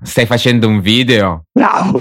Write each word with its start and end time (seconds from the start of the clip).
Stai 0.00 0.26
facendo 0.26 0.68
un 0.68 0.80
video? 0.80 1.46
Bravo! 1.50 2.00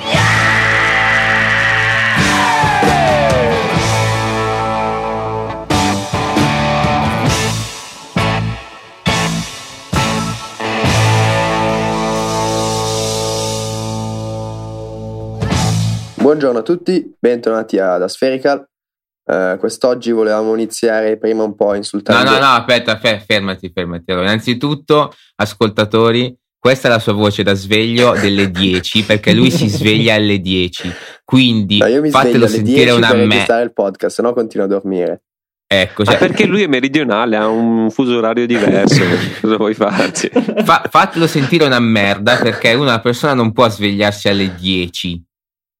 Buongiorno 16.13 16.59
a 16.59 16.61
tutti, 16.61 17.15
bentornati 17.19 17.79
ad 17.79 18.03
Aspherical. 18.03 18.63
Uh, 19.23 19.57
quest'oggi 19.57 20.11
volevamo 20.11 20.53
iniziare 20.53 21.17
prima 21.17 21.43
un 21.43 21.55
po' 21.55 21.73
insultando. 21.73 22.29
No, 22.29 22.37
no, 22.37 22.45
no, 22.45 22.51
aspetta, 22.53 22.99
fermati, 22.99 23.71
fermati. 23.73 24.11
Allora, 24.11 24.27
innanzitutto, 24.27 25.11
ascoltatori, 25.35 26.37
questa 26.59 26.87
è 26.87 26.91
la 26.91 26.99
sua 26.99 27.13
voce 27.13 27.43
da 27.43 27.53
sveglio 27.53 28.13
delle 28.13 28.49
10 28.51 29.03
perché 29.03 29.33
lui 29.33 29.51
si 29.51 29.67
sveglia 29.67 30.15
alle 30.15 30.39
10. 30.39 30.91
Quindi 31.23 31.77
no, 31.77 32.09
fatelo 32.09 32.47
sentire 32.47 32.91
una 32.91 33.13
me. 33.13 33.25
registrare 33.25 33.63
il 33.63 33.73
podcast, 33.73 34.15
se 34.15 34.21
no 34.21 34.33
continuo 34.33 34.65
a 34.65 34.69
dormire. 34.69 35.21
Ecco, 35.69 36.05
cioè... 36.05 36.17
perché 36.17 36.45
lui 36.45 36.63
è 36.63 36.67
meridionale, 36.67 37.35
ha 37.35 37.47
un 37.47 37.89
fuso 37.91 38.17
orario 38.17 38.45
diverso. 38.45 39.03
Cosa 39.41 39.57
vuoi 39.57 39.73
farci? 39.73 40.29
Fa, 40.63 40.83
fatelo 40.89 41.27
sentire 41.27 41.65
una 41.65 41.79
merda 41.79 42.37
perché 42.37 42.73
una 42.73 43.01
persona 43.01 43.33
non 43.33 43.51
può 43.51 43.67
svegliarsi 43.67 44.29
alle 44.29 44.55
10. 44.55 45.25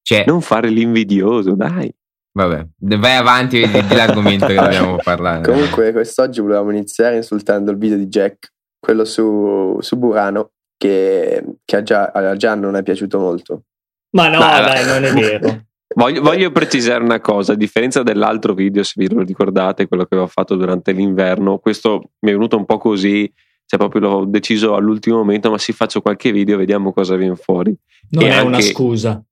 Cioè, 0.02 0.26
non 0.28 0.42
fare 0.42 0.70
l'invidioso, 0.70 1.56
dai. 1.56 1.94
Vabbè, 2.34 2.68
vai 2.98 3.16
avanti 3.16 3.62
e 3.62 3.68
di 3.70 3.96
l'argomento 3.96 4.46
che 4.46 4.56
dobbiamo 4.60 4.98
parlare. 5.02 5.44
Comunque, 5.44 5.92
quest'oggi 5.92 6.42
volevamo 6.42 6.72
iniziare 6.72 7.16
insultando 7.16 7.72
il 7.72 7.78
video 7.78 7.98
di 7.98 8.08
Jack, 8.08 8.52
quello 8.78 9.06
su, 9.06 9.78
su 9.80 9.98
Burano, 9.98 10.52
che, 10.78 11.44
che 11.66 11.76
a, 11.76 11.84
Gian, 11.84 12.12
a 12.14 12.36
Gian 12.36 12.60
non 12.60 12.76
è 12.76 12.84
piaciuto 12.84 13.20
molto. 13.20 13.64
Ma 14.12 14.30
no, 14.30 14.40
dai, 14.40 14.64
dai 14.64 14.86
non 14.86 15.04
è 15.04 15.14
vero. 15.14 15.66
Voglio, 15.96 16.22
voglio, 16.22 16.52
precisare 16.52 17.04
una 17.04 17.22
cosa, 17.22 17.54
a 17.54 17.56
differenza 17.56 18.04
dell'altro 18.04 18.54
video, 18.54 18.84
se 18.84 18.94
vi 18.98 19.10
lo 19.10 19.24
ricordate, 19.24 19.88
quello 19.88 20.04
che 20.04 20.14
avevo 20.14 20.30
fatto 20.30 20.56
durante 20.56 20.92
l'inverno, 20.92 21.58
questo 21.58 22.12
mi 22.20 22.30
è 22.30 22.34
venuto 22.34 22.56
un 22.56 22.66
po' 22.66 22.78
così, 22.78 23.32
cioè 23.66 23.80
proprio 23.80 24.02
l'ho 24.02 24.26
deciso 24.26 24.76
all'ultimo 24.76 25.18
momento, 25.18 25.50
ma 25.50 25.58
si 25.58 25.72
faccio 25.72 26.02
qualche 26.02 26.32
video, 26.32 26.58
vediamo 26.58 26.94
cosa 26.94 27.16
viene 27.16 27.36
fuori. 27.36 27.76
Non 28.12 28.26
e 28.26 28.28
è 28.28 28.32
anche, 28.32 28.48
una 28.48 28.62
scusa. 28.62 29.24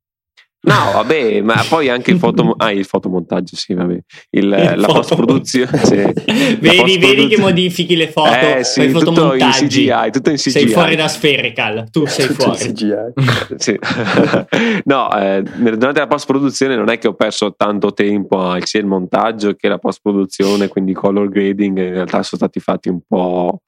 No, 0.65 0.91
vabbè, 0.93 1.41
ma 1.41 1.63
poi 1.67 1.89
anche 1.89 2.11
il, 2.11 2.17
foto, 2.17 2.55
ah, 2.57 2.71
il 2.71 2.85
fotomontaggio, 2.85 3.55
sì, 3.55 3.73
vabbè. 3.73 3.97
Il, 4.31 4.49
la 4.49 4.87
post-produzione. 4.87 5.63
Sì. 5.85 5.95
vedi, 5.95 6.77
post 6.77 6.99
vedi 6.99 7.27
che 7.27 7.37
modifichi 7.37 7.95
le 7.95 8.09
foto, 8.09 8.29
eh, 8.29 8.63
sì, 8.63 8.81
fai 8.81 8.89
fotomontaggi. 8.89 9.63
In 9.63 9.69
CGI, 9.69 10.11
tutto 10.11 10.29
in 10.31 10.37
CGI. 10.37 10.49
Sei 10.49 10.67
fuori 10.67 10.95
da 10.95 11.07
Spherical, 11.07 11.89
tu 11.91 12.05
sei 12.05 12.27
tutto 12.27 12.53
fuori. 12.53 12.57
CGI. 12.57 12.95
sì. 13.57 13.79
no, 14.85 15.15
eh, 15.15 15.43
durante 15.43 15.99
la 15.99 16.07
post-produzione 16.07 16.75
non 16.75 16.89
è 16.89 16.97
che 16.97 17.07
ho 17.07 17.13
perso 17.13 17.53
tanto 17.55 17.93
tempo 17.93 18.55
sia 18.63 18.79
il 18.79 18.87
montaggio 18.87 19.53
che 19.53 19.67
la 19.67 19.77
post-produzione, 19.77 20.67
quindi 20.67 20.93
color 20.93 21.29
grading 21.29 21.77
in 21.77 21.93
realtà 21.93 22.23
sono 22.23 22.41
stati 22.41 22.59
fatti 22.59 22.89
un 22.89 23.01
po' 23.07 23.61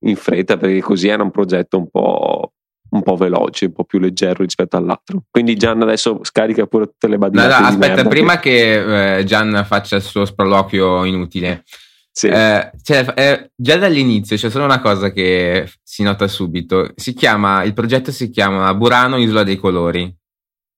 in 0.00 0.16
fretta 0.16 0.56
perché 0.56 0.80
così 0.80 1.08
era 1.08 1.22
un 1.22 1.30
progetto 1.30 1.78
un 1.78 1.88
po' 1.90 2.52
un 2.96 3.02
po' 3.02 3.16
veloce, 3.16 3.66
un 3.66 3.72
po' 3.72 3.84
più 3.84 3.98
leggero 3.98 4.42
rispetto 4.42 4.76
all'altro. 4.76 5.22
Quindi 5.30 5.56
Gian 5.56 5.82
adesso 5.82 6.20
scarica 6.22 6.66
pure 6.66 6.86
tutte 6.86 7.08
le 7.08 7.18
badine. 7.18 7.46
No, 7.46 7.58
no, 7.60 7.66
aspetta, 7.66 8.04
prima 8.04 8.38
che, 8.38 8.50
che 8.50 9.18
eh, 9.18 9.24
Gian 9.24 9.64
faccia 9.66 9.96
il 9.96 10.02
suo 10.02 10.24
sproloquio 10.24 11.04
inutile. 11.04 11.62
Sì. 12.10 12.28
Eh, 12.28 12.70
cioè, 12.82 13.12
eh, 13.14 13.50
già 13.54 13.76
dall'inizio 13.76 14.36
c'è 14.36 14.48
solo 14.48 14.64
una 14.64 14.80
cosa 14.80 15.10
che 15.12 15.70
si 15.82 16.02
nota 16.02 16.26
subito. 16.26 16.92
Si 16.94 17.12
chiama, 17.12 17.62
il 17.62 17.74
progetto 17.74 18.10
si 18.10 18.30
chiama 18.30 18.72
Burano 18.74 19.18
Isola 19.18 19.42
dei 19.42 19.56
Colori. 19.56 20.12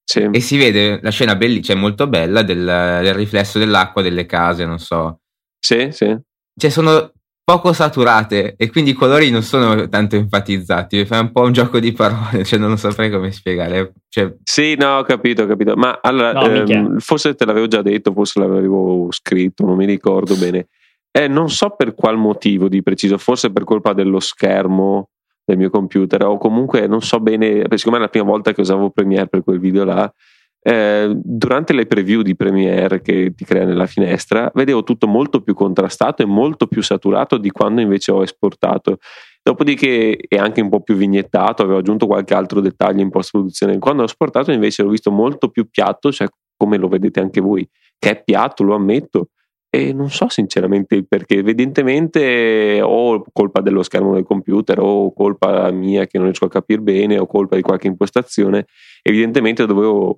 Sì. 0.03 0.29
E 0.33 0.41
si 0.41 0.57
vede 0.57 0.99
la 1.03 1.11
scena 1.11 1.37
bellissima, 1.37 1.75
cioè 1.75 1.77
molto 1.77 2.09
bella 2.09 2.43
del, 2.43 2.65
del 2.65 3.15
riflesso 3.15 3.59
dell'acqua 3.59 4.03
delle 4.03 4.27
case, 4.27 4.65
non 4.65 4.79
so. 4.79 5.21
Sì, 5.61 5.89
sì. 5.93 6.17
Cioè, 6.57 6.71
sono 6.71 7.13
poco 7.49 7.73
saturate 7.73 8.57
e 8.59 8.69
quindi 8.71 8.91
i 8.91 8.93
colori 8.93 9.31
non 9.31 9.43
sono 9.43 9.89
tanto 9.89 10.17
enfatizzati. 10.17 11.07
Fa 11.07 11.21
un 11.21 11.33
po' 11.33 11.45
un 11.45 11.53
gioco 11.53 11.81
di 11.81 11.93
parole, 11.93 12.45
cioè 12.45 12.59
non 12.59 12.77
saprei 12.77 13.11
come 13.11 13.33
spiegare. 13.33 13.95
Cioè... 14.07 14.35
Sì, 14.43 14.75
no, 14.75 14.99
ho 14.99 15.03
capito, 15.03 15.45
ho 15.45 15.47
capito. 15.47 15.75
Ma 15.75 15.99
allora, 16.03 16.33
no, 16.33 16.45
ehm, 16.47 16.99
forse 16.99 17.35
te 17.35 17.47
l'avevo 17.47 17.67
già 17.67 17.81
detto, 17.81 18.13
forse 18.13 18.39
l'avevo 18.39 19.07
scritto, 19.09 19.65
non 19.65 19.77
mi 19.79 19.87
ricordo 19.87 20.37
bene. 20.37 20.67
Eh, 21.11 21.27
non 21.27 21.49
so 21.49 21.71
per 21.71 21.95
qual 21.95 22.19
motivo 22.19 22.69
di 22.69 22.83
preciso, 22.83 23.17
forse 23.17 23.51
per 23.51 23.65
colpa 23.65 23.95
dello 23.95 24.21
schermo 24.21 25.09
del 25.43 25.57
mio 25.57 25.71
computer 25.71 26.27
o 26.27 26.37
comunque 26.37 26.87
non 26.87 27.01
so 27.01 27.19
bene, 27.19 27.63
perché 27.63 27.79
siccome 27.79 27.97
è 27.97 28.01
la 28.01 28.09
prima 28.09 28.27
volta 28.27 28.53
che 28.53 28.61
usavo 28.61 28.91
Premiere 28.91 29.27
per 29.27 29.43
quel 29.43 29.59
video 29.59 29.85
là, 29.85 30.13
eh, 30.61 31.13
durante 31.15 31.73
le 31.73 31.87
preview 31.87 32.23
di 32.23 32.37
Premiere 32.37 33.01
che 33.01 33.33
ti 33.35 33.45
crea 33.45 33.65
nella 33.65 33.87
finestra, 33.87 34.51
vedevo 34.55 34.83
tutto 34.83 35.07
molto 35.07 35.41
più 35.41 35.55
contrastato 35.55 36.23
e 36.23 36.27
molto 36.27 36.67
più 36.67 36.83
saturato 36.83 37.39
di 37.39 37.51
quando 37.51 37.81
invece 37.81 38.13
ho 38.13 38.23
esportato. 38.23 38.99
Dopodiché 39.43 40.17
è 40.29 40.37
anche 40.37 40.61
un 40.61 40.69
po' 40.69 40.83
più 40.83 40.95
vignettato, 40.95 41.63
avevo 41.63 41.79
aggiunto 41.79 42.07
qualche 42.07 42.35
altro 42.35 42.61
dettaglio 42.61 43.01
in 43.01 43.11
post-produzione. 43.11 43.79
Quando 43.79 44.03
ho 44.03 44.05
esportato 44.05 44.53
invece 44.53 44.83
l'ho 44.83 44.91
visto 44.91 45.11
molto 45.11 45.49
più 45.49 45.69
piatto, 45.71 46.13
cioè 46.13 46.29
come 46.57 46.77
lo 46.77 46.89
vedete 46.89 47.21
anche 47.21 47.41
voi, 47.41 47.67
che 47.99 48.11
è 48.11 48.23
piatto, 48.23 48.63
lo 48.63 48.75
ammetto. 48.75 49.29
E 49.71 49.93
non 49.93 50.11
so 50.11 50.29
sinceramente 50.29 50.95
il 50.95 51.07
perché, 51.07 51.37
evidentemente 51.37 52.81
o 52.83 53.23
colpa 53.33 53.61
dello 53.61 53.83
schermo 53.83 54.15
del 54.15 54.25
computer 54.25 54.81
o 54.81 55.13
colpa 55.13 55.71
mia 55.71 56.07
che 56.07 56.17
non 56.17 56.27
riesco 56.27 56.47
a 56.47 56.51
capire 56.51 56.81
bene 56.81 57.19
o 57.19 57.27
colpa 57.27 57.55
di 57.55 57.63
qualche 57.63 57.87
impostazione, 57.87 58.67
evidentemente 59.03 59.67
dovevo 59.67 60.17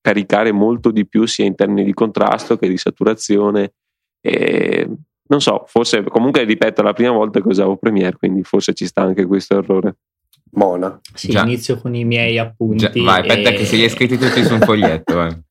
caricare 0.00 0.52
molto 0.52 0.90
di 0.90 1.06
più 1.06 1.26
sia 1.26 1.44
in 1.44 1.54
termini 1.54 1.84
di 1.84 1.92
contrasto 1.92 2.56
che 2.56 2.68
di 2.68 2.76
saturazione. 2.76 3.74
E 4.20 4.88
non 5.28 5.40
so, 5.40 5.64
forse 5.66 6.02
comunque 6.04 6.44
ripeto, 6.44 6.80
è 6.80 6.84
la 6.84 6.92
prima 6.92 7.12
volta 7.12 7.40
che 7.40 7.48
usavo 7.48 7.76
Premiere, 7.76 8.16
quindi 8.16 8.42
forse 8.42 8.74
ci 8.74 8.86
sta 8.86 9.02
anche 9.02 9.26
questo 9.26 9.58
errore. 9.58 9.96
Mona. 10.52 10.98
Sì, 11.14 11.28
Già. 11.28 11.42
inizio 11.42 11.78
con 11.78 11.94
i 11.94 12.04
miei 12.04 12.38
appunti. 12.38 12.78
Già, 12.78 12.90
vai, 12.94 13.20
aspetta, 13.20 13.50
e... 13.50 13.54
che 13.54 13.66
se 13.66 13.76
li 13.76 13.82
hai 13.82 13.90
scritti 13.90 14.16
tutti 14.16 14.42
su 14.44 14.54
un 14.54 14.60
foglietto. 14.60 15.14
no, 15.14 15.42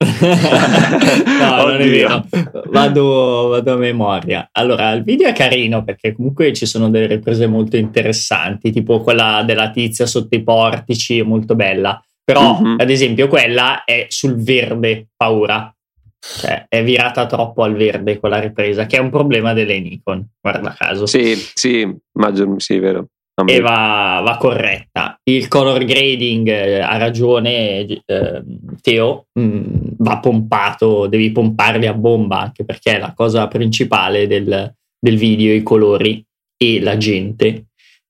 non 1.66 1.80
è 1.80 1.90
vero. 1.90 2.26
Vado, 2.72 3.48
vado, 3.50 3.74
a 3.74 3.76
memoria. 3.76 4.50
Allora, 4.52 4.92
il 4.94 5.04
video 5.04 5.28
è 5.28 5.34
carino 5.34 5.84
perché 5.84 6.14
comunque 6.14 6.54
ci 6.54 6.66
sono 6.66 6.90
delle 6.90 7.08
riprese 7.08 7.48
molto 7.48 7.78
interessanti, 7.78 8.72
tipo 8.72 9.02
quella 9.02 9.44
della 9.46 9.70
tizia 9.70 10.06
sotto 10.06 10.36
i 10.36 10.44
portici, 10.44 11.22
molto 11.22 11.56
bella. 11.56 12.02
Però, 12.28 12.60
mm-hmm. 12.60 12.80
ad 12.80 12.90
esempio, 12.90 13.30
quella 13.30 13.86
è 13.86 14.08
sul 14.10 14.36
verde 14.36 15.08
paura. 15.16 15.74
Cioè, 16.20 16.66
è 16.68 16.84
virata 16.84 17.26
troppo 17.26 17.64
al 17.64 17.74
verde 17.74 18.20
quella 18.20 18.38
ripresa, 18.38 18.86
che 18.86 18.98
è 18.98 19.00
un 19.00 19.10
problema 19.10 19.54
delle 19.54 19.80
Nikon, 19.80 20.28
guarda 20.42 20.76
caso. 20.78 21.06
Sì, 21.06 21.36
sì, 21.54 21.88
immagino, 22.14 22.60
sì, 22.60 22.80
vero. 22.80 23.08
E 23.46 23.62
va, 23.62 24.20
va, 24.26 24.36
corretta. 24.36 25.18
Il 25.24 25.48
color 25.48 25.86
grading 25.86 26.50
eh, 26.50 26.80
ha 26.82 26.98
ragione 26.98 27.86
eh, 27.86 28.44
Teo, 28.82 29.28
mh, 29.32 29.42
mm, 29.42 29.64
va 30.00 30.20
pompato, 30.20 31.08
devi 31.08 31.32
pomparli 31.32 31.86
a 31.86 31.94
bomba 31.94 32.40
anche 32.42 32.66
perché 32.66 32.96
è 32.96 33.00
la 33.00 33.14
cosa 33.16 33.48
principale 33.48 34.28
del, 34.28 34.74
del 35.00 35.18
video, 35.18 35.54
i 35.54 35.64
colori 35.64 36.22
e 36.58 36.82
la 36.82 36.98
gente. 36.98 37.68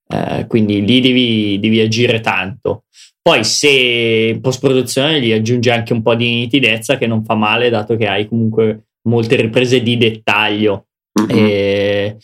Eh, 0.08 0.46
quindi 0.48 0.84
lì 0.84 1.02
devi, 1.02 1.60
devi 1.60 1.82
agire 1.82 2.20
tanto. 2.22 2.86
Poi 3.28 3.44
se 3.44 4.32
in 4.34 4.40
post 4.40 4.62
produzione 4.62 5.20
gli 5.20 5.34
aggiungi 5.34 5.70
anche 5.70 5.92
un 5.92 6.02
po' 6.02 6.16
di 6.16 6.30
nitidezza 6.30 6.98
che 6.98 7.08
non 7.08 7.26
fa 7.26 7.36
male 7.36 7.70
dato 7.70 7.98
che 7.98 8.08
hai 8.08 8.26
comunque 8.26 8.86
molte 9.10 9.36
riprese 9.36 9.82
di 9.82 9.98
dettaglio. 9.98 10.86
Mm-hmm. 11.20 12.16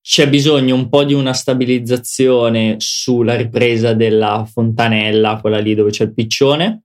c'è 0.00 0.28
bisogno 0.28 0.76
un 0.76 0.88
po' 0.88 1.02
di 1.02 1.12
una 1.14 1.32
stabilizzazione 1.32 2.76
sulla 2.78 3.34
ripresa 3.34 3.94
della 3.94 4.46
fontanella, 4.48 5.38
quella 5.40 5.58
lì 5.58 5.74
dove 5.74 5.90
c'è 5.90 6.04
il 6.04 6.14
piccione. 6.14 6.82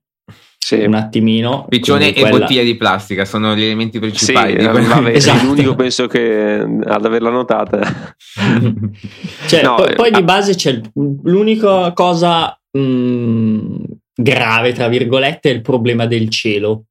Sì. 0.58 0.82
Un 0.82 0.94
attimino. 0.94 1.64
Piccione 1.68 2.08
e 2.08 2.12
quella... 2.14 2.38
bottiglia 2.38 2.64
di 2.64 2.76
plastica 2.76 3.24
sono 3.24 3.54
gli 3.54 3.62
elementi 3.62 4.00
principali. 4.00 4.58
Sì, 4.58 4.66
vabbè, 4.66 5.14
esatto. 5.14 5.44
l'unico 5.44 5.76
penso 5.76 6.08
che 6.08 6.58
ad 6.58 7.04
averla 7.04 7.30
notata. 7.30 8.16
cioè, 9.46 9.62
no, 9.62 9.76
poi, 9.76 9.94
poi 9.94 10.10
di 10.10 10.24
base 10.24 10.56
c'è 10.56 10.80
l'unica 11.22 11.92
cosa 11.92 12.57
mh, 12.70 13.84
grave, 14.14 14.72
tra 14.72 14.88
virgolette, 14.88 15.50
è 15.50 15.54
il 15.54 15.62
problema 15.62 16.06
del 16.06 16.28
cielo. 16.28 16.84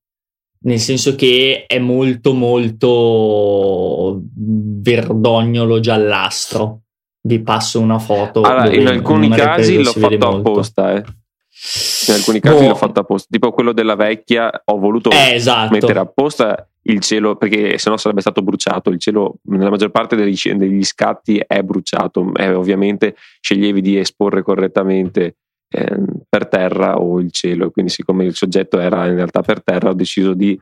Nel 0.59 0.79
senso 0.79 1.15
che 1.15 1.65
è 1.67 1.77
molto, 1.77 2.33
molto 2.33 4.21
verdognolo 4.33 5.79
giallastro. 5.79 6.81
Vi 7.21 7.41
passo 7.41 7.79
una 7.79 7.99
foto. 7.99 8.41
Allora, 8.41 8.73
in 8.73 8.87
alcuni 8.87 9.29
casi 9.29 9.81
l'ho 9.81 9.91
fatto 9.91 10.27
apposta, 10.29 10.95
eh. 10.95 11.03
In 12.07 12.13
alcuni 12.13 12.39
casi 12.39 12.63
oh. 12.63 12.67
l'ho 12.69 12.75
fatto 12.75 13.01
apposta. 13.01 13.27
Tipo 13.29 13.51
quello 13.51 13.73
della 13.73 13.95
vecchia, 13.95 14.49
ho 14.63 14.77
voluto 14.77 15.09
eh, 15.11 15.33
esatto. 15.33 15.73
mettere 15.73 15.99
apposta 15.99 16.69
il 16.83 17.01
cielo, 17.01 17.35
perché 17.35 17.77
sennò 17.77 17.97
sarebbe 17.97 18.21
stato 18.21 18.41
bruciato. 18.41 18.89
Il 18.89 18.99
cielo, 18.99 19.39
nella 19.43 19.69
maggior 19.69 19.91
parte 19.91 20.15
degli, 20.15 20.37
degli 20.53 20.83
scatti, 20.83 21.43
è 21.45 21.61
bruciato. 21.63 22.31
Eh, 22.33 22.53
ovviamente 22.53 23.15
sceglievi 23.41 23.81
di 23.81 23.97
esporre 23.97 24.41
correttamente 24.41 25.35
eh, 25.69 25.97
per 26.27 26.47
terra 26.47 26.99
o 26.99 27.19
il 27.19 27.31
cielo. 27.31 27.71
Quindi, 27.71 27.91
siccome 27.91 28.25
il 28.25 28.35
soggetto 28.35 28.79
era 28.79 29.07
in 29.07 29.15
realtà 29.15 29.41
per 29.41 29.63
terra, 29.63 29.89
ho 29.89 29.93
deciso 29.93 30.33
di 30.33 30.59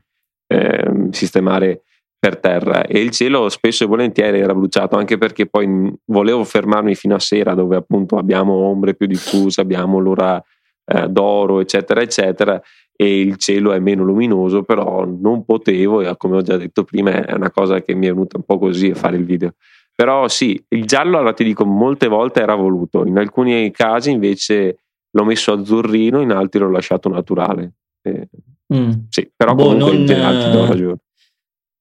eh, 0.47 1.07
sistemare 1.11 1.81
per 2.17 2.37
terra. 2.37 2.85
E 2.85 2.99
il 2.99 3.11
cielo 3.11 3.49
spesso 3.49 3.83
e 3.83 3.87
volentieri 3.87 4.39
era 4.39 4.55
bruciato 4.55 4.95
anche 4.95 5.17
perché 5.17 5.45
poi 5.45 5.93
volevo 6.05 6.43
fermarmi 6.43 6.95
fino 6.95 7.13
a 7.13 7.19
sera 7.19 7.53
dove 7.53 7.75
appunto 7.75 8.17
abbiamo 8.17 8.53
ombre 8.53 8.95
più 8.95 9.05
diffuse, 9.05 9.61
abbiamo 9.61 9.99
l'ora 9.99 10.43
eh, 10.85 11.07
d'oro 11.07 11.59
eccetera 11.59 12.01
eccetera 12.01 12.59
e 12.95 13.19
il 13.19 13.37
cielo 13.37 13.73
è 13.73 13.79
meno 13.79 14.03
luminoso 14.03 14.63
però 14.63 15.05
non 15.05 15.43
potevo 15.43 16.01
e 16.01 16.15
come 16.17 16.37
ho 16.37 16.41
già 16.41 16.57
detto 16.57 16.83
prima 16.83 17.25
è 17.25 17.33
una 17.33 17.51
cosa 17.51 17.81
che 17.81 17.93
mi 17.93 18.07
è 18.07 18.11
venuta 18.11 18.37
un 18.37 18.43
po' 18.43 18.57
così 18.57 18.89
a 18.89 18.95
fare 18.95 19.17
il 19.17 19.25
video. 19.25 19.53
Però 19.93 20.27
sì, 20.27 20.61
il 20.69 20.85
giallo 20.85 21.17
allora 21.17 21.33
ti 21.33 21.43
dico 21.43 21.63
molte 21.63 22.07
volte 22.07 22.41
era 22.41 22.55
voluto. 22.55 23.05
In 23.05 23.17
alcuni 23.17 23.71
casi 23.71 24.11
invece 24.11 24.84
l'ho 25.15 25.23
messo 25.23 25.53
azzurrino 25.53 26.21
in 26.21 26.31
altri 26.31 26.59
l'ho 26.59 26.69
lasciato 26.69 27.09
naturale 27.09 27.73
eh, 28.01 28.27
mm. 28.73 28.91
sì, 29.09 29.31
però 29.35 29.55
boh, 29.55 29.63
comunque 29.63 29.91
non, 29.91 29.99
in 30.01 30.05
generale 30.05 30.43
ti 30.43 30.51
do 30.51 30.65
ragione 30.65 30.97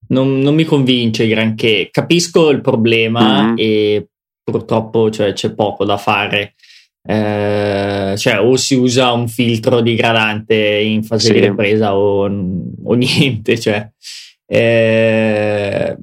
non, 0.09 0.41
non, 0.41 0.55
mi 0.55 0.65
convince 0.65 1.27
granché. 1.27 1.89
Capisco 1.91 2.51
il 2.51 2.61
problema 2.61 3.45
mm-hmm. 3.45 3.55
e 3.57 4.09
purtroppo 4.43 5.11
cioè, 5.11 5.33
c'è 5.33 5.55
poco 5.55 5.85
da 5.85 5.97
fare. 5.97 6.55
Eh, 7.07 8.15
cioè, 8.17 8.41
o 8.41 8.57
si 8.57 8.75
usa 8.75 9.13
un 9.13 9.29
filtro 9.29 9.81
degradante 9.81 10.55
in 10.55 11.03
fase 11.03 11.29
sì. 11.29 11.33
di 11.35 11.41
ripresa 11.41 11.97
o, 11.97 12.25
o 12.25 12.95
niente. 12.95 13.59
Cioè. 13.59 13.91
Eh, 14.47 15.97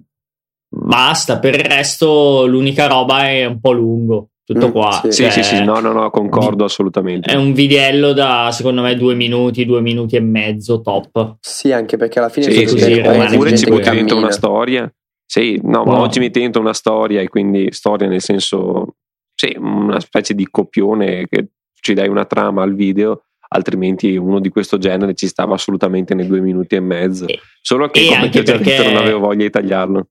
basta, 0.67 1.39
per 1.39 1.55
il 1.55 1.65
resto 1.65 2.45
l'unica 2.45 2.87
roba 2.87 3.27
è 3.27 3.45
un 3.45 3.59
po' 3.59 3.71
lungo 3.71 4.29
tutto 4.51 4.67
mm, 4.67 4.71
qua. 4.71 5.01
Sì, 5.03 5.11
cioè, 5.11 5.29
sì, 5.29 5.43
sì, 5.43 5.63
no, 5.63 5.79
no, 5.79 5.91
no, 5.91 6.09
concordo 6.09 6.63
assolutamente. 6.63 7.31
È 7.31 7.35
un 7.35 7.53
videello 7.53 8.13
da 8.13 8.49
secondo 8.51 8.81
me 8.81 8.95
due 8.95 9.15
minuti, 9.15 9.65
due 9.65 9.81
minuti 9.81 10.15
e 10.15 10.21
mezzo 10.21 10.81
top. 10.81 11.37
Sì, 11.39 11.71
anche 11.71 11.97
perché 11.97 12.19
alla 12.19 12.29
fine 12.29 12.51
sì, 12.51 12.63
così, 12.65 12.99
oppure 12.99 13.57
ci 13.57 13.65
butti 13.65 13.89
dentro 13.89 14.17
una 14.17 14.31
storia. 14.31 14.91
Sì, 15.25 15.59
no, 15.63 15.83
wow. 15.83 15.93
ma 15.93 15.99
oggi 15.99 16.19
metti 16.19 16.39
dentro 16.39 16.61
una 16.61 16.73
storia 16.73 17.21
e 17.21 17.29
quindi 17.29 17.71
storia 17.71 18.07
nel 18.07 18.21
senso, 18.21 18.95
sì, 19.33 19.55
una 19.57 19.99
specie 19.99 20.33
di 20.33 20.47
copione 20.49 21.25
che 21.29 21.47
ci 21.79 21.93
dai 21.93 22.09
una 22.09 22.25
trama 22.25 22.63
al 22.63 22.75
video 22.75 23.23
altrimenti 23.53 24.15
uno 24.15 24.39
di 24.39 24.49
questo 24.49 24.77
genere 24.77 25.13
ci 25.13 25.27
stava 25.27 25.55
assolutamente 25.55 26.13
nei 26.13 26.27
due 26.27 26.39
minuti 26.39 26.75
e 26.75 26.79
mezzo. 26.79 27.25
Solo 27.61 27.89
che, 27.89 28.07
come 28.07 28.29
ti 28.29 28.39
ho 28.39 28.43
già 28.43 28.57
detto, 28.57 28.83
non 28.83 28.97
avevo 28.97 29.19
voglia 29.19 29.43
di 29.43 29.49
tagliarlo. 29.49 30.07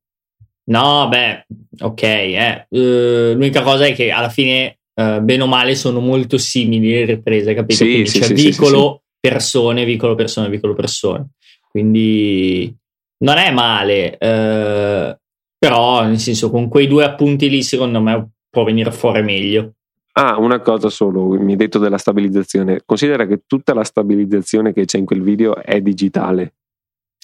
No, 0.70 1.08
beh, 1.08 1.46
ok. 1.80 2.02
Eh. 2.02 2.66
Uh, 2.68 3.32
l'unica 3.34 3.62
cosa 3.62 3.86
è 3.86 3.94
che 3.94 4.10
alla 4.10 4.28
fine, 4.28 4.78
uh, 4.94 5.20
bene 5.20 5.42
o 5.42 5.46
male, 5.46 5.74
sono 5.74 6.00
molto 6.00 6.38
simili 6.38 6.92
le 6.92 7.04
riprese, 7.04 7.54
capito? 7.54 7.84
Sì, 7.84 7.90
Quindi 7.90 8.08
sì, 8.08 8.20
c'è 8.20 8.26
sì, 8.26 8.34
vicolo, 8.34 9.02
persone, 9.18 9.84
vicolo, 9.84 10.14
persone, 10.14 10.48
vicolo, 10.48 10.74
persone. 10.74 11.30
Quindi 11.68 12.72
non 13.18 13.36
è 13.36 13.50
male, 13.50 14.16
uh, 14.20 15.16
però 15.58 16.04
nel 16.04 16.18
senso 16.18 16.50
con 16.50 16.68
quei 16.68 16.86
due 16.86 17.04
appunti 17.04 17.48
lì 17.48 17.62
secondo 17.62 18.00
me 18.00 18.30
può 18.48 18.64
venire 18.64 18.92
fuori 18.92 19.22
meglio. 19.22 19.74
Ah, 20.12 20.38
una 20.38 20.60
cosa 20.60 20.88
solo, 20.88 21.28
mi 21.30 21.52
hai 21.52 21.56
detto 21.56 21.78
della 21.78 21.98
stabilizzazione. 21.98 22.82
Considera 22.84 23.26
che 23.26 23.42
tutta 23.46 23.74
la 23.74 23.84
stabilizzazione 23.84 24.72
che 24.72 24.84
c'è 24.84 24.98
in 24.98 25.04
quel 25.04 25.22
video 25.22 25.56
è 25.56 25.80
digitale, 25.80 26.54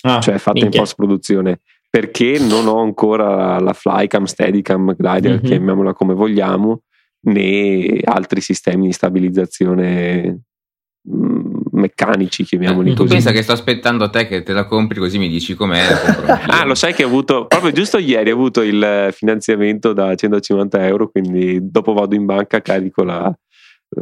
ah, 0.02 0.20
cioè 0.20 0.38
fatta 0.38 0.60
minchia. 0.60 0.78
in 0.78 0.84
post 0.84 0.94
produzione 0.96 1.60
perché 1.96 2.38
non 2.38 2.66
ho 2.66 2.82
ancora 2.82 3.58
la 3.58 3.72
Flycam, 3.72 4.24
Steadicam, 4.24 4.94
Glider, 4.94 5.36
mm-hmm. 5.36 5.44
chiamiamola 5.44 5.94
come 5.94 6.12
vogliamo, 6.12 6.82
né 7.22 8.00
altri 8.04 8.42
sistemi 8.42 8.88
di 8.88 8.92
stabilizzazione 8.92 10.40
mm, 11.10 11.54
meccanici, 11.70 12.44
chiamiamoli 12.44 12.90
tu 12.90 13.04
così. 13.04 13.14
Pensa 13.14 13.32
che 13.32 13.40
sto 13.40 13.52
aspettando 13.52 14.10
te 14.10 14.26
che 14.26 14.42
te 14.42 14.52
la 14.52 14.66
compri 14.66 14.98
così 14.98 15.16
mi 15.16 15.30
dici 15.30 15.54
com'è. 15.54 15.86
ah, 16.48 16.66
lo 16.66 16.74
sai 16.74 16.92
che 16.92 17.02
ho 17.02 17.06
avuto, 17.06 17.46
proprio 17.46 17.72
giusto 17.72 17.96
ieri 17.96 18.30
ho 18.30 18.34
avuto 18.34 18.60
il 18.60 19.08
finanziamento 19.12 19.94
da 19.94 20.14
150 20.14 20.86
euro, 20.86 21.08
quindi 21.08 21.60
dopo 21.62 21.94
vado 21.94 22.14
in 22.14 22.26
banca, 22.26 22.60
carico 22.60 23.04
la, 23.04 23.34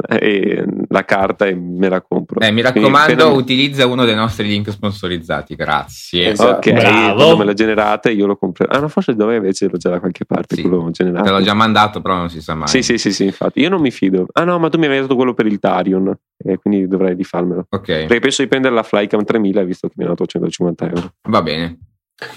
e 0.07 0.63
la 0.89 1.05
carta 1.05 1.45
e 1.45 1.55
me 1.55 1.87
la 1.89 2.01
compro. 2.01 2.39
Eh, 2.39 2.51
mi 2.51 2.61
raccomando, 2.61 3.13
appena... 3.13 3.25
utilizza 3.25 3.85
uno 3.87 4.05
dei 4.05 4.15
nostri 4.15 4.47
link 4.47 4.69
sponsorizzati, 4.69 5.55
grazie. 5.55 6.31
Esatto. 6.31 6.69
Ok, 6.69 6.73
Bravo. 6.73 7.15
quando 7.15 7.37
me 7.37 7.45
la 7.45 7.53
generate 7.53 8.11
io 8.11 8.25
lo 8.25 8.35
compro. 8.35 8.65
Ah, 8.67 8.79
no, 8.79 8.87
forse 8.87 9.15
dove 9.15 9.37
invece 9.37 9.69
l'ho 9.69 9.77
già 9.77 9.89
da 9.89 9.99
qualche 9.99 10.25
parte. 10.25 10.55
Sì, 10.55 10.61
quello 10.61 10.89
generato. 10.91 11.23
Te 11.23 11.31
l'ho 11.31 11.41
già 11.41 11.53
mandato, 11.53 12.01
però 12.01 12.15
non 12.15 12.29
si 12.29 12.41
sa 12.41 12.55
mai. 12.55 12.67
Sì, 12.67 12.81
sì, 12.81 12.97
sì, 12.97 13.13
sì, 13.13 13.25
infatti. 13.25 13.61
Io 13.61 13.69
non 13.69 13.81
mi 13.81 13.91
fido. 13.91 14.27
Ah, 14.33 14.43
no, 14.43 14.59
ma 14.59 14.69
tu 14.69 14.77
mi 14.77 14.85
avevi 14.85 15.01
dato 15.01 15.15
quello 15.15 15.33
per 15.33 15.45
il 15.45 15.59
Tarion, 15.59 16.13
e 16.37 16.57
quindi 16.57 16.87
dovrei 16.87 17.15
rifarmelo. 17.15 17.67
Ok. 17.69 17.85
Perché 17.85 18.19
penso 18.19 18.41
di 18.41 18.47
prendere 18.47 18.73
la 18.73 18.83
Flycam 18.83 19.23
3000 19.23 19.63
visto 19.63 19.87
che 19.87 19.93
mi 19.97 20.03
hanno 20.03 20.13
dato 20.13 20.25
150 20.27 20.85
euro. 20.87 21.13
Va 21.29 21.41
bene. 21.41 21.79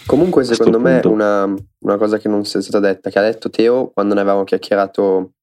Comunque, 0.06 0.43
secondo 0.43 0.81
me, 0.81 1.00
una, 1.04 1.44
una 1.44 1.96
cosa 1.96 2.19
che 2.19 2.28
non 2.28 2.44
sia 2.44 2.61
stata 2.61 2.81
detta, 2.81 3.11
che 3.11 3.19
ha 3.19 3.22
detto 3.22 3.49
Teo 3.49 3.90
quando 3.93 4.14
ne 4.14 4.20
avevamo 4.20 4.43
chiacchierato 4.43 5.34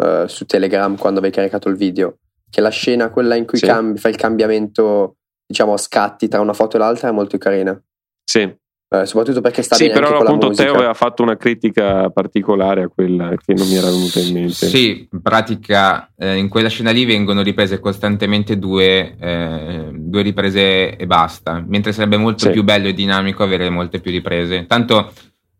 uh, 0.00 0.26
su 0.26 0.46
Telegram 0.46 0.96
quando 0.96 1.20
avevi 1.20 1.34
caricato 1.34 1.68
il 1.68 1.76
video, 1.76 2.18
che 2.48 2.60
la 2.60 2.70
scena, 2.70 3.10
quella 3.10 3.34
in 3.34 3.46
cui 3.46 3.58
sì. 3.58 3.66
cambi, 3.66 3.98
fai 3.98 4.12
il 4.12 4.16
cambiamento, 4.16 5.16
diciamo, 5.46 5.74
a 5.74 5.78
scatti 5.78 6.28
tra 6.28 6.40
una 6.40 6.52
foto 6.52 6.76
e 6.76 6.78
l'altra 6.80 7.08
è 7.08 7.12
molto 7.12 7.38
carina. 7.38 7.80
Sì. 8.24 8.58
Uh, 8.92 9.04
soprattutto 9.04 9.40
perché 9.40 9.62
sta 9.62 9.76
sì, 9.76 9.86
bene 9.86 10.00
però 10.00 10.18
appunto 10.18 10.50
Teo 10.50 10.74
aveva 10.74 10.94
fatto 10.94 11.22
una 11.22 11.36
critica 11.36 12.10
particolare 12.10 12.82
a 12.82 12.88
quella 12.88 13.36
che 13.36 13.54
non 13.54 13.68
mi 13.68 13.76
era 13.76 13.88
venuta 13.88 14.18
in 14.18 14.32
mente. 14.32 14.66
Sì, 14.66 15.06
in 15.08 15.22
pratica 15.22 16.10
eh, 16.16 16.34
in 16.34 16.48
quella 16.48 16.68
scena 16.68 16.90
lì 16.90 17.04
vengono 17.04 17.40
riprese 17.42 17.78
costantemente 17.78 18.58
due, 18.58 19.14
eh, 19.16 19.90
due 19.92 20.22
riprese 20.22 20.96
e 20.96 21.06
basta, 21.06 21.64
mentre 21.64 21.92
sarebbe 21.92 22.16
molto 22.16 22.46
sì. 22.46 22.50
più 22.50 22.64
bello 22.64 22.88
e 22.88 22.92
dinamico 22.92 23.44
avere 23.44 23.70
molte 23.70 24.00
più 24.00 24.10
riprese. 24.10 24.66
Tanto 24.66 25.12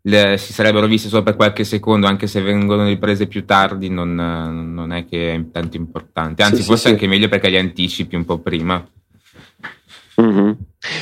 le, 0.03 0.37
si 0.39 0.53
sarebbero 0.53 0.87
viste 0.87 1.09
solo 1.09 1.23
per 1.23 1.37
qualche 1.37 1.65
secondo, 1.65 2.07
anche 2.07 2.27
se 2.27 2.41
vengono 2.41 2.87
riprese 2.87 3.27
più 3.27 3.45
tardi, 3.45 3.89
non, 3.89 4.15
non 4.15 4.93
è 4.93 5.07
che 5.07 5.35
è 5.35 5.51
tanto 5.51 5.77
importante. 5.77 6.43
Anzi, 6.43 6.63
sì, 6.63 6.69
forse 6.69 6.87
sì, 6.87 6.89
anche 6.89 7.05
sì. 7.05 7.09
meglio 7.09 7.29
perché 7.29 7.49
li 7.49 7.59
anticipi 7.59 8.17
un 8.17 8.25
po' 8.25 8.39
prima. 8.39 8.87
Mm-hmm. 10.21 10.53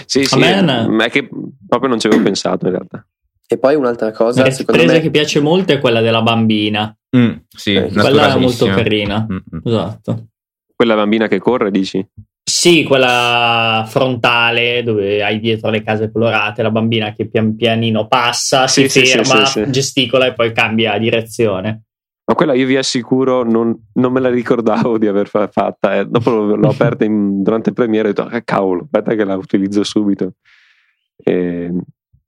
Sì, 0.05 0.25
sì, 0.25 0.41
è, 0.41 0.65
è 0.65 1.11
che 1.11 1.29
proprio 1.67 1.89
non 1.89 1.99
ci 1.99 2.07
avevo 2.07 2.23
pensato 2.23 2.67
in 2.67 2.73
realtà. 2.73 3.07
E 3.51 3.59
poi 3.59 3.75
un'altra 3.75 4.13
cosa, 4.13 4.43
la 4.43 4.51
secondo 4.51 4.85
me... 4.85 5.01
che 5.01 5.11
piace 5.11 5.41
molto 5.41 5.73
è 5.73 5.79
quella 5.79 6.01
della 6.01 6.23
bambina. 6.23 6.95
Mm, 7.17 7.33
sì, 7.49 7.75
eh, 7.75 7.91
quella 7.91 8.35
è 8.35 8.39
molto 8.39 8.67
carina. 8.67 9.27
Mm-hmm. 9.27 9.63
Esatto. 9.65 10.27
Quella 10.75 10.95
bambina 10.95 11.29
che 11.29 11.39
corre, 11.39 11.71
dici? 11.71 12.07
Sì, 12.49 12.83
quella 12.83 13.85
frontale 13.87 14.83
dove 14.83 15.23
hai 15.23 15.39
dietro 15.39 15.69
le 15.69 15.83
case 15.83 16.11
colorate, 16.11 16.63
la 16.63 16.71
bambina 16.71 17.13
che 17.13 17.29
pian 17.29 17.55
pianino 17.55 18.09
passa, 18.09 18.67
sì, 18.67 18.89
si 18.89 19.05
sì, 19.05 19.19
ferma, 19.19 19.45
sì, 19.45 19.71
gesticola 19.71 20.25
e 20.25 20.33
poi 20.33 20.51
cambia 20.53 20.97
direzione. 20.97 21.83
Ma 22.25 22.35
quella 22.35 22.55
io 22.55 22.65
vi 22.65 22.79
assicuro 22.79 23.45
non, 23.45 23.77
non 23.95 24.13
me 24.13 24.21
la 24.21 24.31
ricordavo 24.31 24.97
di 24.97 25.07
aver 25.07 25.29
fatta. 25.29 25.97
Eh. 25.97 26.07
Dopo 26.07 26.31
l'ho 26.31 26.69
aperta 26.69 27.05
in, 27.05 27.43
durante 27.43 27.69
il 27.69 27.75
premiere 27.75 28.09
e 28.09 28.11
ho 28.13 28.15
detto, 28.15 28.35
ah, 28.35 28.41
cavolo, 28.41 28.85
aspetta 28.85 29.15
che 29.15 29.25
la 29.25 29.37
utilizzo 29.37 29.85
subito. 29.85 30.33
E, 31.23 31.71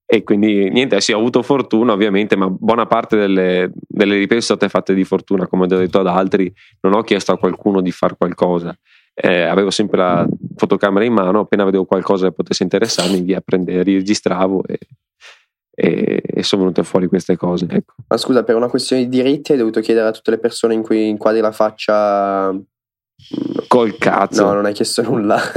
e 0.05 0.23
quindi 0.23 0.69
niente, 0.69 1.01
sì, 1.01 1.13
ho 1.13 1.19
avuto 1.19 1.41
fortuna 1.41 1.95
ovviamente, 1.95 2.37
ma 2.37 2.47
buona 2.51 2.85
parte 2.85 3.17
delle, 3.17 3.73
delle 3.75 4.19
riprese 4.19 4.45
sono 4.45 4.59
state 4.59 4.71
fatte 4.71 4.93
di 4.93 5.05
fortuna, 5.05 5.47
come 5.47 5.65
ho 5.65 5.67
già 5.67 5.79
detto 5.79 6.01
ad 6.01 6.09
altri, 6.09 6.53
non 6.83 6.93
ho 6.93 7.01
chiesto 7.01 7.33
a 7.33 7.39
qualcuno 7.39 7.81
di 7.81 7.91
fare 7.91 8.17
qualcosa 8.19 8.77
eh, 9.15 9.43
avevo 9.43 9.71
sempre 9.71 9.99
la 9.99 10.27
fotocamera 10.57 11.05
in 11.05 11.13
mano, 11.13 11.41
appena 11.41 11.65
vedevo 11.65 11.85
qualcosa 11.85 12.29
che 12.29 12.35
potesse 12.35 12.63
interessarmi, 12.63 13.21
via 13.21 13.41
prendere, 13.41 13.83
registravo 13.83 14.65
e, 14.67 14.79
e, 15.75 16.23
e, 16.25 16.43
sono 16.43 16.63
venute 16.63 16.83
fuori 16.83 17.07
queste 17.07 17.37
cose. 17.37 17.67
Ecco. 17.69 17.95
Ma 18.09 18.17
scusa, 18.17 18.45
per 18.45 18.57
una 18.57 18.69
questione 18.69 19.03
di 19.03 19.09
diritti 19.09 19.53
hai 19.53 19.59
dovuto 19.59 19.81
chiedere 19.81 20.09
a 20.09 20.13
tutte 20.13 20.31
le 20.31 20.39
persone 20.39 20.75
in 20.75 20.83
cui 20.83 21.09
inquadri 21.09 21.41
la 21.41 21.53
faccia 21.53 22.55
col 23.69 23.97
cazzo. 23.99 24.45
No, 24.45 24.55
non 24.55 24.65
hai 24.65 24.73
chiesto 24.73 25.03
nulla. 25.03 25.41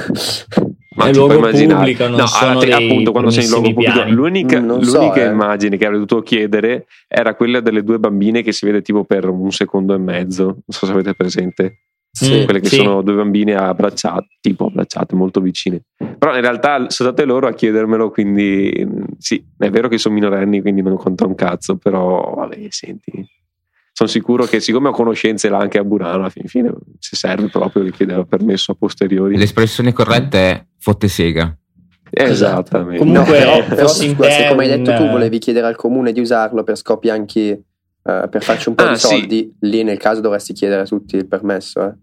Ma 0.95 1.07
è 1.07 1.13
luogo 1.13 1.39
pubblico, 1.39 2.07
non 2.07 2.19
no, 2.19 2.27
sono 2.27 2.59
te, 2.59 2.71
appunto 2.71 3.11
quando 3.11 3.31
sei 3.31 3.45
in 3.45 3.49
luogo 3.49 3.73
pubblico 3.73 4.03
l'unica, 4.09 4.59
l'unica 4.59 4.83
so, 4.83 5.13
eh. 5.15 5.25
immagine 5.25 5.75
che 5.75 5.85
avrei 5.85 5.99
dovuto 5.99 6.21
chiedere 6.21 6.85
era 7.07 7.33
quella 7.33 7.61
delle 7.61 7.83
due 7.83 7.97
bambine 7.97 8.43
che 8.43 8.51
si 8.51 8.63
vede 8.67 8.83
tipo 8.83 9.03
per 9.03 9.27
un 9.27 9.51
secondo 9.51 9.95
e 9.95 9.97
mezzo 9.97 10.43
non 10.45 10.61
so 10.67 10.85
se 10.85 10.91
avete 10.91 11.15
presente 11.15 11.79
sì, 12.15 12.43
quelle 12.43 12.59
che 12.59 12.67
sì. 12.67 12.75
sono 12.75 13.01
due 13.01 13.15
bambine 13.15 13.55
abbracciate, 13.55 14.27
tipo 14.39 14.67
abbracciate 14.67 15.15
molto 15.15 15.41
vicine. 15.41 15.81
Però 15.97 16.35
in 16.35 16.41
realtà 16.41 16.89
sono 16.89 17.09
state 17.09 17.25
loro 17.25 17.47
a 17.47 17.53
chiedermelo, 17.53 18.11
quindi 18.11 18.87
sì, 19.17 19.43
è 19.57 19.69
vero 19.71 19.87
che 19.87 19.97
sono 19.97 20.13
minorenni, 20.13 20.61
quindi 20.61 20.83
non 20.83 20.95
conta 20.95 21.25
un 21.25 21.33
cazzo, 21.33 21.77
però 21.77 22.35
vabbè, 22.35 22.67
senti, 22.69 23.27
sono 23.91 24.09
sicuro 24.09 24.45
che 24.45 24.59
siccome 24.59 24.89
ho 24.89 24.91
conoscenze 24.91 25.49
là 25.49 25.57
anche 25.57 25.79
a 25.79 25.83
Burano, 25.83 26.13
alla 26.13 26.29
fin 26.29 26.45
fine 26.45 26.71
se 26.99 27.15
serve 27.15 27.49
proprio 27.49 27.81
di 27.81 27.91
chiedere 27.91 28.25
permesso 28.25 28.73
a 28.73 28.75
posteriori. 28.75 29.35
L'espressione 29.35 29.91
corretta 29.91 30.37
è 30.37 30.65
fotte 30.77 31.07
sega. 31.07 31.57
Esattamente. 32.11 32.99
Comunque, 32.99 33.43
no, 33.43 33.55
però, 33.55 33.65
però 33.65 33.87
scusa, 33.87 34.29
se 34.29 34.47
come 34.49 34.65
hai 34.65 34.77
detto 34.77 34.95
tu 34.95 35.09
volevi 35.09 35.39
chiedere 35.39 35.65
al 35.65 35.75
comune 35.75 36.11
di 36.11 36.19
usarlo 36.19 36.63
per 36.63 36.77
scopi 36.77 37.09
anche 37.09 37.63
uh, 38.03 38.29
per 38.29 38.43
farci 38.43 38.69
un 38.69 38.75
po' 38.75 38.83
ah, 38.83 38.89
di 38.91 38.97
soldi, 38.97 39.37
sì. 39.59 39.67
lì 39.67 39.83
nel 39.83 39.97
caso 39.97 40.21
dovresti 40.21 40.53
chiedere 40.53 40.81
a 40.81 40.85
tutti 40.85 41.15
il 41.15 41.27
permesso. 41.27 41.81
Eh. 41.81 41.93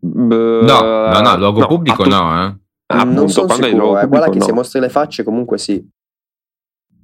no, 0.00 0.60
no, 0.62 1.20
no, 1.20 1.36
luogo 1.36 1.60
no, 1.60 1.66
pubblico 1.66 2.02
appunto, 2.02 2.22
no. 2.22 2.46
Eh. 2.46 2.56
Appunto, 2.86 3.20
non 3.20 3.28
sono 3.28 3.52
sicuro, 3.52 3.98
eh. 3.98 4.06
guarda 4.06 4.28
che 4.28 4.38
no. 4.38 4.44
se 4.44 4.52
mostri 4.52 4.80
le 4.80 4.88
facce 4.88 5.22
comunque 5.22 5.58
sì. 5.58 5.84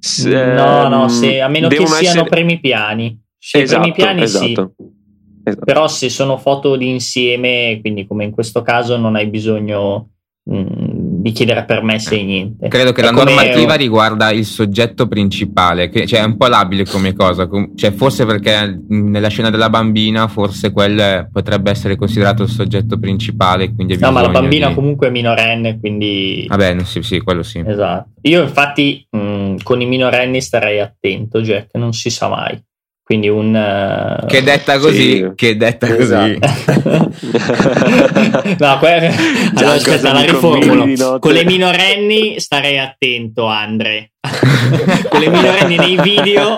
Se, 0.01 0.53
no, 0.53 0.87
no, 0.87 1.07
se, 1.09 1.41
a 1.41 1.47
meno 1.49 1.67
che 1.67 1.85
siano 1.85 1.99
essere... 1.99 2.29
primi 2.29 2.59
piani. 2.59 3.21
Se 3.37 3.61
esatto, 3.61 3.81
primi 3.81 3.95
piani 3.95 4.21
esatto. 4.21 4.73
sì. 4.77 4.97
Esatto. 5.43 5.65
Però 5.65 5.87
se 5.87 6.09
sono 6.09 6.37
foto 6.37 6.75
di 6.75 6.89
insieme, 6.89 7.79
quindi 7.81 8.05
come 8.05 8.23
in 8.23 8.31
questo 8.31 8.61
caso 8.61 8.97
non 8.97 9.15
hai 9.15 9.27
bisogno 9.27 10.11
mh, 10.43 10.57
mm, 10.57 10.98
di 11.21 11.31
chiedere 11.31 11.65
permessi 11.65 12.19
e 12.19 12.23
niente. 12.23 12.67
Credo 12.67 12.91
che 12.91 13.01
è 13.01 13.03
la 13.03 13.11
normativa 13.11 13.73
un... 13.73 13.77
riguarda 13.77 14.31
il 14.31 14.45
soggetto 14.45 15.07
principale, 15.07 15.89
che 15.89 16.07
cioè, 16.07 16.21
è 16.21 16.23
un 16.23 16.37
po' 16.37 16.47
labile 16.47 16.85
come 16.85 17.13
cosa, 17.13 17.47
cioè, 17.75 17.91
forse 17.91 18.25
perché 18.25 18.81
nella 18.87 19.27
scena 19.27 19.49
della 19.49 19.69
bambina 19.69 20.27
forse 20.27 20.71
quel 20.71 21.27
potrebbe 21.31 21.71
essere 21.71 21.95
considerato 21.95 22.43
il 22.43 22.49
soggetto 22.49 22.97
principale. 22.97 23.73
Quindi 23.73 23.97
no, 23.97 24.11
ma 24.11 24.21
la 24.21 24.29
bambina 24.29 24.69
di... 24.69 24.73
comunque 24.73 25.07
è 25.07 25.11
minorenne, 25.11 25.79
quindi... 25.79 26.45
Vabbè, 26.47 26.83
sì, 26.83 27.01
sì, 27.01 27.19
quello 27.19 27.43
sì. 27.43 27.63
Esatto. 27.65 28.11
Io 28.21 28.41
infatti 28.41 29.05
mh, 29.09 29.55
con 29.63 29.81
i 29.81 29.85
minorenni 29.85 30.41
starei 30.41 30.79
attento, 30.79 31.41
Jack, 31.41 31.75
non 31.75 31.93
si 31.93 32.09
sa 32.09 32.27
mai. 32.27 32.61
Quindi 33.09 33.27
un... 33.27 33.55
Uh... 33.55 34.27
Che 34.27 34.43
detta 34.43 34.77
così, 34.77 35.15
sì. 35.15 35.31
che 35.33 35.57
detta 35.57 35.87
esatto. 35.97 36.37
così. 36.37 36.37
no, 38.59 38.77
que... 38.77 39.11
allora 39.55 39.73
aspetta, 39.73 40.13
la 40.13 40.21
riformulo. 40.21 41.17
Con 41.17 41.33
le 41.33 41.43
minorenni 41.43 42.39
starei 42.39 42.77
attento, 42.77 43.45
Andre. 43.45 44.11
Con 45.09 45.21
le 45.21 45.27
minorenni 45.27 45.77
nei 45.77 45.99
video 45.99 46.53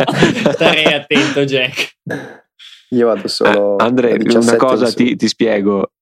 starei 0.51 0.93
attento, 0.93 1.46
Jack. 1.46 1.96
Io 2.89 3.08
vado 3.08 3.29
solo... 3.29 3.77
Ah, 3.77 3.86
Andre, 3.86 4.17
una 4.22 4.58
cosa 4.58 4.91
ti, 4.91 5.15
ti, 5.15 5.29
spiego. 5.29 5.93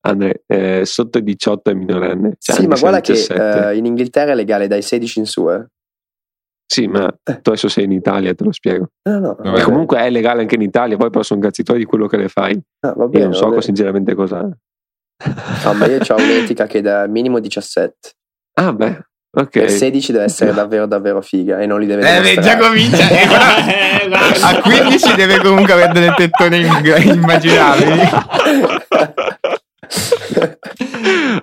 Andre, 0.00 0.42
eh, 0.48 0.84
sotto 0.84 1.18
i 1.18 1.22
18 1.22 1.70
è 1.70 1.74
minorenne. 1.74 2.34
Cioè 2.40 2.56
sì, 2.56 2.66
ma 2.66 2.76
guarda 2.76 3.00
che 3.00 3.12
eh, 3.12 3.76
in 3.76 3.84
Inghilterra 3.84 4.32
è 4.32 4.34
legale 4.34 4.66
dai 4.66 4.82
16 4.82 5.18
in 5.20 5.26
su, 5.26 5.48
eh. 5.48 5.64
Sì, 6.72 6.86
ma 6.86 7.06
tu 7.22 7.50
adesso 7.50 7.68
sei 7.68 7.84
in 7.84 7.92
Italia, 7.92 8.34
te 8.34 8.44
lo 8.44 8.52
spiego. 8.52 8.92
No, 9.02 9.18
no, 9.18 9.36
no, 9.38 9.56
e 9.56 9.60
comunque 9.60 9.98
è 9.98 10.08
legale 10.08 10.40
anche 10.40 10.54
in 10.54 10.62
Italia, 10.62 10.96
poi 10.96 11.10
però 11.10 11.22
sono 11.22 11.38
cazzi 11.38 11.62
tuoi 11.62 11.76
di 11.76 11.84
quello 11.84 12.06
che 12.06 12.16
le 12.16 12.28
fai. 12.28 12.58
Ah, 12.80 12.94
bene, 12.94 13.18
io 13.18 13.24
non 13.24 13.34
so 13.34 13.60
sinceramente 13.60 14.14
cosa. 14.14 14.40
No, 14.40 15.72
ma 15.74 15.84
io 15.84 15.98
ho 15.98 16.14
un'etica 16.14 16.66
che 16.66 16.80
da 16.80 17.06
minimo 17.06 17.40
17. 17.40 18.12
Ah, 18.54 18.72
beh. 18.72 19.04
Ok. 19.36 19.50
Per 19.50 19.70
16 19.70 20.12
deve 20.12 20.24
essere 20.24 20.54
davvero 20.54 20.86
davvero 20.86 21.20
figa 21.20 21.60
e 21.60 21.66
non 21.66 21.78
li 21.78 21.84
deve 21.84 22.32
Eh, 22.32 22.40
già 22.40 22.56
comincia. 22.56 23.06
Eh, 23.06 24.08
a 24.40 24.60
15 24.62 25.14
deve 25.14 25.40
comunque 25.40 25.74
avere 25.74 25.92
delle 25.92 26.14
tettone 26.16 26.56
immaginabili. 26.56 28.00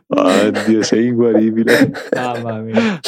Oddio, 0.08 0.82
sei 0.82 1.06
inguaribile. 1.06 1.92
Mamma 2.16 2.62
mia. 2.62 3.00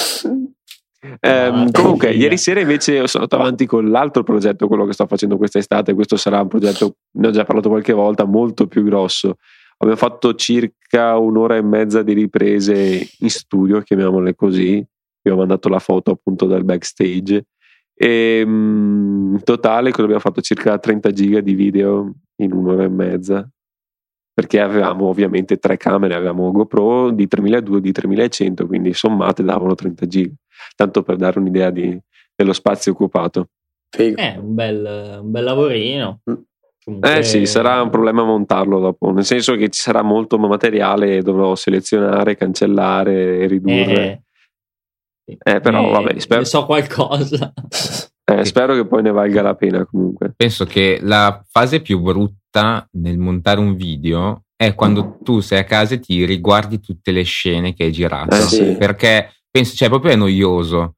Eh, 1.19 1.69
comunque, 1.71 2.11
ieri 2.11 2.37
sera 2.37 2.59
invece 2.59 3.07
sono 3.07 3.23
andato 3.23 3.41
avanti 3.41 3.65
con 3.65 3.89
l'altro 3.89 4.23
progetto, 4.23 4.67
quello 4.67 4.85
che 4.85 4.93
sto 4.93 5.07
facendo 5.07 5.37
quest'estate. 5.37 5.93
Questo 5.93 6.15
sarà 6.15 6.41
un 6.41 6.47
progetto, 6.47 6.97
ne 7.13 7.27
ho 7.27 7.31
già 7.31 7.43
parlato 7.43 7.69
qualche 7.69 7.93
volta, 7.93 8.25
molto 8.25 8.67
più 8.67 8.83
grosso. 8.83 9.37
Abbiamo 9.77 9.99
fatto 9.99 10.35
circa 10.35 11.17
un'ora 11.17 11.55
e 11.55 11.63
mezza 11.63 12.03
di 12.03 12.13
riprese 12.13 13.07
in 13.19 13.29
studio, 13.29 13.81
chiamiamole 13.81 14.35
così. 14.35 14.85
Vi 15.23 15.31
ho 15.31 15.35
mandato 15.35 15.69
la 15.69 15.79
foto 15.79 16.11
appunto 16.11 16.45
dal 16.45 16.63
backstage. 16.63 17.45
E 17.95 18.43
mm, 18.45 19.33
in 19.35 19.43
totale 19.43 19.89
abbiamo 19.89 20.19
fatto 20.19 20.41
circa 20.41 20.77
30 20.77 21.11
giga 21.11 21.41
di 21.41 21.55
video 21.55 22.13
in 22.37 22.53
un'ora 22.53 22.83
e 22.83 22.89
mezza 22.89 23.49
perché 24.33 24.59
avevamo 24.59 25.07
ovviamente 25.07 25.57
tre 25.57 25.77
camere, 25.77 26.15
avevamo 26.15 26.51
GoPro 26.51 27.11
di 27.11 27.27
3200 27.27 27.79
di 27.79 27.91
3100, 27.91 28.67
quindi 28.67 28.93
sommate 28.93 29.43
davano 29.43 29.75
30 29.75 30.07
giga, 30.07 30.33
tanto 30.75 31.03
per 31.03 31.17
dare 31.17 31.39
un'idea 31.39 31.69
di, 31.69 31.97
dello 32.35 32.53
spazio 32.53 32.93
occupato. 32.93 33.49
Figo. 33.89 34.21
È 34.21 34.37
un 34.37 34.55
bel, 34.55 35.19
un 35.21 35.31
bel 35.31 35.43
lavorino. 35.43 36.21
Mm. 36.29 36.35
Comunque... 36.83 37.17
Eh 37.17 37.23
sì, 37.23 37.45
sarà 37.45 37.79
un 37.81 37.91
problema 37.91 38.23
montarlo 38.23 38.79
dopo, 38.79 39.11
nel 39.11 39.23
senso 39.23 39.55
che 39.55 39.69
ci 39.69 39.81
sarà 39.81 40.01
molto 40.01 40.39
materiale 40.39 41.17
e 41.17 41.21
dovrò 41.21 41.53
selezionare, 41.53 42.35
cancellare 42.35 43.39
e 43.39 43.47
ridurre. 43.47 44.23
Eh, 45.25 45.37
eh 45.43 45.59
però 45.59 45.87
eh, 45.87 45.91
vabbè, 45.91 46.19
spero... 46.19 46.39
Ne 46.39 46.45
so 46.45 46.65
qualcosa. 46.65 47.53
Eh, 48.23 48.45
spero 48.45 48.73
che 48.73 48.87
poi 48.87 49.03
ne 49.03 49.11
valga 49.11 49.41
la 49.41 49.55
pena 49.55 49.85
comunque. 49.85 50.33
Penso 50.35 50.65
che 50.65 50.99
la 51.01 51.43
fase 51.47 51.81
più 51.81 51.99
brutta 51.99 52.40
nel 52.91 53.17
montare 53.17 53.59
un 53.59 53.75
video 53.75 54.43
è 54.55 54.75
quando 54.75 55.17
tu 55.23 55.39
sei 55.39 55.59
a 55.59 55.63
casa 55.63 55.95
e 55.95 55.99
ti 55.99 56.23
riguardi 56.25 56.79
tutte 56.79 57.11
le 57.11 57.23
scene 57.23 57.73
che 57.73 57.85
hai 57.85 57.91
girato. 57.91 58.35
Eh, 58.35 58.41
sì. 58.41 58.75
Perché 58.77 59.33
penso, 59.49 59.75
cioè, 59.75 59.89
proprio 59.89 60.11
è 60.11 60.15
noioso. 60.15 60.95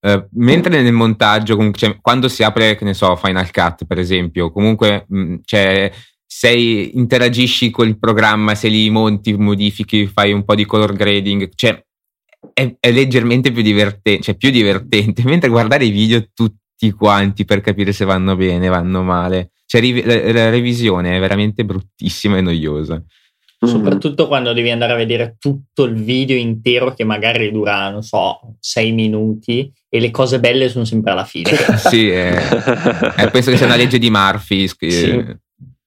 Uh, 0.00 0.26
mentre 0.32 0.82
nel 0.82 0.92
montaggio, 0.92 1.70
cioè, 1.72 1.98
quando 2.00 2.28
si 2.28 2.42
apre, 2.42 2.74
che 2.74 2.84
ne 2.84 2.94
so, 2.94 3.14
Final 3.16 3.50
Cut, 3.50 3.84
per 3.84 3.98
esempio, 3.98 4.50
comunque 4.50 5.04
mh, 5.08 5.20
mm, 5.20 5.34
cioè, 5.44 5.92
sei, 6.26 6.96
interagisci 6.96 7.70
con 7.70 7.86
il 7.86 7.98
programma, 7.98 8.54
se 8.54 8.68
li 8.68 8.88
monti, 8.88 9.34
modifichi, 9.34 10.06
fai 10.06 10.32
un 10.32 10.44
po' 10.44 10.54
di 10.54 10.64
color 10.64 10.94
grading, 10.94 11.50
cioè 11.54 11.84
è, 12.52 12.74
è 12.80 12.90
leggermente 12.90 13.52
più 13.52 13.62
divertente, 13.62 14.22
cioè 14.22 14.36
più 14.36 14.50
divertente, 14.50 15.22
mentre 15.28 15.50
guardare 15.50 15.84
i 15.84 15.90
video 15.90 16.24
tutti 16.32 16.90
quanti 16.92 17.44
per 17.44 17.60
capire 17.60 17.92
se 17.92 18.04
vanno 18.04 18.34
bene, 18.34 18.68
vanno 18.68 19.02
male. 19.02 19.50
Cioè, 19.72 20.04
la, 20.04 20.32
la 20.32 20.50
revisione 20.50 21.16
è 21.16 21.18
veramente 21.18 21.64
bruttissima 21.64 22.36
e 22.36 22.42
noiosa. 22.42 22.96
Mm. 22.96 23.68
Soprattutto 23.68 24.26
quando 24.26 24.52
devi 24.52 24.70
andare 24.70 24.92
a 24.92 24.96
vedere 24.96 25.36
tutto 25.38 25.84
il 25.84 25.94
video 25.94 26.36
intero 26.36 26.92
che 26.92 27.04
magari 27.04 27.50
dura, 27.50 27.88
non 27.88 28.02
so, 28.02 28.56
sei 28.60 28.92
minuti 28.92 29.72
e 29.88 29.98
le 29.98 30.10
cose 30.10 30.40
belle 30.40 30.68
sono 30.68 30.84
sempre 30.84 31.12
alla 31.12 31.24
fine. 31.24 31.52
sì, 31.88 32.10
è, 32.10 32.34
è, 32.34 33.30
penso 33.30 33.50
che 33.50 33.56
sia 33.56 33.64
una 33.64 33.76
legge 33.76 33.98
di 33.98 34.10
Murphy. 34.10 34.68
Sì. 34.68 35.36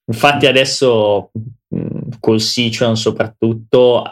Infatti 0.08 0.46
adesso 0.46 1.30
mm, 1.72 2.10
col 2.18 2.40
Sichuan 2.40 2.96
soprattutto 2.96 4.02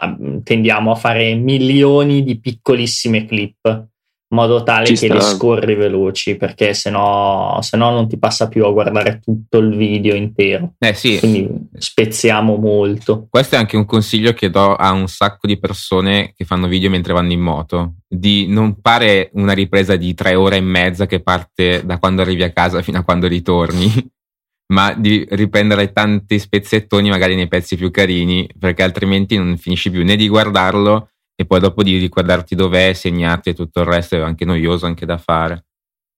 tendiamo 0.43 0.91
a 0.91 0.95
fare 0.95 1.33
milioni 1.33 2.23
di 2.23 2.39
piccolissime 2.39 3.25
clip 3.25 3.89
in 4.27 4.37
modo 4.37 4.63
tale 4.63 4.87
Ci 4.87 4.93
che 4.93 5.05
sta. 5.05 5.13
li 5.13 5.21
scorri 5.21 5.75
veloci 5.75 6.35
perché 6.35 6.73
sennò, 6.73 7.61
sennò 7.61 7.91
non 7.91 8.07
ti 8.07 8.17
passa 8.17 8.47
più 8.47 8.65
a 8.65 8.71
guardare 8.71 9.19
tutto 9.23 9.59
il 9.59 9.75
video 9.75 10.15
intero. 10.15 10.73
Eh 10.79 10.93
sì. 10.95 11.19
Quindi 11.19 11.47
spezziamo 11.77 12.55
molto. 12.55 13.27
Questo 13.29 13.55
è 13.55 13.57
anche 13.59 13.77
un 13.77 13.85
consiglio 13.85 14.33
che 14.33 14.49
do 14.49 14.75
a 14.75 14.91
un 14.91 15.07
sacco 15.07 15.45
di 15.45 15.59
persone 15.59 16.33
che 16.35 16.43
fanno 16.43 16.67
video 16.67 16.89
mentre 16.89 17.13
vanno 17.13 17.33
in 17.33 17.39
moto, 17.39 17.95
di 18.07 18.47
non 18.47 18.77
fare 18.81 19.29
una 19.33 19.53
ripresa 19.53 19.95
di 19.95 20.13
tre 20.15 20.33
ore 20.33 20.57
e 20.57 20.61
mezza 20.61 21.05
che 21.05 21.21
parte 21.21 21.85
da 21.85 21.99
quando 21.99 22.23
arrivi 22.23 22.43
a 22.43 22.51
casa 22.51 22.81
fino 22.81 22.97
a 22.97 23.03
quando 23.03 23.27
ritorni, 23.27 23.91
ma 24.73 24.95
di 24.97 25.23
riprendere 25.29 25.91
tanti 25.91 26.39
spezzettoni 26.39 27.09
magari 27.09 27.35
nei 27.35 27.47
pezzi 27.47 27.75
più 27.75 27.91
carini, 27.91 28.49
perché 28.57 28.81
altrimenti 28.81 29.37
non 29.37 29.55
finisci 29.57 29.91
più 29.91 30.03
né 30.03 30.15
di 30.15 30.27
guardarlo 30.27 31.09
e 31.35 31.45
poi 31.45 31.59
dopo 31.59 31.83
di 31.83 31.97
ricordarti 31.97 32.55
dov'è, 32.55 32.93
segnarti 32.93 33.49
e 33.49 33.53
tutto 33.53 33.81
il 33.81 33.87
resto 33.87 34.15
è 34.15 34.19
anche 34.19 34.45
noioso 34.45 34.85
anche 34.85 35.05
da 35.05 35.17
fare. 35.17 35.65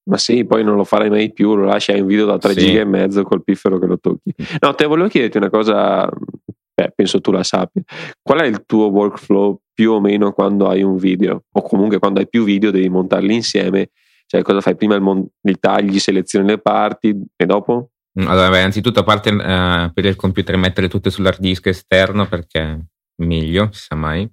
Ma 0.08 0.16
sì, 0.16 0.46
poi 0.46 0.64
non 0.64 0.76
lo 0.76 0.84
farai 0.84 1.10
mai 1.10 1.32
più, 1.32 1.54
lo 1.54 1.64
lasci 1.64 1.94
in 1.94 2.06
video 2.06 2.24
da 2.24 2.38
3 2.38 2.52
sì. 2.52 2.60
giga 2.60 2.80
e 2.80 2.84
mezzo 2.84 3.24
col 3.24 3.42
piffero 3.44 3.78
che 3.78 3.86
lo 3.86 3.98
tocchi. 3.98 4.32
No, 4.60 4.74
te 4.74 4.86
volevo 4.86 5.08
chiederti 5.08 5.36
una 5.36 5.50
cosa, 5.50 6.08
beh, 6.08 6.92
penso 6.94 7.20
tu 7.20 7.30
la 7.30 7.42
sappia. 7.42 7.82
Qual 8.22 8.38
è 8.38 8.46
il 8.46 8.64
tuo 8.64 8.86
workflow 8.86 9.60
più 9.74 9.92
o 9.92 10.00
meno 10.00 10.32
quando 10.32 10.68
hai 10.68 10.82
un 10.82 10.96
video? 10.96 11.44
O 11.52 11.62
comunque 11.62 11.98
quando 11.98 12.20
hai 12.20 12.28
più 12.28 12.44
video 12.44 12.70
devi 12.70 12.88
montarli 12.88 13.34
insieme? 13.34 13.90
Cioè, 14.24 14.42
cosa 14.42 14.62
fai 14.62 14.76
prima? 14.76 14.94
Il 14.94 15.02
mon- 15.02 15.26
li 15.42 15.58
tagli, 15.58 15.98
selezioni 15.98 16.46
le 16.46 16.58
parti 16.58 17.14
e 17.36 17.44
dopo? 17.44 17.90
Mm, 18.18 18.28
allora, 18.28 18.48
beh, 18.48 18.58
innanzitutto 18.58 19.00
a 19.00 19.04
parte 19.04 19.30
uh, 19.30 19.92
per 19.92 20.06
il 20.06 20.16
computer 20.16 20.56
mettere 20.56 20.88
tutte 20.88 21.10
sull'hard 21.10 21.38
disk 21.38 21.66
esterno 21.66 22.26
perché 22.26 22.60
è 22.60 22.78
meglio, 23.16 23.68
si 23.72 23.82
sa 23.82 23.94
mai 23.94 24.30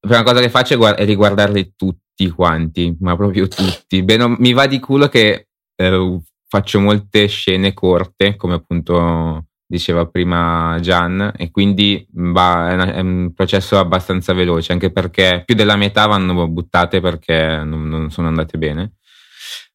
la 0.00 0.08
prima 0.08 0.22
cosa 0.22 0.40
che 0.40 0.50
faccio 0.50 0.74
è, 0.74 0.76
guard- 0.76 0.98
è 0.98 1.04
riguardarli 1.04 1.74
tutti 1.76 2.28
quanti, 2.30 2.96
ma 3.00 3.16
proprio 3.16 3.48
tutti. 3.48 4.02
Beh, 4.02 4.16
non, 4.16 4.36
mi 4.38 4.52
va 4.52 4.66
di 4.66 4.78
culo 4.78 5.08
che 5.08 5.48
eh, 5.74 6.20
faccio 6.48 6.80
molte 6.80 7.26
scene 7.26 7.74
corte, 7.74 8.36
come 8.36 8.54
appunto 8.54 9.44
diceva 9.70 10.06
prima 10.06 10.78
Gian, 10.80 11.32
e 11.36 11.50
quindi 11.50 12.06
va, 12.12 12.70
è, 12.70 12.74
una, 12.74 12.94
è, 12.94 13.00
un 13.00 13.32
processo 13.34 13.78
abbastanza 13.78 14.32
veloce, 14.32 14.72
anche 14.72 14.90
perché 14.90 15.42
più 15.44 15.54
della 15.54 15.76
metà 15.76 16.06
vanno 16.06 16.48
buttate 16.48 17.00
perché 17.00 17.60
non, 17.64 17.86
non 17.88 18.10
sono 18.10 18.28
andate 18.28 18.56
bene. 18.56 18.94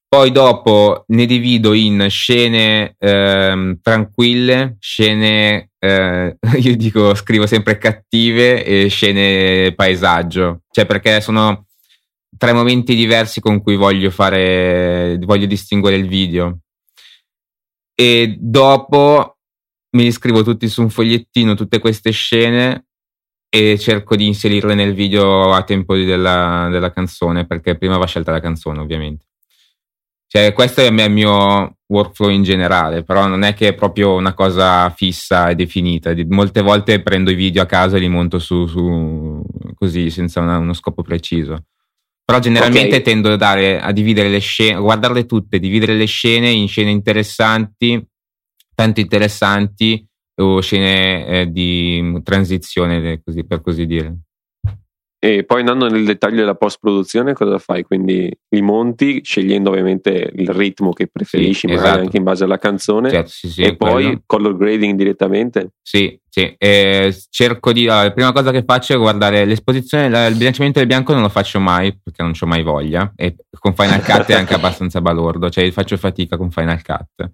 Poi 0.08 0.32
dopo 0.32 1.06
ne 1.08 1.26
divido 1.26 1.74
in 1.74 2.06
scene 2.10 2.96
eh, 3.00 3.80
tranquille, 3.82 4.78
scene, 4.80 5.72
eh, 5.84 6.38
io 6.60 6.76
dico, 6.78 7.14
scrivo 7.14 7.46
sempre 7.46 7.78
cattive 7.78 8.64
e 8.64 8.88
scene 8.88 9.74
paesaggio. 9.76 10.62
Cioè 10.72 10.86
perché 10.86 11.20
sono 11.20 11.66
tre 12.38 12.54
momenti 12.54 12.96
diversi 12.96 13.42
con 13.42 13.62
cui 13.62 13.76
voglio 13.76 14.10
fare, 14.10 15.18
voglio 15.22 15.46
distinguere 15.46 15.98
il 15.98 16.08
video. 16.08 16.60
E 17.94 18.38
dopo 18.40 19.38
mi 19.98 20.10
scrivo 20.12 20.42
tutti 20.42 20.70
su 20.70 20.82
un 20.82 20.90
fogliettino 20.90 21.54
tutte 21.54 21.80
queste 21.80 22.12
scene 22.12 22.88
e 23.50 23.78
cerco 23.78 24.16
di 24.16 24.26
inserirle 24.26 24.74
nel 24.74 24.94
video 24.94 25.54
a 25.54 25.64
tempo 25.64 25.96
della, 25.96 26.70
della 26.72 26.92
canzone, 26.92 27.46
perché 27.46 27.78
prima 27.78 27.98
va 27.98 28.08
scelta 28.08 28.32
la 28.32 28.40
canzone, 28.40 28.80
ovviamente. 28.80 29.26
Cioè, 30.36 30.52
questo 30.52 30.82
è 30.82 30.86
il 30.86 31.12
mio 31.12 31.78
workflow 31.86 32.32
in 32.32 32.42
generale, 32.42 33.04
però 33.04 33.28
non 33.28 33.44
è 33.44 33.54
che 33.54 33.68
è 33.68 33.76
proprio 33.76 34.16
una 34.16 34.34
cosa 34.34 34.90
fissa 34.90 35.50
e 35.50 35.54
definita. 35.54 36.12
Molte 36.28 36.62
volte 36.62 37.04
prendo 37.04 37.30
i 37.30 37.36
video 37.36 37.62
a 37.62 37.68
casa 37.68 37.98
e 37.98 38.00
li 38.00 38.08
monto 38.08 38.40
su, 38.40 38.66
su 38.66 39.44
così, 39.76 40.10
senza 40.10 40.40
una, 40.40 40.58
uno 40.58 40.74
scopo 40.74 41.04
preciso. 41.04 41.66
Però 42.26 42.40
generalmente 42.40 42.96
okay. 42.96 43.02
tendo 43.04 43.32
a, 43.32 43.36
dare, 43.36 43.80
a 43.80 43.92
dividere 43.92 44.30
le 44.30 44.40
scene, 44.40 44.78
a 44.78 44.80
guardarle 44.80 45.28
tutte, 45.28 45.60
dividere 45.60 45.94
le 45.94 46.06
scene 46.06 46.50
in 46.50 46.68
scene 46.68 46.90
interessanti, 46.90 48.04
tanto 48.74 49.02
interessanti, 49.02 50.04
o 50.42 50.62
scene 50.62 51.28
eh, 51.28 51.52
di 51.52 52.20
transizione, 52.24 53.22
così, 53.24 53.46
per 53.46 53.62
così 53.62 53.86
dire. 53.86 54.18
E 55.24 55.46
poi 55.46 55.62
andando 55.62 55.88
nel 55.88 56.04
dettaglio 56.04 56.36
della 56.36 56.56
post-produzione, 56.56 57.32
cosa 57.32 57.58
fai? 57.58 57.84
Quindi 57.84 58.30
li 58.50 58.62
monti 58.62 59.22
scegliendo 59.24 59.70
ovviamente 59.70 60.30
il 60.36 60.50
ritmo 60.50 60.92
che 60.92 61.08
preferisci, 61.08 61.60
sì, 61.60 61.68
magari 61.68 61.86
esatto. 61.86 62.02
anche 62.02 62.18
in 62.18 62.24
base 62.24 62.44
alla 62.44 62.58
canzone, 62.58 63.10
certo, 63.10 63.30
sì, 63.30 63.50
sì, 63.50 63.62
e 63.62 63.78
poi 63.78 64.04
quello. 64.04 64.22
color 64.26 64.58
grading 64.58 64.98
direttamente? 64.98 65.76
Sì, 65.82 66.20
sì. 66.28 66.54
Eh, 66.58 67.16
cerco 67.30 67.72
di. 67.72 67.86
La 67.86 68.12
prima 68.14 68.34
cosa 68.34 68.52
che 68.52 68.66
faccio 68.68 68.96
è 68.96 68.98
guardare 68.98 69.46
l'esposizione, 69.46 70.08
il 70.28 70.36
bilanciamento 70.36 70.80
del 70.80 70.90
bianco 70.90 71.14
non 71.14 71.22
lo 71.22 71.30
faccio 71.30 71.62
mai 71.62 71.98
perché 71.98 72.22
non 72.22 72.34
ho 72.38 72.46
mai 72.46 72.62
voglia. 72.62 73.14
E 73.16 73.38
con 73.58 73.74
Final 73.74 74.04
Cut 74.04 74.26
è 74.26 74.34
anche 74.34 74.56
abbastanza 74.56 75.00
balordo, 75.00 75.50
cioè 75.50 75.72
faccio 75.72 75.96
fatica 75.96 76.36
con 76.36 76.52
Final 76.52 76.84
Cut. 76.84 77.32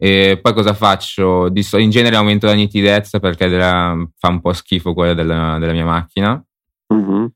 E 0.00 0.38
poi 0.40 0.54
cosa 0.54 0.74
faccio? 0.74 1.52
In 1.52 1.90
genere 1.90 2.14
aumento 2.14 2.46
la 2.46 2.54
nitidezza 2.54 3.18
perché 3.18 3.48
della, 3.48 3.96
fa 4.16 4.28
un 4.28 4.40
po' 4.40 4.52
schifo 4.52 4.94
quella 4.94 5.12
della, 5.12 5.58
della 5.58 5.72
mia 5.72 5.84
macchina 5.84 6.40
Mm-hmm. 6.94 7.26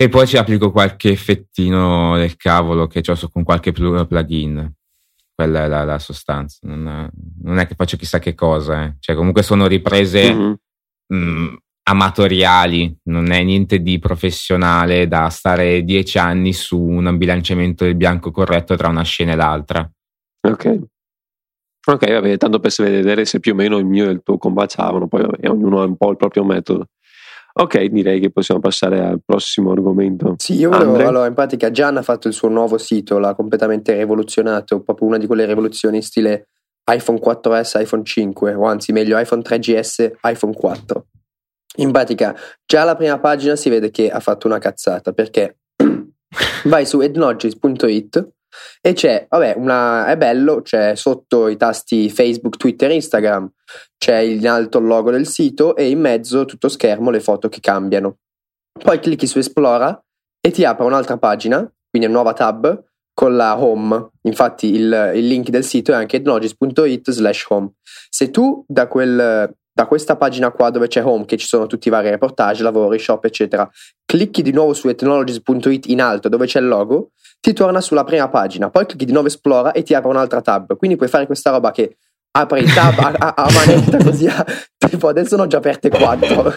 E 0.00 0.08
poi 0.08 0.26
ci 0.26 0.36
applico 0.36 0.70
qualche 0.70 1.10
effettino 1.10 2.16
del 2.16 2.36
cavolo 2.36 2.86
che 2.86 3.02
ho 3.04 3.28
con 3.32 3.42
qualche 3.42 3.72
plugin. 3.72 4.72
Quella 5.34 5.64
è 5.64 5.68
la, 5.68 5.84
la 5.84 5.98
sostanza. 5.98 6.58
Non 6.62 6.88
è, 6.88 7.08
non 7.42 7.58
è, 7.58 7.66
che 7.66 7.74
faccio 7.74 7.96
chissà 7.96 8.18
che 8.18 8.34
cosa. 8.34 8.84
Eh. 8.84 8.96
Cioè, 9.00 9.16
comunque 9.16 9.42
sono 9.42 9.66
riprese 9.66 10.32
mm-hmm. 10.32 10.52
mh, 11.06 11.56
amatoriali, 11.82 12.96
non 13.04 13.32
è 13.32 13.42
niente 13.42 13.80
di 13.80 13.98
professionale 13.98 15.08
da 15.08 15.28
stare 15.30 15.82
dieci 15.82 16.18
anni 16.18 16.52
su 16.52 16.80
un 16.80 17.16
bilanciamento 17.16 17.84
del 17.84 17.94
bianco 17.94 18.30
corretto 18.30 18.76
tra 18.76 18.88
una 18.88 19.02
scena 19.02 19.32
e 19.32 19.36
l'altra. 19.36 19.90
Ok. 20.46 20.78
Ok, 21.86 22.08
vabbè, 22.08 22.36
tanto 22.36 22.60
per 22.60 22.72
vedere 22.76 23.24
se 23.24 23.40
più 23.40 23.52
o 23.52 23.54
meno 23.54 23.78
il 23.78 23.86
mio 23.86 24.08
e 24.08 24.12
il 24.12 24.22
tuo 24.22 24.36
combaciavano, 24.36 25.08
poi 25.08 25.22
vabbè, 25.22 25.48
ognuno 25.48 25.80
ha 25.80 25.84
un 25.84 25.96
po' 25.96 26.10
il 26.10 26.16
proprio 26.16 26.44
metodo. 26.44 26.86
Ok, 27.60 27.82
direi 27.86 28.20
che 28.20 28.30
possiamo 28.30 28.60
passare 28.60 29.00
al 29.00 29.20
prossimo 29.24 29.72
argomento. 29.72 30.36
Sì, 30.38 30.54
io 30.54 30.70
volevo, 30.70 30.96
allora, 31.08 31.26
in 31.26 31.34
pratica 31.34 31.72
Gian 31.72 31.96
ha 31.96 32.02
fatto 32.02 32.28
il 32.28 32.34
suo 32.34 32.48
nuovo 32.48 32.78
sito, 32.78 33.18
l'ha 33.18 33.34
completamente 33.34 33.96
rivoluzionato, 33.96 34.80
proprio 34.80 35.08
una 35.08 35.18
di 35.18 35.26
quelle 35.26 35.44
rivoluzioni 35.44 36.00
stile 36.00 36.50
iPhone 36.88 37.18
4S, 37.20 37.80
iPhone 37.82 38.04
5, 38.04 38.54
o 38.54 38.64
anzi 38.64 38.92
meglio 38.92 39.18
iPhone 39.18 39.42
3GS, 39.42 40.12
iPhone 40.22 40.54
4. 40.54 41.06
In 41.78 41.90
pratica, 41.90 42.36
già 42.64 42.82
alla 42.82 42.94
prima 42.94 43.18
pagina 43.18 43.56
si 43.56 43.68
vede 43.68 43.90
che 43.90 44.08
ha 44.08 44.20
fatto 44.20 44.46
una 44.46 44.58
cazzata, 44.58 45.12
perché 45.12 45.58
vai 46.64 46.86
su 46.86 47.00
ednogis.it 47.00 48.28
e 48.80 48.92
c'è, 48.92 49.26
vabbè, 49.28 49.54
una, 49.56 50.06
è 50.06 50.16
bello, 50.16 50.62
c'è 50.62 50.94
sotto 50.94 51.48
i 51.48 51.56
tasti 51.56 52.10
Facebook, 52.10 52.56
Twitter, 52.56 52.90
Instagram, 52.90 53.50
c'è 53.96 54.18
in 54.18 54.48
alto 54.48 54.78
il 54.78 54.86
logo 54.86 55.10
del 55.10 55.26
sito 55.26 55.76
e 55.76 55.88
in 55.88 56.00
mezzo 56.00 56.44
tutto 56.44 56.68
schermo 56.68 57.10
le 57.10 57.20
foto 57.20 57.48
che 57.48 57.60
cambiano. 57.60 58.18
Poi 58.78 59.00
clicchi 59.00 59.26
su 59.26 59.38
Esplora 59.38 60.00
e 60.40 60.50
ti 60.50 60.64
apre 60.64 60.84
un'altra 60.84 61.18
pagina, 61.18 61.58
quindi 61.90 62.08
una 62.08 62.16
nuova 62.16 62.32
tab 62.32 62.84
con 63.12 63.34
la 63.34 63.60
home. 63.60 64.10
Infatti 64.22 64.72
il, 64.72 65.12
il 65.16 65.26
link 65.26 65.48
del 65.48 65.64
sito 65.64 65.90
è 65.90 65.96
anche 65.96 66.18
etnologis.it 66.18 67.10
slash 67.10 67.46
home. 67.48 67.72
Se 68.08 68.30
tu 68.30 68.64
da, 68.68 68.86
quel, 68.86 69.52
da 69.72 69.86
questa 69.86 70.16
pagina 70.16 70.52
qua 70.52 70.70
dove 70.70 70.86
c'è 70.86 71.04
home, 71.04 71.24
che 71.24 71.36
ci 71.36 71.48
sono 71.48 71.66
tutti 71.66 71.88
i 71.88 71.90
vari 71.90 72.10
reportage, 72.10 72.62
lavori, 72.62 72.98
shop, 73.00 73.24
eccetera, 73.24 73.68
clicchi 74.04 74.42
di 74.42 74.52
nuovo 74.52 74.72
su 74.72 74.88
etnologies.it 74.88 75.86
in 75.86 76.00
alto 76.00 76.28
dove 76.28 76.46
c'è 76.46 76.60
il 76.60 76.68
logo, 76.68 77.10
ti 77.40 77.52
torna 77.52 77.80
sulla 77.80 78.04
prima 78.04 78.28
pagina, 78.28 78.70
poi 78.70 78.86
clicchi 78.86 79.04
di 79.04 79.12
nuovo 79.12 79.28
esplora 79.28 79.72
e 79.72 79.82
ti 79.82 79.94
apre 79.94 80.08
un'altra 80.10 80.40
tab. 80.40 80.76
Quindi 80.76 80.96
puoi 80.96 81.08
fare 81.08 81.26
questa 81.26 81.50
roba 81.50 81.70
che 81.70 81.96
apri 82.32 82.60
il 82.60 82.72
tab 82.72 82.98
a, 82.98 83.14
a, 83.16 83.34
a 83.34 83.52
manetta 83.52 83.96
così 84.02 84.26
a, 84.26 84.44
tipo 84.76 85.08
adesso 85.08 85.36
ne 85.36 85.42
ho 85.42 85.46
già 85.46 85.58
aperte 85.58 85.88
quattro. 85.88 86.54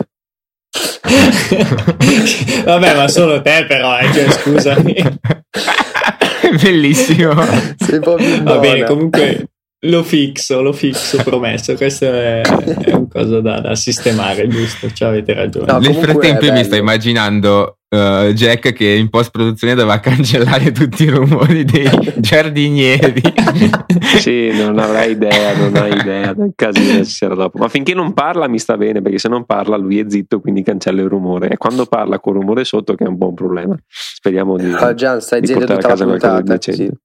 Vabbè, 2.63 2.95
ma 2.95 3.07
solo 3.07 3.41
te 3.41 3.65
però, 3.67 3.99
eh, 3.99 4.11
cioè, 4.13 4.29
scusami. 4.29 4.95
Bellissimo. 6.61 7.33
Va 7.33 8.57
bene, 8.57 8.83
comunque 8.85 9.49
lo 9.85 10.03
fixo, 10.03 10.61
lo 10.61 10.73
fixo, 10.73 11.17
promesso. 11.23 11.75
Questo 11.75 12.05
è, 12.05 12.41
è 12.41 12.93
un 12.93 13.07
cosa 13.07 13.41
da, 13.41 13.59
da, 13.59 13.75
sistemare, 13.75 14.47
giusto? 14.47 14.91
Cioè, 14.91 15.09
avete 15.09 15.33
ragione. 15.33 15.71
No, 15.71 15.79
Nel 15.79 15.95
frattempo 15.95 16.51
mi 16.51 16.63
sto 16.63 16.75
immaginando 16.75 17.79
uh, 17.95 18.31
Jack 18.31 18.73
che 18.73 18.87
in 18.87 19.09
post 19.09 19.31
produzione 19.31 19.75
doveva 19.75 19.99
cancellare 20.01 20.71
tutti 20.71 21.03
i 21.03 21.09
rumori 21.09 21.63
dei 21.63 21.89
giardinieri. 22.17 23.21
sì, 24.19 24.51
non 24.51 24.79
avrai 24.79 25.11
idea, 25.11 25.55
non 25.57 25.75
hai 25.75 25.97
idea 25.97 26.33
del 26.33 26.53
casino 26.55 26.97
che 26.97 27.03
c'era 27.03 27.35
dopo. 27.35 27.57
Ma 27.57 27.67
finché 27.67 27.93
non 27.93 28.13
parla 28.13 28.47
mi 28.47 28.59
sta 28.59 28.77
bene, 28.77 29.01
perché 29.01 29.19
se 29.19 29.29
non 29.29 29.45
parla 29.45 29.77
lui 29.77 29.99
è 29.99 30.05
zitto, 30.07 30.39
quindi 30.39 30.63
cancella 30.63 31.01
il 31.01 31.09
rumore. 31.09 31.49
E 31.49 31.57
quando 31.57 31.85
parla 31.85 32.19
con 32.19 32.33
rumore 32.33 32.63
sotto, 32.63 32.95
che 32.95 33.03
è 33.03 33.07
un 33.07 33.17
buon 33.17 33.33
problema. 33.33 33.75
Speriamo 33.87 34.57
di, 34.57 34.71
oh, 34.71 34.93
Gian, 34.93 35.21
stai 35.21 35.41
di 35.41 35.53
portare 35.53 35.79
a 35.79 35.87
casa 35.87 36.05
qualcosa 36.05 36.41
di 36.41 36.49
decente. 36.49 36.99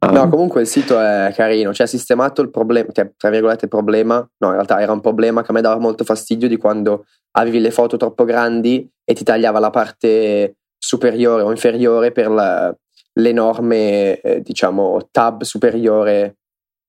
Um. 0.00 0.12
No, 0.12 0.28
comunque 0.28 0.60
il 0.60 0.68
sito 0.68 1.00
è 1.00 1.32
carino, 1.34 1.74
cioè 1.74 1.86
ha 1.86 1.88
sistemato 1.88 2.40
il 2.40 2.50
problema, 2.50 2.88
cioè, 2.92 3.10
tra 3.16 3.30
virgolette 3.30 3.66
problema, 3.66 4.16
no 4.16 4.46
in 4.46 4.52
realtà 4.52 4.80
era 4.80 4.92
un 4.92 5.00
problema 5.00 5.42
che 5.42 5.50
a 5.50 5.54
me 5.54 5.60
dava 5.60 5.80
molto 5.80 6.04
fastidio 6.04 6.46
di 6.46 6.56
quando 6.56 7.06
avevi 7.32 7.58
le 7.58 7.72
foto 7.72 7.96
troppo 7.96 8.24
grandi 8.24 8.88
e 9.04 9.14
ti 9.14 9.24
tagliava 9.24 9.58
la 9.58 9.70
parte 9.70 10.58
superiore 10.78 11.42
o 11.42 11.50
inferiore 11.50 12.12
per 12.12 12.30
la, 12.30 12.72
l'enorme, 13.14 14.20
eh, 14.20 14.40
diciamo, 14.40 15.08
tab 15.10 15.42
superiore, 15.42 16.36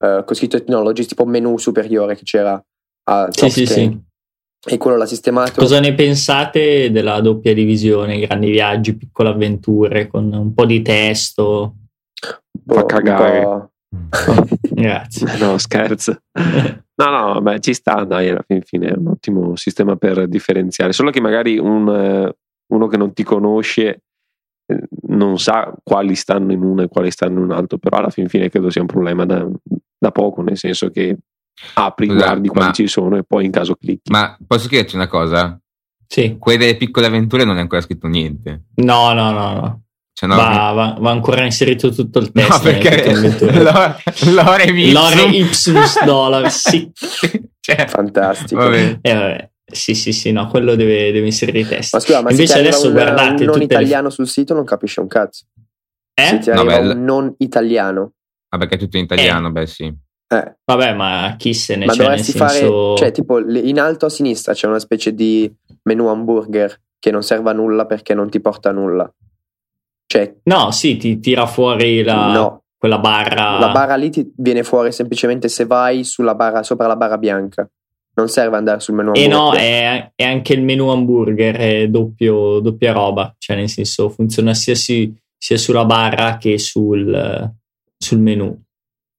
eh, 0.04 0.24
con 0.24 0.36
scritto 0.36 0.58
Technologies, 0.60 1.08
tipo 1.08 1.26
menu 1.26 1.58
superiore 1.58 2.16
che 2.16 2.24
c'era 2.24 2.64
a 3.06 3.28
Sì, 3.32 3.50
sì, 3.50 3.66
sì. 3.66 4.08
E 4.68 4.78
quello 4.78 4.98
l'ha 4.98 5.06
sistemato. 5.06 5.62
Cosa 5.62 5.80
ne 5.80 5.94
pensate 5.94 6.92
della 6.92 7.22
doppia 7.22 7.54
divisione, 7.54 8.20
grandi 8.20 8.52
viaggi, 8.52 8.96
piccole 8.96 9.30
avventure, 9.30 10.08
con 10.08 10.32
un 10.32 10.54
po' 10.54 10.66
di 10.66 10.82
testo? 10.82 11.76
Fa 12.70 12.86
cagare. 12.86 13.70
Grazie. 14.62 15.28
No, 15.40 15.58
scherzo. 15.58 16.22
No, 16.96 17.10
no, 17.10 17.42
beh, 17.42 17.60
ci 17.60 17.74
sta, 17.74 18.04
dai, 18.04 18.30
alla 18.30 18.44
fin 18.46 18.62
fine 18.62 18.90
è 18.90 18.98
un 18.98 19.08
ottimo 19.08 19.56
sistema 19.56 19.96
per 19.96 20.28
differenziare. 20.28 20.92
Solo 20.92 21.12
che 21.12 21.22
magari 21.22 21.58
un, 21.58 21.90
eh, 21.90 22.36
uno 22.74 22.88
che 22.88 22.98
non 22.98 23.14
ti 23.14 23.24
conosce 23.24 24.04
eh, 24.66 24.84
non 25.08 25.40
sa 25.40 25.74
quali 25.84 26.16
stanno 26.16 26.52
in 26.52 26.62
uno 26.62 26.84
e 26.84 26.88
quali 26.88 27.10
stanno 27.10 27.40
in 27.40 27.46
un 27.46 27.52
altro, 27.52 27.78
però 27.78 27.98
alla 27.98 28.10
fin 28.10 28.28
fine 28.28 28.50
credo 28.50 28.70
sia 28.70 28.82
un 28.82 28.88
problema 28.88 29.26
da, 29.26 29.48
da 29.98 30.12
poco, 30.12 30.42
nel 30.42 30.58
senso 30.58 30.90
che 30.90 31.18
apri, 31.76 32.08
Scusa, 32.08 32.26
guardi 32.26 32.48
quali 32.50 32.68
ma, 32.68 32.74
ci 32.74 32.88
sono 32.88 33.18
e 33.18 33.24
poi 33.24 33.46
in 33.46 33.52
caso 33.52 33.76
clicchi. 33.76 34.12
Ma 34.12 34.38
posso 34.46 34.68
chiederti 34.68 34.96
una 34.96 35.08
cosa? 35.08 35.60
Sì. 36.06 36.38
Quelle 36.38 36.58
delle 36.58 36.78
piccole 36.78 37.08
avventure 37.08 37.46
non 37.46 37.58
è 37.58 37.62
ancora 37.62 37.82
scritto 37.82 38.08
niente. 38.08 38.66
No, 38.76 39.14
no, 39.14 39.32
no, 39.32 39.54
no. 39.54 39.82
Cioè, 40.20 40.28
no, 40.28 40.36
va, 40.36 40.74
va, 40.74 40.98
va, 41.00 41.12
ancora 41.12 41.46
inserito 41.46 41.92
tutto 41.92 42.20
il 42.20 42.34
testo. 42.34 42.54
No, 42.54 42.60
perché 42.60 43.14
l'ore, 44.34 44.92
l'ore 44.92 45.22
ipsus 45.32 46.04
dollar, 46.04 46.52
sì. 46.52 46.92
cioè, 47.62 47.88
Fantastico. 47.88 48.60
Vabbè. 48.60 48.98
Eh, 49.02 49.14
vabbè. 49.14 49.50
Sì, 49.64 49.94
sì, 49.94 50.12
sì, 50.12 50.34
no, 50.34 50.48
quello 50.48 50.76
deve, 50.76 51.14
deve 51.14 51.26
inserire 51.26 51.60
i 51.60 51.66
testi. 51.66 51.96
Ma 51.96 52.02
scusa, 52.02 52.22
ma 52.22 52.32
Invece 52.32 52.60
adesso 52.60 52.88
un, 52.88 52.92
guardate. 52.92 53.44
Un 53.46 53.50
non 53.50 53.62
italiano 53.62 54.08
le... 54.08 54.14
sul 54.14 54.28
sito 54.28 54.54
non 54.54 54.66
capisce 54.66 55.00
un 55.00 55.08
cazzo. 55.08 55.46
Eh? 56.14 56.26
Se 56.26 56.40
ti 56.40 56.50
arriva 56.50 56.80
Vabbè, 56.80 56.92
un 56.92 57.04
non 57.06 57.34
italiano. 57.38 58.12
Ah, 58.50 58.58
perché 58.58 58.76
è 58.76 58.78
tutto 58.78 58.98
in 58.98 59.04
italiano, 59.04 59.48
eh. 59.48 59.52
beh 59.52 59.68
sì. 59.68 59.86
Eh. 59.86 60.56
Vabbè, 60.66 60.96
ma 60.96 61.36
chi 61.38 61.54
se 61.54 61.78
ne 61.78 61.86
ma 61.86 61.94
c'è 61.94 62.04
dovresti 62.04 62.38
nel 62.38 62.50
senso... 62.50 62.96
fare, 62.96 62.98
cioè, 62.98 63.12
tipo, 63.14 63.40
in 63.40 63.80
alto 63.80 64.08
a 64.08 64.10
sinistra 64.10 64.52
c'è 64.52 64.68
una 64.68 64.80
specie 64.80 65.14
di 65.14 65.50
menu 65.84 66.08
hamburger 66.08 66.78
che 67.00 67.10
non 67.10 67.24
serve 67.24 67.52
a 67.52 67.54
nulla 67.54 67.86
perché 67.86 68.14
non 68.14 68.30
ti 68.30 68.42
porta 68.42 68.68
a 68.68 68.74
nulla. 68.74 69.10
Cioè, 70.12 70.38
no, 70.46 70.72
sì, 70.72 70.98
ti 70.98 71.20
tira 71.20 71.46
fuori 71.46 72.02
la, 72.02 72.32
no. 72.32 72.64
quella 72.80 72.98
barra. 72.98 73.60
La 73.60 73.70
barra 73.70 73.94
lì 73.94 74.10
ti 74.10 74.34
viene 74.38 74.64
fuori 74.64 74.92
semplicemente 74.92 75.50
se 75.50 75.68
vai 75.68 76.04
sulla 76.04 76.34
barra, 76.34 76.64
sopra 76.64 76.88
la 76.88 76.96
barra 76.96 77.20
bianca. 77.20 77.70
Non 78.16 78.28
serve 78.28 78.58
andare 78.58 78.80
sul 78.80 78.96
menu 78.96 79.10
hamburger. 79.10 79.32
E 79.32 79.32
no, 79.32 79.54
è, 79.54 80.12
è 80.16 80.24
anche 80.24 80.54
il 80.54 80.64
menu 80.64 80.88
hamburger, 80.88 81.56
è 81.56 81.88
doppio, 81.90 82.60
doppia 82.60 82.92
roba. 82.92 83.36
Cioè, 83.38 83.56
nel 83.56 83.70
senso, 83.70 84.10
funziona 84.10 84.56
sia, 84.56 84.74
sia 84.74 85.58
sulla 85.58 85.86
barra 85.86 86.38
che 86.38 86.58
sul, 86.58 87.54
sul 87.96 88.20
menu. 88.20 88.60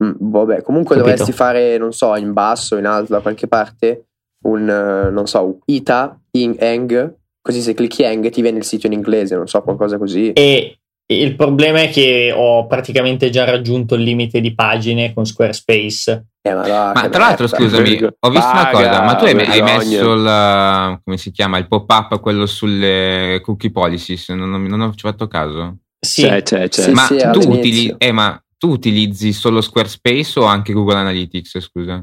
Mm, 0.03 0.13
vabbè, 0.19 0.63
comunque 0.63 0.97
Capito. 0.97 1.15
dovresti 1.15 1.33
fare, 1.33 1.79
non 1.79 1.93
so, 1.93 2.17
in 2.17 2.33
basso, 2.33 2.77
in 2.79 2.87
alto, 2.87 3.13
da 3.13 3.21
qualche 3.21 3.47
parte, 3.47 4.07
un, 4.47 4.65
non 4.65 5.27
so, 5.29 5.61
ita 5.67 6.21
in 6.33 6.57
eng, 6.59 7.15
così 7.41 7.61
se 7.61 7.75
clicchi 7.75 8.03
eng 8.03 8.29
ti 8.29 8.43
viene 8.43 8.59
il 8.59 8.65
sito 8.65 8.87
in 8.89 8.93
inglese, 8.93 9.37
non 9.37 9.47
so, 9.47 9.63
qualcosa 9.63 9.99
così. 9.99 10.33
E 10.33 10.80
il 11.15 11.35
problema 11.35 11.83
è 11.83 11.91
che 11.91 12.33
ho 12.35 12.67
praticamente 12.67 13.31
già 13.31 13.45
raggiunto 13.45 13.95
il 13.95 14.03
limite 14.03 14.41
di 14.41 14.55
pagine 14.55 15.13
con 15.13 15.25
Squarespace. 15.25 16.27
Eh, 16.43 16.55
ma, 16.55 16.67
là, 16.67 16.93
ma 16.95 17.09
tra 17.09 17.19
l'altro, 17.19 17.47
scusami, 17.47 18.03
ho 18.19 18.31
visto 18.31 18.49
Paga, 18.51 18.79
una 18.79 18.89
cosa, 18.89 19.03
ma 19.03 19.15
tu 19.17 19.25
hai, 19.25 19.47
hai 19.47 19.63
messo 19.63 20.13
il, 20.13 21.01
come 21.05 21.17
si 21.19 21.31
chiama, 21.33 21.59
il 21.59 21.69
pop-up, 21.69 22.19
quello 22.21 22.47
sulle 22.47 23.41
cookie 23.43 23.71
policies, 23.71 24.29
non, 24.31 24.49
non, 24.49 24.63
non 24.63 24.81
ho 24.81 24.93
fatto 24.97 25.27
caso? 25.27 25.79
Sì, 25.99 26.23
c'è, 26.23 26.43
c'è, 26.43 26.69
c'è. 26.69 26.83
Sì, 26.83 26.91
ma, 26.93 27.03
sì, 27.03 27.19
tu 27.33 27.51
utili, 27.51 27.95
eh, 27.99 28.13
ma 28.13 28.43
tu 28.57 28.71
utilizzi 28.71 29.33
solo 29.33 29.61
Squarespace 29.61 30.39
o 30.39 30.45
anche 30.45 30.73
Google 30.73 30.97
Analytics, 30.97 31.59
scusa? 31.61 32.03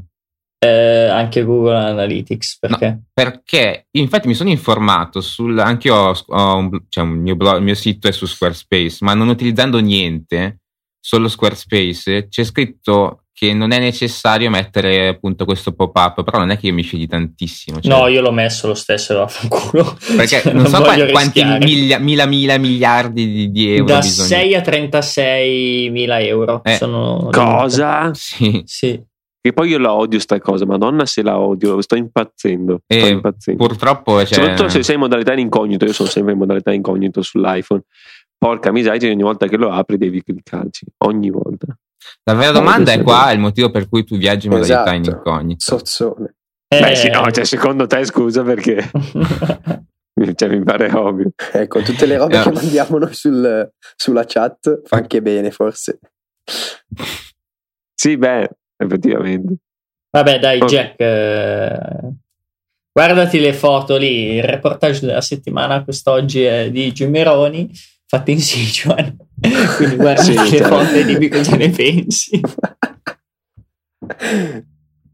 Eh, 0.59 1.07
anche 1.07 1.43
Google 1.43 1.75
Analytics 1.75 2.57
perché? 2.59 2.87
No, 2.87 3.03
perché 3.13 3.87
infatti 3.91 4.27
mi 4.27 4.33
sono 4.33 4.49
informato 4.49 5.21
sul 5.21 5.59
anche 5.59 5.87
io 5.87 5.95
ho, 5.95 6.15
ho 6.25 6.55
un, 6.57 6.81
cioè 6.89 7.03
un 7.03 7.19
mio 7.19 7.35
blog, 7.35 7.57
il 7.57 7.63
mio 7.63 7.75
sito 7.75 8.07
è 8.07 8.11
su 8.11 8.25
Squarespace, 8.25 8.97
ma 9.01 9.13
non 9.13 9.27
utilizzando 9.27 9.77
niente, 9.79 10.61
solo 10.99 11.27
Squarespace, 11.27 12.27
c'è 12.27 12.43
scritto 12.43 13.25
che 13.37 13.53
non 13.53 13.71
è 13.71 13.77
necessario 13.77 14.49
mettere 14.49 15.09
appunto 15.09 15.45
questo 15.45 15.71
pop-up, 15.73 16.23
però 16.23 16.39
non 16.39 16.49
è 16.49 16.57
che 16.57 16.65
io 16.65 16.73
mi 16.73 16.81
fidi 16.81 17.05
tantissimo. 17.05 17.79
Cioè... 17.79 17.95
No, 17.95 18.07
io 18.07 18.19
l'ho 18.19 18.31
messo 18.31 18.65
lo 18.65 18.73
stesso 18.73 19.13
e 19.13 19.15
vaffanculo. 19.17 19.95
Perché 20.15 20.41
cioè, 20.41 20.53
non, 20.53 20.63
non 20.63 20.71
so 20.71 20.81
quanti, 20.81 21.11
quanti 21.11 21.43
mila, 21.43 21.99
mila, 21.99 22.25
mila 22.25 22.57
miliardi 22.57 23.31
di, 23.31 23.51
di 23.51 23.75
euro 23.75 23.93
da 23.93 23.99
bisogna. 23.99 24.27
6 24.27 24.55
a 24.55 24.61
36 24.61 25.89
mila 25.91 26.19
euro. 26.19 26.63
Eh, 26.63 26.77
sono 26.77 27.29
cosa? 27.31 28.09
Sì. 28.15 28.63
sì. 28.65 28.99
Che 29.39 29.53
poi 29.53 29.69
io 29.69 29.77
la 29.77 29.93
odio 29.93 30.19
sta 30.19 30.39
cosa, 30.39 30.65
madonna 30.65 31.05
se 31.05 31.21
la 31.21 31.37
odio, 31.39 31.81
sto 31.81 31.95
impazzendo. 31.95 32.81
Sto 32.83 33.05
eh, 33.05 33.09
impazzendo. 33.09 33.65
Purtroppo 33.65 34.17
cioè... 34.25 34.39
Soprattutto 34.39 34.69
se 34.69 34.83
sei 34.83 34.95
in 34.95 35.01
modalità 35.01 35.33
incognito, 35.33 35.85
io 35.85 35.93
sono 35.93 36.09
sempre 36.09 36.33
in 36.33 36.39
modalità 36.39 36.71
incognito 36.73 37.21
sull'iPhone. 37.21 37.83
Porca 38.37 38.71
miseria, 38.71 39.11
ogni 39.11 39.23
volta 39.23 39.47
che 39.47 39.57
lo 39.57 39.71
apri 39.71 39.97
devi 39.97 40.21
cliccarci, 40.21 40.85
ogni 41.05 41.29
volta. 41.29 41.75
La 42.23 42.33
vera 42.33 42.51
domanda 42.51 42.91
è 42.91 43.01
qua 43.01 43.31
il 43.31 43.39
motivo 43.39 43.71
per 43.71 43.87
cui 43.87 44.03
tu 44.03 44.17
viaggi 44.17 44.47
in 44.47 44.53
modalità 44.53 44.81
esatto. 44.81 44.95
in 44.95 45.15
incognito. 45.15 45.63
Sozzone. 45.63 46.35
Eh. 46.67 46.79
Beh 46.81 46.95
sì, 46.95 47.09
no, 47.09 47.29
cioè 47.31 47.45
secondo 47.45 47.87
te 47.87 48.03
scusa 48.05 48.43
perché... 48.43 48.89
cioè, 50.35 50.49
mi 50.49 50.63
pare 50.63 50.91
ovvio. 50.93 51.31
Ecco, 51.53 51.81
tutte 51.81 52.05
le 52.05 52.17
robe 52.17 52.37
no. 52.37 52.43
che 52.43 52.51
mandiamo 52.51 52.97
noi 52.97 53.13
sul, 53.13 53.71
sulla 53.95 54.25
chat 54.25 54.81
fa 54.83 54.97
anche 54.97 55.21
bene 55.21 55.51
forse. 55.51 55.99
Sì, 57.93 58.17
beh, 58.17 58.49
effettivamente. 58.77 59.55
Vabbè, 60.09 60.39
dai, 60.39 60.57
okay. 60.57 60.67
Jack. 60.69 60.99
Eh, 60.99 62.11
guardati 62.91 63.39
le 63.39 63.53
foto 63.53 63.97
lì. 63.97 64.35
Il 64.35 64.43
reportage 64.43 65.05
della 65.05 65.21
settimana 65.21 65.83
quest'oggi 65.83 66.43
è 66.43 66.71
di 66.71 66.91
Gimeroni, 66.91 67.69
fatto 68.05 68.31
in 68.31 68.39
Sichuan. 68.39 69.15
Quindi 69.77 69.95
guardati 69.95 70.31
sì, 70.31 70.33
le 70.33 70.57
cioè... 70.57 70.67
foto 70.67 70.93
e 70.93 71.05
dimmi 71.05 71.27
cosa 71.27 71.55
ne 71.55 71.69
pensi. 71.69 72.41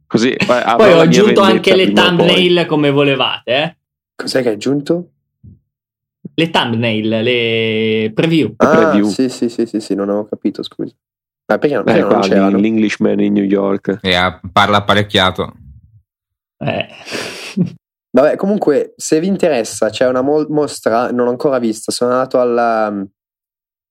Così, 0.06 0.36
poi 0.46 0.94
ho 0.94 1.00
aggiunto 1.00 1.42
anche 1.42 1.76
le 1.76 1.92
thumbnail 1.92 2.56
poi. 2.56 2.66
come 2.66 2.92
volevate. 2.92 3.52
Eh? 3.52 3.78
Cos'è 4.16 4.42
che 4.42 4.50
hai 4.50 4.56
aggiunto? 4.56 5.10
Le 6.36 6.50
thumbnail, 6.50 7.08
le 7.22 8.12
preview. 8.14 8.54
Ah, 8.58 8.70
preview. 8.70 9.08
Sì, 9.08 9.28
sì, 9.30 9.50
sì, 9.50 9.66
sì, 9.66 9.80
sì, 9.80 9.96
non 9.96 10.10
avevo 10.10 10.26
capito, 10.26 10.64
scusa. 10.64 10.94
Ma 11.46 11.58
perché, 11.58 11.84
perché 11.84 12.00
eh, 12.00 12.04
non 12.04 12.22
c'erano? 12.22 12.58
L'Englishman 12.58 13.20
in 13.20 13.34
New 13.34 13.44
York. 13.44 14.00
E 14.02 14.10
yeah, 14.10 14.40
parla 14.52 14.78
apparecchiato. 14.78 15.54
Eh. 16.58 16.88
Vabbè, 18.16 18.36
comunque, 18.36 18.94
se 18.96 19.20
vi 19.20 19.28
interessa, 19.28 19.90
c'è 19.90 20.08
una 20.08 20.22
mo- 20.22 20.46
mostra, 20.50 21.10
non 21.10 21.28
ho 21.28 21.32
ancora 21.32 21.58
vista, 21.58 21.92
sono 21.92 22.12
andato 22.12 22.40
alla, 22.40 22.94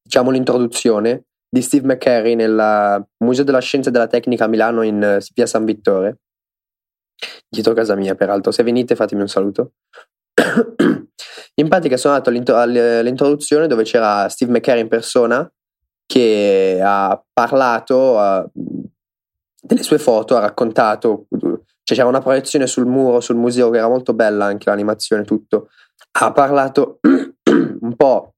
diciamo, 0.01 0.31
l'introduzione 0.31 1.25
di 1.51 1.61
Steve 1.61 1.87
McCarry 1.87 2.35
nel 2.35 3.05
Museo 3.25 3.45
della 3.45 3.61
Scienza 3.61 3.89
e 3.89 3.93
della 3.93 4.07
Tecnica 4.07 4.45
a 4.45 4.49
Milano 4.49 4.83
in 4.83 5.19
via 5.35 5.47
San 5.47 5.65
Vittore, 5.65 6.21
dietro 7.49 7.75
casa 7.75 7.97
mia, 7.97 8.15
peraltro. 8.15 8.53
Se 8.53 8.63
venite 8.63 8.95
fatemi 8.95 9.23
un 9.23 9.29
saluto. 9.29 9.73
in 11.57 11.69
pratica 11.69 11.97
sono 11.97 12.15
andato 12.15 12.55
all'introduzione 12.55 13.67
dove 13.67 13.83
c'era 13.83 14.29
Steve 14.29 14.53
McCarry 14.53 14.81
in 14.81 14.89
persona 14.89 15.53
che 16.07 16.81
ha 16.83 17.23
parlato 17.33 18.17
uh, 18.17 18.51
delle 19.61 19.83
sue 19.83 19.99
foto, 19.99 20.37
ha 20.37 20.41
raccontato, 20.41 21.27
cioè 21.31 21.97
c'era 21.97 22.09
una 22.09 22.21
proiezione 22.21 22.67
sul 22.67 22.87
muro, 22.87 23.21
sul 23.21 23.37
museo 23.37 23.71
che 23.71 23.79
era 23.79 23.89
molto 23.89 24.13
bella 24.13 24.47
anche 24.47 24.69
l'animazione, 24.69 25.25
tutto. 25.25 25.69
Ha 26.19 26.33
parlato 26.33 26.99
un 27.49 27.95
po' 27.97 28.35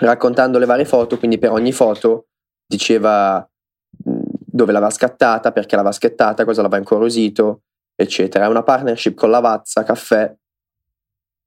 raccontando 0.00 0.58
le 0.58 0.66
varie 0.66 0.84
foto, 0.84 1.18
quindi 1.18 1.38
per 1.38 1.50
ogni 1.50 1.72
foto 1.72 2.28
diceva 2.66 3.46
dove 3.90 4.72
l'aveva 4.72 4.90
scattata, 4.90 5.52
perché 5.52 5.76
l'aveva 5.76 5.92
scattata, 5.92 6.44
cosa 6.44 6.62
l'aveva 6.62 6.80
incuriosito, 6.80 7.62
eccetera. 7.94 8.44
È 8.44 8.48
una 8.48 8.62
partnership 8.62 9.14
con 9.14 9.30
Lavazza 9.30 9.82
Caffè 9.82 10.34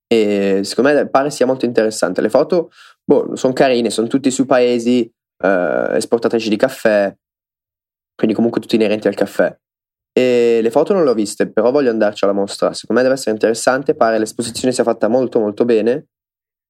e 0.08 0.62
secondo 0.64 0.94
me 0.94 1.08
pare 1.08 1.30
sia 1.30 1.46
molto 1.46 1.66
interessante. 1.66 2.22
Le 2.22 2.30
foto 2.30 2.72
boh, 3.04 3.36
sono 3.36 3.54
carine, 3.54 3.90
sono 3.90 4.08
tutti 4.08 4.30
su 4.30 4.46
paesi 4.46 5.10
eh, 5.42 5.96
esportatrici 5.96 6.50
di 6.50 6.56
caffè, 6.56 7.16
quindi 8.16 8.36
comunque 8.36 8.62
tutti 8.62 8.76
inerenti 8.76 9.08
al 9.08 9.16
caffè. 9.16 9.56
E 10.14 10.60
le 10.62 10.72
foto 10.72 10.94
non 10.94 11.04
le 11.04 11.12
ho 11.12 11.14
viste, 11.14 11.50
però 11.50 11.72
voglio 11.72 11.90
andarci 11.90 12.26
alla 12.26 12.34
mostra. 12.34 12.74
Secondo 12.74 13.02
me 13.02 13.08
deve 13.08 13.20
essere 13.20 13.32
interessante, 13.32 13.96
pare 13.96 14.20
l'esposizione 14.20 14.74
sia 14.74 14.84
fatta 14.84 15.08
molto 15.08 15.40
molto 15.40 15.64
bene, 15.64 16.08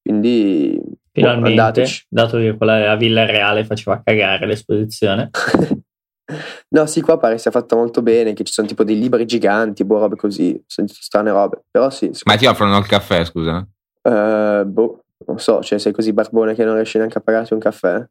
quindi 0.01 0.79
boh, 0.79 0.97
finalmente, 1.11 1.81
oh, 1.81 1.85
dato 2.07 2.37
che 2.37 2.55
quella 2.55 2.91
a 2.91 2.95
Villa 2.95 3.25
Reale 3.25 3.65
faceva 3.65 4.01
cagare 4.03 4.45
l'esposizione. 4.45 5.29
no, 6.69 6.85
sì, 6.85 7.01
qua 7.01 7.17
pare 7.17 7.37
sia 7.39 7.51
fatta 7.51 7.75
molto 7.75 8.01
bene, 8.01 8.33
che 8.33 8.43
ci 8.43 8.53
sono 8.53 8.67
tipo 8.67 8.83
dei 8.83 8.97
libri 8.97 9.25
giganti, 9.25 9.83
boh, 9.83 9.99
robe 9.99 10.15
così, 10.15 10.63
strane 10.67 11.31
robe, 11.31 11.63
però 11.69 11.89
sì. 11.89 12.11
Ma 12.25 12.35
ti 12.35 12.45
offrono 12.45 12.77
il 12.77 12.85
caffè, 12.85 13.25
scusa? 13.25 13.67
Uh, 14.03 14.65
boh, 14.65 15.03
non 15.25 15.39
so, 15.39 15.61
cioè 15.61 15.79
sei 15.79 15.93
così 15.93 16.13
barbone 16.13 16.55
che 16.55 16.63
non 16.63 16.75
riesci 16.75 16.97
neanche 16.97 17.17
a 17.17 17.21
pagarti 17.21 17.53
un 17.53 17.59
caffè? 17.59 18.03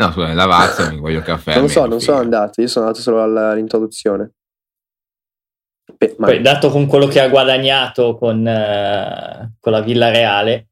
No, 0.00 0.12
scusa, 0.12 0.32
la 0.32 0.46
Vazza 0.46 0.90
mi 0.90 0.98
voglio 0.98 1.18
il 1.18 1.24
caffè. 1.24 1.56
Non 1.56 1.68
so, 1.68 1.86
non 1.86 2.00
sono 2.00 2.18
andato, 2.18 2.60
io 2.60 2.66
sono 2.66 2.86
andato 2.86 3.02
solo 3.02 3.22
all'introduzione. 3.22 4.32
Beh, 5.96 6.14
Poi, 6.16 6.40
dato 6.40 6.70
con 6.70 6.86
quello 6.86 7.06
che 7.06 7.20
ha 7.20 7.28
guadagnato 7.28 8.16
con, 8.16 8.38
uh, 8.38 9.52
con 9.58 9.72
la 9.72 9.80
Villa 9.80 10.10
Reale, 10.10 10.68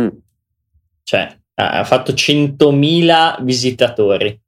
mm. 0.00 0.08
cioè 1.04 1.38
ha 1.56 1.84
fatto 1.84 2.12
100.000 2.12 3.42
visitatori. 3.42 4.40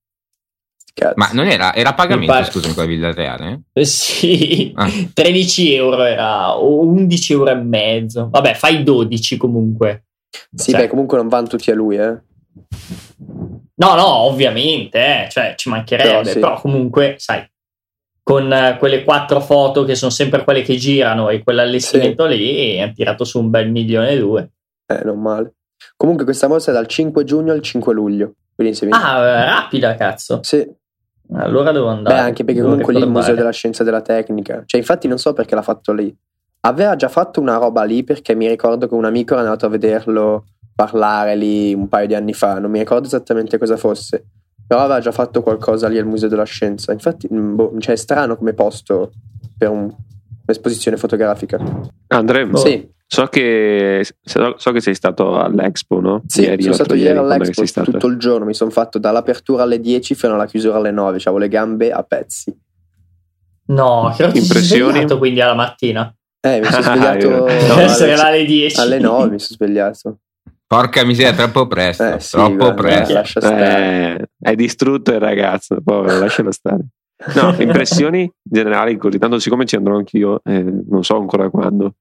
Cazzo. 0.93 1.13
Ma 1.17 1.29
non 1.33 1.47
era, 1.47 1.75
era 1.75 1.93
pagamento, 1.93 2.33
par- 2.33 2.51
scusami, 2.51 2.75
con 2.75 2.85
la 2.85 2.89
Villa 2.89 3.13
Reale? 3.13 3.65
Eh, 3.75 3.85
sì, 3.85 4.73
ah. 4.75 4.91
13 5.13 5.75
euro 5.75 6.05
era, 6.05 6.57
o 6.57 6.81
11 6.81 7.33
euro 7.33 7.51
e 7.51 7.55
mezzo. 7.55 8.29
Vabbè, 8.31 8.55
fai 8.55 8.83
12 8.83 9.37
comunque. 9.37 10.07
Sì, 10.55 10.71
cioè. 10.71 10.81
beh, 10.81 10.89
comunque 10.89 11.19
non 11.19 11.29
vanno 11.29 11.49
tutti 11.49 11.71
a 11.71 11.75
lui, 11.75 11.97
eh. 11.97 12.19
No, 13.79 13.95
no, 13.95 14.07
ovviamente, 14.07 14.99
eh, 14.99 15.29
cioè 15.29 15.55
ci 15.57 15.69
mancherebbe, 15.69 16.09
però, 16.09 16.25
sì. 16.25 16.39
però 16.39 16.61
comunque, 16.61 17.17
sai, 17.19 17.47
con 18.23 18.51
uh, 18.51 18.79
quelle 18.79 19.05
quattro 19.05 19.41
foto 19.41 19.85
che 19.85 19.95
sono 19.95 20.11
sempre 20.11 20.43
quelle 20.43 20.63
che 20.63 20.77
girano 20.77 21.29
e 21.29 21.43
quell'allestimento 21.43 22.29
sì. 22.29 22.37
lì, 22.37 22.81
hanno 22.81 22.93
tirato 22.93 23.25
su 23.25 23.39
un 23.39 23.51
bel 23.51 23.71
milione 23.71 24.11
e 24.11 24.19
due. 24.19 24.51
Eh, 24.87 25.05
non 25.05 25.21
male. 25.21 25.55
Comunque 25.97 26.25
questa 26.25 26.49
mostra 26.49 26.73
è 26.73 26.75
dal 26.75 26.87
5 26.87 27.25
giugno 27.25 27.53
al 27.53 27.61
5 27.61 27.93
luglio. 27.93 28.35
Ah, 28.91 29.45
rapida, 29.45 29.95
cazzo. 29.95 30.41
Sì. 30.43 30.67
Allora 31.35 31.73
devo 31.73 31.89
andare. 31.89 32.17
Beh, 32.17 32.21
anche 32.23 32.45
perché 32.45 32.63
comunque 32.63 32.93
lì 32.95 33.01
il 33.01 33.09
Museo 33.09 33.35
della 33.35 33.51
Scienza 33.51 33.83
e 33.83 33.85
della 33.85 34.01
Tecnica. 34.01 34.63
Cioè, 34.65 34.81
infatti 34.81 35.07
non 35.09 35.19
so 35.19 35.33
perché 35.33 35.55
l'ha 35.55 35.63
fatto 35.63 35.93
lì. 35.93 36.15
Aveva 36.61 36.97
già 36.97 37.09
fatto 37.09 37.41
una 37.41 37.59
roba 37.59 37.85
lì 37.85 38.03
perché 38.03 38.35
mi 38.35 38.49
ricordo 38.49 38.89
che 38.89 38.95
un 38.95 39.05
amico 39.05 39.35
era 39.35 39.43
andato 39.43 39.67
a 39.67 39.69
vederlo 39.69 40.47
parlare 40.77 41.35
lì 41.35 41.75
un 41.75 41.89
paio 41.89 42.07
di 42.07 42.15
anni 42.15 42.35
fa, 42.35 42.61
non 42.61 42.71
mi 42.71 42.79
ricordo 42.79 43.07
esattamente 43.07 43.59
cosa 43.59 43.77
fosse, 43.79 44.25
però 44.67 44.83
aveva 44.83 45.01
già 45.01 45.11
fatto 45.11 45.43
qualcosa 45.43 45.89
lì 45.89 45.99
al 45.99 46.07
Museo 46.07 46.29
della 46.29 46.45
Scienza. 46.45 46.93
Infatti, 46.93 47.27
mm, 47.33 47.55
boh, 47.55 47.75
cioè, 47.79 47.95
è 47.95 47.99
strano 47.99 48.37
come 48.37 48.53
posto 48.53 49.11
per 49.57 49.71
un, 49.71 49.85
un'esposizione 50.47 50.99
fotografica. 50.99 51.59
Andrea, 52.09 52.55
sì. 52.57 52.87
so, 53.07 53.27
che, 53.27 54.07
so, 54.21 54.55
so, 54.59 54.73
che 54.73 54.81
sei 54.81 54.95
stato 54.95 55.39
all'Expo, 55.39 55.99
no? 55.99 56.23
Sì, 56.27 56.43
ieri, 56.43 56.63
sono 56.63 56.75
stato 56.75 56.95
ieri 56.95 57.17
all'Expo 57.17 57.83
tutto 57.83 58.07
il 58.07 58.19
giorno, 58.19 58.45
mi 58.45 58.55
sono 58.55 58.71
fatto 58.71 58.99
dall'apertura 58.99 59.63
alle 59.63 59.81
10 59.81 60.15
fino 60.15 60.35
alla 60.35 60.47
chiusura 60.47 60.77
alle 60.77 60.91
9, 60.91 61.17
avevo 61.17 61.39
le 61.39 61.49
gambe 61.49 61.91
a 61.91 62.03
pezzi. 62.03 62.55
No, 63.69 64.15
che 64.15 64.29
ti 64.29 64.39
Impressioni? 64.39 65.07
quindi 65.17 65.41
alla 65.41 65.55
mattina. 65.55 66.15
Eh, 66.39 66.61
mi 66.61 66.67
sono 66.67 66.83
svegliato 66.85 67.29
no, 67.29 68.23
alle 68.23 68.45
10. 68.45 68.79
Alle 68.79 68.99
9 68.99 69.31
mi 69.31 69.39
sono 69.39 69.57
svegliato. 69.57 70.19
Porca 70.69 71.05
miseria, 71.05 71.33
troppo 71.33 71.69
presto. 71.69 72.15
Eh, 72.15 72.21
sì, 72.21 72.37
troppo 72.37 72.75
presto. 72.75 73.39
Eh, 73.41 74.29
è 74.39 74.55
distrutto 74.57 75.13
il 75.13 75.21
ragazzo, 75.21 75.81
povero, 75.83 76.19
lascialo 76.19 76.51
stare. 76.51 76.85
No, 77.35 77.55
impressioni 77.63 78.31
generali 78.43 78.97
così, 78.97 79.19
tanto 79.19 79.39
siccome 79.39 79.65
ci 79.65 79.77
andrò 79.77 79.97
anch'io, 79.97 80.41
eh, 80.45 80.63
non 80.63 81.05
so 81.05 81.17
ancora 81.17 81.49
quando. 81.51 81.95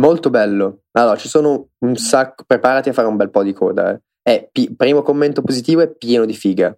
Molto 0.00 0.28
bello. 0.30 0.82
Allora, 0.92 1.16
ci 1.16 1.28
sono 1.28 1.68
un 1.78 1.96
sacco, 1.96 2.44
preparati 2.46 2.90
a 2.90 2.92
fare 2.92 3.08
un 3.08 3.16
bel 3.16 3.30
po' 3.30 3.42
di 3.42 3.52
coda. 3.52 3.92
Eh. 3.92 4.00
È, 4.22 4.48
pi- 4.52 4.74
primo 4.76 5.02
commento 5.02 5.42
positivo 5.42 5.80
è 5.80 5.88
pieno 5.88 6.26
di 6.26 6.34
figa. 6.34 6.76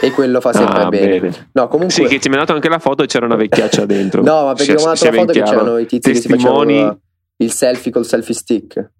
E 0.00 0.10
quello 0.12 0.40
fa 0.40 0.52
sempre 0.52 0.82
ah, 0.82 0.88
bene. 0.88 1.18
bene. 1.18 1.50
No, 1.52 1.66
comunque... 1.66 1.94
Sì, 1.94 2.04
che 2.04 2.18
ti 2.18 2.28
mi 2.28 2.36
ha 2.36 2.38
dato 2.38 2.52
anche 2.52 2.68
la 2.68 2.78
foto 2.78 3.02
e 3.02 3.06
c'era 3.06 3.26
una 3.26 3.36
vecchiaccia 3.36 3.84
dentro. 3.86 4.22
no, 4.22 4.44
ma 4.44 4.54
perché 4.54 4.74
ho 4.74 4.84
mandato 4.84 5.04
la 5.06 5.12
foto 5.12 5.32
che 5.32 5.42
c'erano 5.42 5.78
i 5.78 5.86
tizi 5.86 6.12
Testimoni. 6.12 6.36
che 6.36 6.40
si 6.40 6.46
facevano 6.46 7.00
il 7.36 7.52
selfie 7.52 7.90
col 7.90 8.04
selfie 8.04 8.34
stick. 8.34 8.90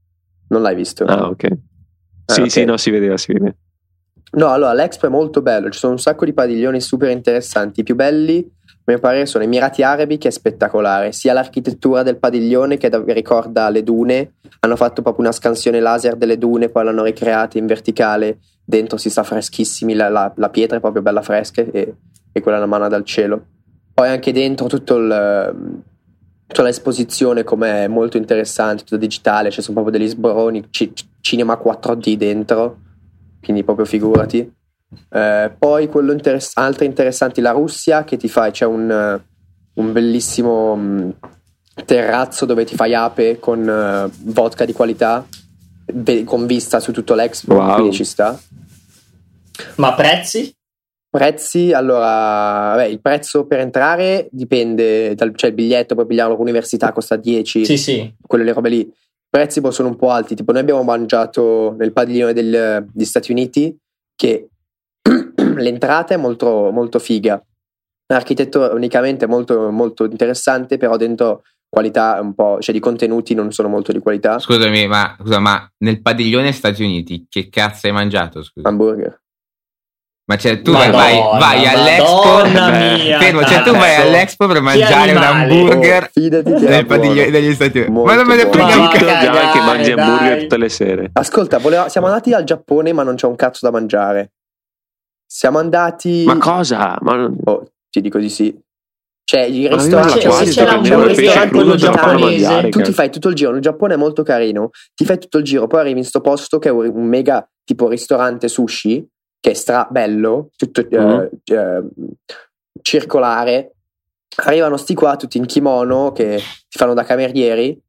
Non 0.49 0.63
l'hai 0.63 0.75
visto? 0.75 1.05
Ah, 1.05 1.29
ok. 1.29 1.45
Ah, 1.45 2.33
sì, 2.33 2.41
okay. 2.41 2.51
sì, 2.51 2.65
no, 2.65 2.77
si 2.77 2.91
vedeva, 2.91 3.17
si 3.17 3.33
vedeva. 3.33 3.55
No, 4.31 4.49
allora 4.49 4.75
l'Expo 4.75 5.07
è 5.07 5.09
molto 5.09 5.41
bello, 5.41 5.71
ci 5.71 5.79
sono 5.79 5.93
un 5.93 5.99
sacco 5.99 6.27
di 6.27 6.35
padiglioni 6.35 6.81
super 6.81 7.09
interessanti. 7.11 7.81
I 7.81 7.83
più 7.83 7.95
belli, 7.95 8.47
a 8.67 8.83
mio 8.85 8.99
parere, 8.99 9.25
sono 9.25 9.45
Emirati 9.45 9.83
Arabi, 9.83 10.19
che 10.19 10.29
è 10.29 10.31
spettacolare. 10.31 11.13
Sia 11.13 11.33
l'architettura 11.33 12.03
del 12.03 12.19
padiglione, 12.19 12.77
che 12.77 12.91
ricorda 13.07 13.71
le 13.71 13.83
dune. 13.83 14.35
Hanno 14.61 14.77
fatto 14.77 15.01
proprio 15.01 15.25
una 15.25 15.33
scansione 15.33 15.81
laser 15.81 16.17
delle 16.17 16.37
dune, 16.37 16.69
poi 16.69 16.85
l'hanno 16.85 17.05
ricreata 17.05 17.57
in 17.57 17.67
verticale. 17.67 18.39
Dentro 18.63 18.99
si 18.99 19.09
sta 19.09 19.23
freschissimi, 19.23 19.95
la, 19.95 20.11
la, 20.11 20.31
la 20.37 20.51
pietra 20.51 20.77
è 20.77 20.81
proprio 20.81 21.01
bella 21.01 21.23
fresca 21.23 21.63
e, 21.63 21.95
e 22.31 22.41
quella 22.41 22.59
è 22.59 22.61
una 22.61 22.69
mano 22.69 22.87
dal 22.89 23.05
cielo. 23.05 23.47
Poi 23.95 24.09
anche 24.09 24.31
dentro 24.31 24.67
tutto 24.67 24.97
il 24.97 25.83
tutta 26.49 26.63
l'esposizione 26.63 27.45
come 27.45 27.85
è 27.85 27.89
molto 27.89 28.17
interessante, 28.17 28.83
tutto 28.83 28.97
digitale, 28.97 29.51
ci 29.51 29.61
sono 29.61 29.83
proprio 29.83 29.99
degli 29.99 30.09
sboroni, 30.09 30.71
c- 30.71 30.91
cinema 31.21 31.61
4D 31.63 32.15
dentro, 32.15 32.79
quindi 33.43 33.63
proprio 33.65 33.85
figurati. 33.85 34.51
Eh, 35.11 35.53
poi 35.59 35.89
quello 35.89 36.13
interess- 36.13 36.57
altri 36.57 36.87
interessanti, 36.87 37.43
la 37.43 37.51
Russia 37.51 38.05
che 38.05 38.17
ti 38.17 38.29
fai, 38.29 38.51
c'è 38.51 38.65
un, 38.65 39.21
un 39.75 39.93
bellissimo 39.93 40.75
mh, 40.75 40.81
mm, 40.81 41.11
terrazzo 41.85 42.47
dove 42.47 42.65
ti 42.65 42.75
fai 42.75 42.95
ape 42.95 43.39
con 43.39 43.61
uh, 43.61 44.11
vodka 44.33 44.65
di 44.65 44.73
qualità, 44.73 45.27
be- 45.85 46.25
con 46.25 46.47
vista 46.47 46.81
su 46.81 46.93
tutto 46.93 47.15
l'Expo, 47.15 47.55
wow. 47.55 47.75
quindi 47.75 47.95
ci 47.95 48.05
sta. 48.05 48.39
Ma 49.77 49.93
prezzi? 49.93 50.51
Prezzi, 51.11 51.73
allora, 51.73 52.75
vabbè, 52.75 52.85
il 52.85 53.01
prezzo 53.01 53.47
per 53.47 53.61
entrare 53.61 54.29
dipende, 54.31 55.14
dal, 55.14 55.35
cioè 55.35 55.49
il 55.49 55.57
biglietto 55.57 55.94
puoi 55.94 56.07
pigliarlo 56.07 56.35
all'università, 56.35 56.92
costa 56.92 57.16
10, 57.16 57.64
sì, 57.64 57.77
sì. 57.79 58.14
quelle 58.21 58.44
le 58.44 58.53
robe 58.53 58.68
lì. 58.68 58.81
I 58.81 58.92
prezzi 59.31 59.62
possono 59.62 59.88
un 59.88 59.97
po' 59.97 60.11
alti, 60.11 60.35
tipo 60.35 60.53
noi 60.53 60.61
abbiamo 60.61 60.83
mangiato 60.83 61.75
nel 61.79 61.92
padiglione 61.92 62.35
degli 62.35 63.05
Stati 63.05 63.33
Uniti 63.33 63.75
che 64.14 64.49
l'entrata 65.57 66.12
è 66.12 66.18
molto, 66.18 66.71
molto 66.73 66.99
figa, 66.99 67.42
l'architettonicamente 68.07 69.25
è 69.25 69.29
molto, 69.29 69.71
molto 69.71 70.05
interessante, 70.05 70.77
però 70.77 70.97
dentro 70.97 71.42
qualità 71.71 72.18
un 72.21 72.35
po', 72.35 72.59
cioè 72.61 72.75
di 72.75 72.81
contenuti 72.81 73.35
non 73.35 73.51
sono 73.53 73.68
molto 73.68 73.92
di 73.92 73.99
qualità. 73.99 74.38
Scusami, 74.38 74.87
ma, 74.87 75.16
scusa, 75.18 75.38
ma 75.38 75.71
nel 75.79 76.03
padiglione 76.03 76.53
Stati 76.53 76.83
Uniti 76.83 77.27
che 77.29 77.49
cazzo 77.49 77.87
hai 77.87 77.92
mangiato? 77.94 78.42
Scusa? 78.42 78.68
Hamburger. 78.68 79.23
Ma 80.29 80.37
cioè, 80.37 80.61
tu 80.61 80.73
Madonna, 80.73 80.97
vai, 80.99 81.21
vai 81.38 81.67
all'Expo. 81.67 82.45
Mia, 82.45 83.19
fermo, 83.19 83.43
cioè, 83.45 83.62
tu 83.62 83.71
vai 83.71 83.95
all'Expo 83.95 84.47
per 84.47 84.61
mangiare 84.61 85.12
un 85.12 85.23
hamburger 85.23 86.11
nel 86.14 86.85
padiglione 86.85 87.31
degli 87.31 87.55
Stati 87.55 87.79
Uniti. 87.79 87.93
Ma 87.93 88.14
non 88.14 88.27
me 88.27 88.37
ne 88.37 88.47
frega 88.47 88.77
un 88.77 88.88
cazzo. 88.88 89.07
Già 89.07 89.51
che 89.53 89.61
mangi 89.61 89.91
hamburger 89.93 90.41
tutte 90.43 90.59
le 90.59 90.69
sere. 90.69 91.11
Ascolta, 91.14 91.57
voleva, 91.57 91.88
siamo 91.88 92.09
andati 92.09 92.35
al 92.35 92.45
Giappone, 92.45 92.93
ma 92.93 93.05
non 93.05 93.14
c'è 93.14 93.27
un 93.27 93.37
cazzo 93.37 93.61
da 93.62 93.73
mangiare. 93.73 94.33
Siamo 95.27 95.59
andati. 95.61 96.25
Ma 96.27 96.37
cosa? 96.37 96.99
Ma 97.01 97.14
non... 97.14 97.35
oh, 97.45 97.71
ti 97.88 98.03
dico 98.03 98.19
di 98.19 98.29
sì. 98.29 98.55
Cioè, 99.25 99.41
i 99.45 99.67
ristoranti, 99.67 100.21
cioè, 100.21 100.45
se 100.45 100.51
c'era 100.51 100.77
un, 100.77 100.83
c'è 100.83 100.95
un 100.95 101.07
ristorante 101.07 101.77
giapponese, 101.77 102.69
tu 102.69 102.83
ti 102.83 102.93
fai 102.93 103.11
tutto 103.11 103.31
il 103.31 103.35
giro. 103.35 103.55
Il 103.55 103.62
Giappone 103.62 103.95
è 103.95 103.97
molto 103.97 104.23
carino. 104.23 104.69
Ti 104.95 105.07
fai 105.07 105.19
tutto 105.19 105.38
il 105.38 105.45
giro, 105.45 105.67
poi 105.67 105.81
arrivi 105.81 106.01
in 106.01 106.05
sto 106.05 106.21
posto 106.21 106.59
che 106.59 106.69
è 106.69 106.73
un 106.73 107.07
mega 107.07 107.49
tipo 107.64 107.88
ristorante 107.88 108.49
sushi 108.49 109.09
che 109.40 109.51
è 109.51 109.55
stra 109.55 109.87
bello, 109.90 110.51
tutto 110.57 110.83
mm. 110.83 110.96
eh, 110.96 111.31
eh, 111.44 111.83
circolare. 112.83 113.72
Arrivano 114.44 114.77
sti 114.77 114.94
qua 114.94 115.16
tutti 115.16 115.38
in 115.38 115.46
kimono 115.46 116.12
che 116.12 116.40
ti 116.68 116.79
fanno 116.79 116.94
da 116.94 117.03
camerieri 117.03 117.81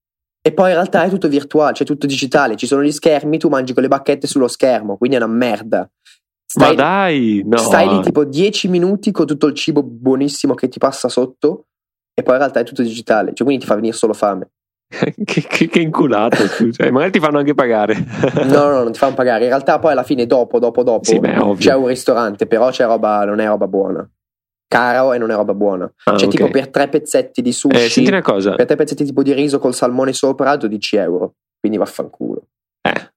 e 0.41 0.53
poi 0.53 0.69
in 0.69 0.75
realtà 0.75 1.03
è 1.03 1.09
tutto 1.09 1.27
virtuale, 1.27 1.73
cioè 1.73 1.85
tutto 1.85 2.07
digitale, 2.07 2.55
ci 2.55 2.65
sono 2.65 2.81
gli 2.81 2.91
schermi, 2.91 3.38
tu 3.38 3.49
mangi 3.49 3.73
con 3.73 3.83
le 3.83 3.89
bacchette 3.89 4.25
sullo 4.25 4.47
schermo, 4.47 4.97
quindi 4.97 5.17
è 5.17 5.19
una 5.19 5.31
merda. 5.31 5.89
Stai, 6.45 6.75
Ma 6.75 6.81
dai, 6.81 7.43
no. 7.45 7.57
Stai 7.57 7.88
lì 7.88 8.01
tipo 8.01 8.23
10 8.23 8.69
minuti 8.69 9.12
con 9.12 9.27
tutto 9.27 9.45
il 9.47 9.53
cibo 9.53 9.83
buonissimo 9.83 10.55
che 10.55 10.67
ti 10.67 10.79
passa 10.79 11.07
sotto 11.07 11.65
e 12.15 12.23
poi 12.23 12.33
in 12.33 12.39
realtà 12.39 12.62
è 12.62 12.63
tutto 12.63 12.81
digitale, 12.81 13.33
cioè 13.33 13.45
quindi 13.45 13.59
ti 13.59 13.69
fa 13.69 13.75
venire 13.75 13.95
solo 13.95 14.13
fame. 14.13 14.49
che, 15.23 15.41
che, 15.47 15.67
che, 15.67 15.80
inculato, 15.80 16.38
cioè, 16.71 16.89
magari 16.89 17.12
ti 17.12 17.19
fanno 17.19 17.38
anche 17.38 17.54
pagare. 17.54 17.93
no, 18.45 18.69
no, 18.69 18.84
non 18.84 18.91
ti 18.91 18.97
fanno 18.97 19.13
pagare. 19.13 19.43
In 19.43 19.49
realtà, 19.49 19.78
poi 19.78 19.91
alla 19.91 20.04
fine, 20.04 20.25
dopo, 20.25 20.58
dopo, 20.58 20.82
dopo, 20.82 21.04
sì, 21.04 21.19
beh, 21.19 21.56
c'è 21.58 21.75
un 21.75 21.88
ristorante, 21.88 22.47
però 22.47 22.71
c'è 22.71 22.86
roba, 22.86 23.23
non 23.23 23.39
è 23.39 23.45
roba 23.45 23.67
buona. 23.67 24.10
Caro 24.67 25.13
e 25.13 25.19
non 25.19 25.30
è 25.30 25.36
roba 25.36 25.54
buona. 25.54 25.86
Ah, 25.86 26.17
cioè, 26.17 26.28
okay. 26.28 26.30
tipo 26.30 26.49
per 26.49 26.69
tre 26.69 26.89
pezzetti 26.89 27.41
di 27.43 27.52
sushi, 27.52 27.75
eh, 27.75 27.89
senti 27.89 28.10
una 28.10 28.21
cosa. 28.21 28.56
per 28.56 28.65
tre 28.65 28.75
pezzetti 28.75 29.06
tipo 29.06 29.21
di 29.21 29.34
riso 29.34 29.60
col 29.60 29.75
salmone 29.75 30.12
sopra, 30.12 30.56
12 30.56 30.95
euro. 30.95 31.34
Quindi 31.60 31.78
vaffanculo. 31.78 32.47
Eh. 32.82 33.12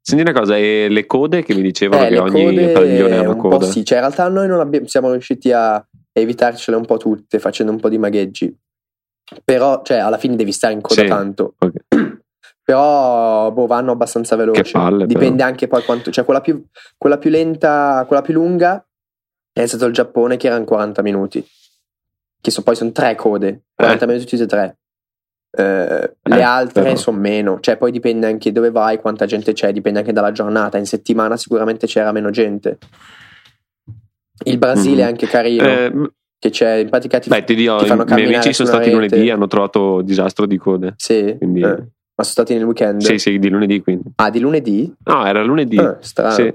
Senti 0.00 0.22
una 0.22 0.38
cosa, 0.38 0.56
e 0.56 0.88
le 0.88 1.06
code 1.06 1.42
che 1.42 1.54
mi 1.54 1.62
dicevano 1.62 2.04
eh, 2.04 2.08
che 2.08 2.18
ogni 2.18 2.72
padiglione 2.72 3.18
ha 3.18 3.22
una 3.22 3.36
coda? 3.36 3.66
sì, 3.66 3.84
cioè 3.84 3.98
in 3.98 4.04
realtà 4.04 4.28
noi 4.28 4.48
non 4.48 4.60
abbiamo, 4.60 4.86
siamo 4.86 5.10
riusciti 5.10 5.52
a 5.52 5.84
evitarcele 6.10 6.76
un 6.76 6.84
po' 6.86 6.96
tutte 6.96 7.38
facendo 7.38 7.70
un 7.70 7.78
po' 7.78 7.90
di 7.90 7.98
magheggi. 7.98 8.56
Però, 9.44 9.82
cioè, 9.82 9.98
alla 9.98 10.18
fine 10.18 10.36
devi 10.36 10.52
stare 10.52 10.74
in 10.74 10.80
coda 10.80 11.02
sì, 11.02 11.06
tanto. 11.06 11.54
Okay. 11.58 12.20
Però, 12.64 13.50
boh, 13.50 13.66
vanno 13.66 13.92
abbastanza 13.92 14.36
veloci. 14.36 14.72
Palle, 14.72 15.06
Dipende 15.06 15.38
però. 15.38 15.48
anche 15.48 15.66
poi 15.66 15.82
quanto. 15.82 16.10
Cioè, 16.10 16.24
quella 16.24 16.40
più, 16.40 16.64
quella 16.96 17.18
più 17.18 17.30
lenta, 17.30 18.04
quella 18.06 18.22
più 18.22 18.34
lunga 18.34 18.84
è 19.52 19.66
stato 19.66 19.86
il 19.86 19.92
Giappone 19.92 20.36
che 20.36 20.46
erano 20.46 20.64
40 20.64 21.02
minuti. 21.02 21.44
Che 22.40 22.50
so, 22.50 22.62
poi 22.62 22.76
sono 22.76 22.92
tre 22.92 23.14
code. 23.14 23.64
40 23.74 24.04
eh. 24.04 24.06
minuti 24.06 24.26
tutte 24.26 24.42
e 24.44 24.46
tre. 24.46 24.76
Eh, 25.54 26.16
le 26.22 26.38
eh, 26.38 26.42
altre 26.42 26.96
sono 26.96 27.18
meno, 27.18 27.60
cioè 27.60 27.76
poi 27.76 27.92
dipende 27.92 28.26
anche 28.26 28.52
dove 28.52 28.70
vai, 28.70 28.98
quanta 28.98 29.26
gente 29.26 29.52
c'è, 29.52 29.70
dipende 29.70 29.98
anche 29.98 30.12
dalla 30.12 30.32
giornata. 30.32 30.78
In 30.78 30.86
settimana 30.86 31.36
sicuramente 31.36 31.86
c'era 31.86 32.12
meno 32.12 32.30
gente. 32.30 32.78
Il 34.44 34.58
Brasile 34.58 34.94
mm-hmm. 34.96 35.04
è 35.04 35.08
anche 35.08 35.26
carino. 35.26 35.64
Eh, 35.64 36.10
che 36.42 36.50
c'è 36.50 36.78
in 36.78 36.88
pratica 36.88 37.20
ti, 37.20 37.28
Beh, 37.28 37.44
ti 37.44 37.54
dico, 37.54 37.76
ti 37.76 37.86
fanno 37.86 38.02
i 38.02 38.14
miei 38.14 38.34
amici 38.34 38.52
sono 38.52 38.66
stati 38.66 38.86
rete. 38.86 38.96
lunedì 38.96 39.30
hanno 39.30 39.46
trovato 39.46 40.02
disastro 40.02 40.44
di 40.44 40.56
code 40.56 40.94
sì 40.96 41.36
quindi... 41.38 41.60
eh. 41.60 41.66
ma 41.66 42.24
sono 42.24 42.24
stati 42.24 42.54
nel 42.54 42.64
weekend 42.64 43.00
sì 43.00 43.16
sì 43.18 43.38
di 43.38 43.48
lunedì 43.48 43.80
quindi 43.80 44.10
ah 44.16 44.28
di 44.28 44.40
lunedì? 44.40 44.92
no 45.04 45.24
era 45.24 45.44
lunedì 45.44 45.78
ah, 45.78 45.98
strano 46.00 46.34
sì. 46.34 46.52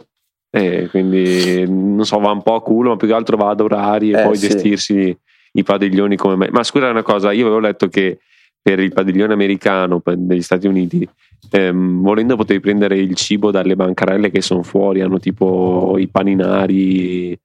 eh, 0.52 0.90
quindi 0.90 1.64
non 1.70 2.04
so 2.04 2.20
va 2.20 2.32
un 2.32 2.44
po' 2.44 2.56
a 2.56 2.62
culo 2.62 2.90
ma 2.90 2.96
più 2.98 3.08
che 3.08 3.14
altro 3.14 3.38
va 3.38 3.52
ad 3.52 3.62
orari 3.62 4.12
e 4.12 4.20
eh, 4.20 4.24
poi 4.24 4.36
sì. 4.36 4.50
gestirsi 4.50 5.18
i 5.54 5.64
padiglioni 5.64 6.18
come 6.18 6.36
me 6.36 6.50
ma 6.52 6.64
scusa 6.64 6.90
una 6.90 7.02
cosa 7.02 7.32
io 7.32 7.46
avevo 7.46 7.62
letto 7.62 7.88
che 7.88 8.20
per 8.62 8.82
il 8.82 8.92
padiglione 8.92 9.32
americano 9.32 10.02
degli 10.04 10.42
Stati 10.42 10.68
Uniti 10.68 11.08
ehm, 11.50 12.02
volendo 12.02 12.36
potevi 12.36 12.60
prendere 12.60 12.98
il 12.98 13.16
cibo 13.16 13.52
dalle 13.52 13.78
bancarelle 13.78 14.32
che 14.32 14.42
sono 14.42 14.64
fuori 14.64 15.00
hanno 15.00 15.20
tipo 15.20 15.96
i 15.98 16.10
paninari 16.10 17.30
in 17.30 17.38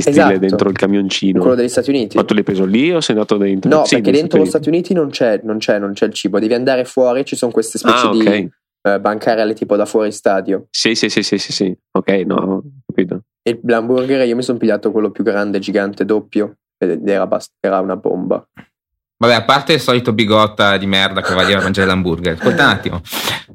stile 0.00 0.20
esatto. 0.20 0.38
dentro 0.38 0.68
il 0.68 0.76
camioncino. 0.76 1.40
Quello 1.40 1.54
degli 1.54 1.68
Stati 1.68 1.90
Uniti. 1.90 2.16
Ma 2.16 2.24
tu 2.24 2.34
l'hai 2.34 2.42
preso 2.42 2.64
lì 2.64 2.92
o 2.92 3.00
sei 3.00 3.14
andato 3.14 3.36
dentro? 3.36 3.70
No, 3.70 3.84
sì, 3.84 3.96
perché 3.96 4.10
dentro 4.12 4.42
gli 4.42 4.46
Stati 4.46 4.68
Uniti 4.68 4.94
non 4.94 5.10
c'è, 5.10 5.40
non, 5.42 5.58
c'è, 5.58 5.78
non 5.78 5.92
c'è, 5.92 6.06
il 6.06 6.12
cibo, 6.12 6.38
devi 6.38 6.54
andare 6.54 6.84
fuori, 6.84 7.24
ci 7.24 7.36
sono 7.36 7.52
queste 7.52 7.78
specie 7.78 8.06
ah, 8.06 8.10
okay. 8.10 8.42
di 8.42 8.50
eh, 8.82 9.00
bancarelle 9.00 9.54
tipo 9.54 9.76
da 9.76 9.84
fuori 9.84 10.12
stadio. 10.12 10.66
Sì, 10.70 10.94
sì, 10.94 11.08
sì, 11.08 11.22
sì, 11.22 11.38
sì, 11.38 11.52
sì. 11.52 11.76
ok, 11.92 12.10
no, 12.26 12.62
capito. 12.86 13.22
E 13.42 13.58
l'hamburger 13.62 14.26
io 14.26 14.36
mi 14.36 14.42
sono 14.42 14.58
pigliato 14.58 14.90
quello 14.92 15.10
più 15.10 15.24
grande, 15.24 15.58
gigante, 15.58 16.04
doppio, 16.04 16.56
ed 16.78 17.06
era, 17.08 17.26
bast- 17.26 17.54
era 17.60 17.80
una 17.80 17.96
bomba. 17.96 18.46
Vabbè, 19.20 19.34
a 19.34 19.44
parte 19.44 19.74
il 19.74 19.80
solito 19.80 20.14
bigotta 20.14 20.78
di 20.78 20.86
merda 20.86 21.20
che 21.20 21.34
va 21.34 21.42
a 21.42 21.62
mangiare 21.62 21.86
l'hamburger, 21.86 22.38
ascolta 22.38 22.64
un 22.64 22.70
attimo. 22.70 23.00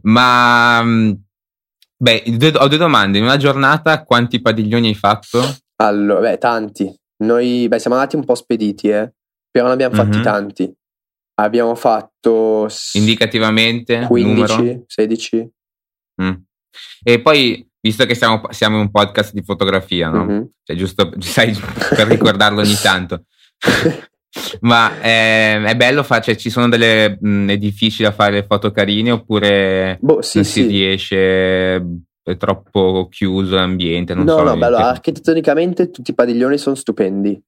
Ma, 0.04 0.82
mm, 0.84 1.12
beh, 1.98 2.24
ho 2.58 2.68
due 2.68 2.78
domande. 2.78 3.18
In 3.18 3.24
una 3.24 3.38
giornata 3.38 4.04
quanti 4.04 4.42
padiglioni 4.42 4.90
hai 4.90 4.94
fatto? 4.94 5.42
Allora, 5.78 6.22
beh, 6.22 6.38
tanti. 6.38 6.94
Noi, 7.24 7.68
beh, 7.68 7.80
siamo 7.80 7.96
andati 7.96 8.16
un 8.16 8.26
po' 8.26 8.36
spediti, 8.36 8.90
eh, 8.90 9.14
però 9.50 9.68
ne 9.68 9.74
abbiamo 9.74 9.96
fatti 9.96 10.16
mm-hmm. 10.16 10.24
tanti. 10.24 10.74
Abbiamo 11.36 11.76
fatto... 11.76 12.68
Indicativamente? 12.94 14.06
15, 14.08 14.56
numero? 14.58 14.84
16. 14.88 15.50
Mm. 16.22 16.34
E 17.04 17.22
poi, 17.22 17.68
visto 17.80 18.06
che 18.06 18.16
siamo, 18.16 18.42
siamo 18.52 18.80
un 18.80 18.90
podcast 18.92 19.34
di 19.34 19.44
fotografia, 19.44 20.10
no? 20.10 20.26
Mm-hmm. 20.26 20.44
Cioè, 20.64 20.76
giusto, 20.76 21.12
sai, 21.20 21.54
per 21.90 22.08
ricordarlo 22.08 22.62
ogni 22.62 22.76
tanto. 22.82 23.26
Ma 24.62 25.00
è, 25.00 25.62
è 25.62 25.76
bello, 25.76 26.04
fa, 26.04 26.20
cioè, 26.20 26.36
ci 26.36 26.50
sono 26.50 26.68
delle 26.68 27.18
mh, 27.20 27.50
edifici 27.50 28.04
da 28.04 28.12
fare 28.12 28.34
le 28.34 28.46
foto 28.46 28.72
carine 28.72 29.12
oppure 29.12 29.98
boh, 30.02 30.22
sì, 30.22 30.38
non 30.38 30.46
sì. 30.46 30.62
si 30.62 30.68
riesce, 30.68 31.86
è 32.32 32.38
troppo 32.38 33.08
chiuso 33.10 33.56
l'ambiente? 33.56 34.14
Non 34.16 34.26
no, 34.26 34.38
so, 34.38 34.44
no, 34.44 34.58
bello, 34.58 34.78
architettonicamente 34.78 35.92
tutti 35.92 36.12
i 36.12 36.14
padiglioni 36.16 36.58
sono 36.58 36.76
stupendi. 36.76 37.40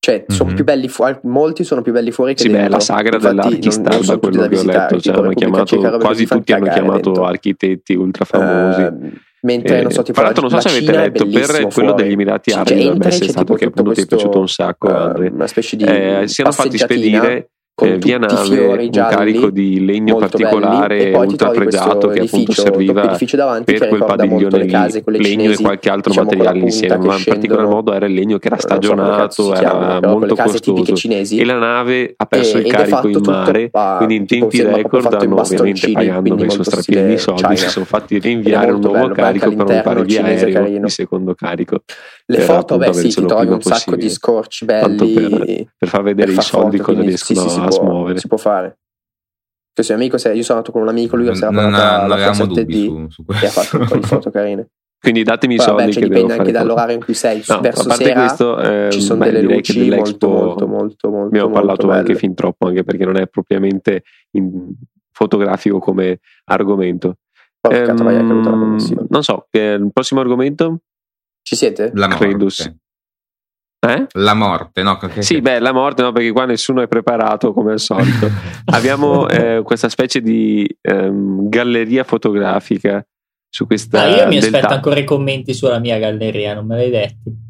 Cioè, 0.00 0.24
sono 0.28 0.46
mm-hmm. 0.46 0.54
più 0.54 0.64
belli 0.64 0.88
fuori, 0.88 1.18
molti 1.24 1.64
sono 1.64 1.82
più 1.82 1.92
belli 1.92 2.10
fuori 2.10 2.34
che 2.34 2.42
sì, 2.42 2.48
dentro. 2.48 2.64
Sì, 2.64 2.70
beh, 2.70 2.76
la 2.76 2.80
sagra 2.80 3.18
dell'Archistar, 3.18 4.18
quello 4.18 4.48
che 4.48 4.56
ho 4.56 4.64
letto, 4.64 5.00
cioè, 5.00 5.16
hanno 5.16 5.32
chiamato, 5.32 5.98
quasi 5.98 6.26
tutti 6.26 6.52
hanno 6.52 6.70
chiamato 6.70 7.10
dentro. 7.10 7.24
architetti 7.24 7.94
ultra 7.94 8.24
famosi. 8.24 8.80
Uh, 8.80 9.12
Mentre, 9.42 9.78
eh, 9.78 9.82
non 9.82 9.90
so, 9.90 10.02
tipo, 10.02 10.20
tra 10.20 10.32
non 10.40 10.50
so 10.50 10.60
se 10.60 10.68
avete 10.68 10.92
letto, 10.92 11.26
per 11.28 11.66
quello 11.66 11.92
degli 11.92 12.12
Emirati 12.12 12.50
Arabi 12.50 12.82
dovrebbe 12.82 13.06
essere 13.08 13.28
stato 13.28 13.54
che 13.54 13.66
appunto 13.66 13.92
ti 13.92 14.00
è 14.00 14.06
piaciuto 14.06 14.40
un 14.40 14.48
sacco, 14.48 14.88
uh, 14.88 15.32
una 15.32 15.46
specie 15.46 15.76
di 15.76 15.84
eh, 15.84 16.22
siano 16.26 16.52
fatti 16.52 16.78
spedire 16.78 17.50
eh, 17.80 17.96
via 17.98 18.18
nave 18.18 18.66
un 18.66 18.90
carico 18.90 19.50
di 19.50 19.84
legno 19.84 20.16
particolare 20.16 21.12
ultra 21.14 21.50
pregiato 21.50 22.08
che 22.08 22.20
appunto 22.20 22.52
serviva 22.52 23.16
per 23.64 23.88
quel 23.88 24.04
padiglione 24.04 24.64
lì, 24.64 24.70
legno 24.70 25.02
cinesi, 25.22 25.60
e 25.60 25.64
qualche 25.64 25.88
altro 25.88 26.10
diciamo 26.10 26.30
materiale 26.30 26.58
insieme, 26.58 26.96
ma 26.98 27.16
in 27.16 27.24
particolar 27.24 27.66
modo 27.66 27.92
era 27.92 28.06
il 28.06 28.14
legno 28.14 28.38
che 28.38 28.48
era 28.48 28.58
stagionato, 28.58 29.54
era 29.54 30.00
molto 30.00 30.34
costoso. 30.34 30.94
e 31.06 31.44
la 31.44 31.58
nave 31.58 32.14
ha 32.16 32.26
perso 32.26 32.58
il 32.58 32.66
carico 32.66 33.08
in 33.08 33.20
mare, 33.22 33.70
quindi 33.70 34.16
in 34.16 34.26
tempi 34.26 34.62
record 34.62 35.12
hanno 35.14 35.40
ovviamente 35.40 35.92
pagando 35.92 36.34
dei 36.34 36.50
sono 36.50 36.62
strapieni 36.64 37.08
di 37.10 37.18
soldi, 37.18 37.56
si 37.56 37.68
sono 37.68 37.84
fatti 37.84 38.18
rinviare 38.18 38.72
un 38.72 38.80
nuovo 38.80 39.08
carico 39.10 39.54
per 39.54 39.66
non 39.66 39.80
fare 39.82 40.02
via 40.02 40.24
aereo 40.24 40.66
il 40.66 40.90
secondo 40.90 41.34
carico. 41.34 41.82
Le 42.30 42.40
foto, 42.40 42.76
beh 42.76 42.92
sì, 42.92 43.08
ti 43.08 43.24
trovi 43.24 43.46
un 43.46 43.62
sacco 43.62 43.96
di 43.96 44.10
scorci 44.10 44.66
belli 44.66 45.66
per 45.76 45.88
far 45.88 46.02
vedere 46.02 46.32
i 46.32 46.42
soldi 46.42 46.76
cosa 46.76 47.00
riescono 47.00 47.64
a 47.64 47.70
smuovere. 47.70 48.18
Si 48.18 48.28
può 48.28 48.36
fare. 48.36 48.80
Che 49.72 49.82
se 49.82 49.94
amico, 49.94 50.18
se 50.18 50.34
io 50.34 50.42
sono 50.42 50.58
andato 50.58 50.72
con 50.72 50.82
un 50.82 50.88
amico, 50.88 51.16
lui 51.16 51.34
si 51.34 51.42
era 51.42 52.34
su, 52.34 53.06
su 53.08 53.24
questo. 53.24 53.44
e 53.44 53.48
ha 53.48 53.50
fatto 53.50 53.78
un 53.78 53.86
po' 53.86 53.96
di 53.96 54.02
foto 54.02 54.30
carine. 54.30 54.68
Quindi 55.00 55.22
datemi 55.22 55.54
i 55.54 55.58
soldi. 55.58 55.82
Vabbè, 55.82 55.92
cioè, 55.92 56.02
dipende 56.02 56.32
anche 56.34 56.52
dall'orario 56.52 56.94
in 56.96 57.02
cui 57.02 57.14
sei. 57.14 57.42
No, 57.46 57.60
Verso 57.60 57.88
sera 57.92 58.20
questo, 58.20 58.58
eh, 58.58 58.90
ci 58.90 59.00
sono 59.00 59.20
beh, 59.20 59.30
delle 59.30 59.54
luci 59.54 59.88
molto, 59.88 60.28
molto, 60.28 60.66
molto, 60.66 61.08
molto. 61.08 61.26
Abbiamo 61.28 61.50
parlato 61.50 61.90
anche 61.90 62.14
fin 62.14 62.34
troppo, 62.34 62.66
anche 62.66 62.84
perché 62.84 63.04
non 63.06 63.16
è 63.16 63.26
propriamente 63.28 64.02
fotografico 65.12 65.78
come 65.78 66.18
argomento. 66.44 67.18
Porca 67.60 67.92
ehm, 67.92 69.06
non 69.08 69.22
so, 69.22 69.46
il 69.52 69.90
prossimo 69.92 70.20
argomento? 70.20 70.80
Ci 71.42 71.56
siete? 71.56 71.90
La 71.94 72.08
Credo 72.08 72.48
sì. 72.48 72.72
Eh? 73.80 74.06
La 74.14 74.34
morte, 74.34 74.82
no? 74.82 74.96
Che... 74.96 75.22
Sì, 75.22 75.40
beh, 75.40 75.60
la 75.60 75.72
morte 75.72 76.02
no, 76.02 76.10
perché 76.10 76.32
qua 76.32 76.46
nessuno 76.46 76.82
è 76.82 76.88
preparato 76.88 77.52
come 77.52 77.72
al 77.72 77.78
solito. 77.78 78.28
Abbiamo 78.66 79.28
eh, 79.28 79.62
questa 79.62 79.88
specie 79.88 80.20
di 80.20 80.68
ehm, 80.80 81.48
galleria 81.48 82.02
fotografica 82.02 83.04
su 83.48 83.66
questa. 83.66 84.02
Ah, 84.02 84.06
io 84.08 84.26
mi 84.26 84.38
aspetto 84.38 84.66
ta- 84.66 84.74
ancora 84.74 84.98
i 84.98 85.04
commenti 85.04 85.54
sulla 85.54 85.78
mia 85.78 85.98
galleria, 85.98 86.54
non 86.54 86.66
me 86.66 86.76
l'hai 86.76 86.90
detti. 86.90 87.46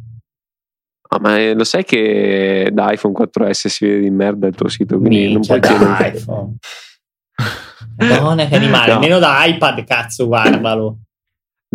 Ah, 1.11 1.19
ma 1.19 1.39
eh, 1.39 1.55
lo 1.55 1.65
sai 1.65 1.85
che 1.85 2.69
da 2.71 2.93
iPhone 2.93 3.15
4S 3.15 3.69
si 3.69 3.87
vede 3.87 4.01
di 4.01 4.11
merda 4.11 4.47
il 4.47 4.55
tuo 4.55 4.69
sito, 4.69 4.99
quindi 4.99 5.29
Minchia, 5.29 5.57
non 5.57 5.61
puoi 5.61 5.61
da 5.61 6.07
iPhone. 6.07 6.57
Madonna 7.97 8.47
che 8.47 8.55
animale, 8.55 8.89
no. 8.89 8.95
almeno 8.97 9.19
da 9.19 9.45
iPad, 9.47 9.83
cazzo, 9.85 10.27
guardalo. 10.27 10.99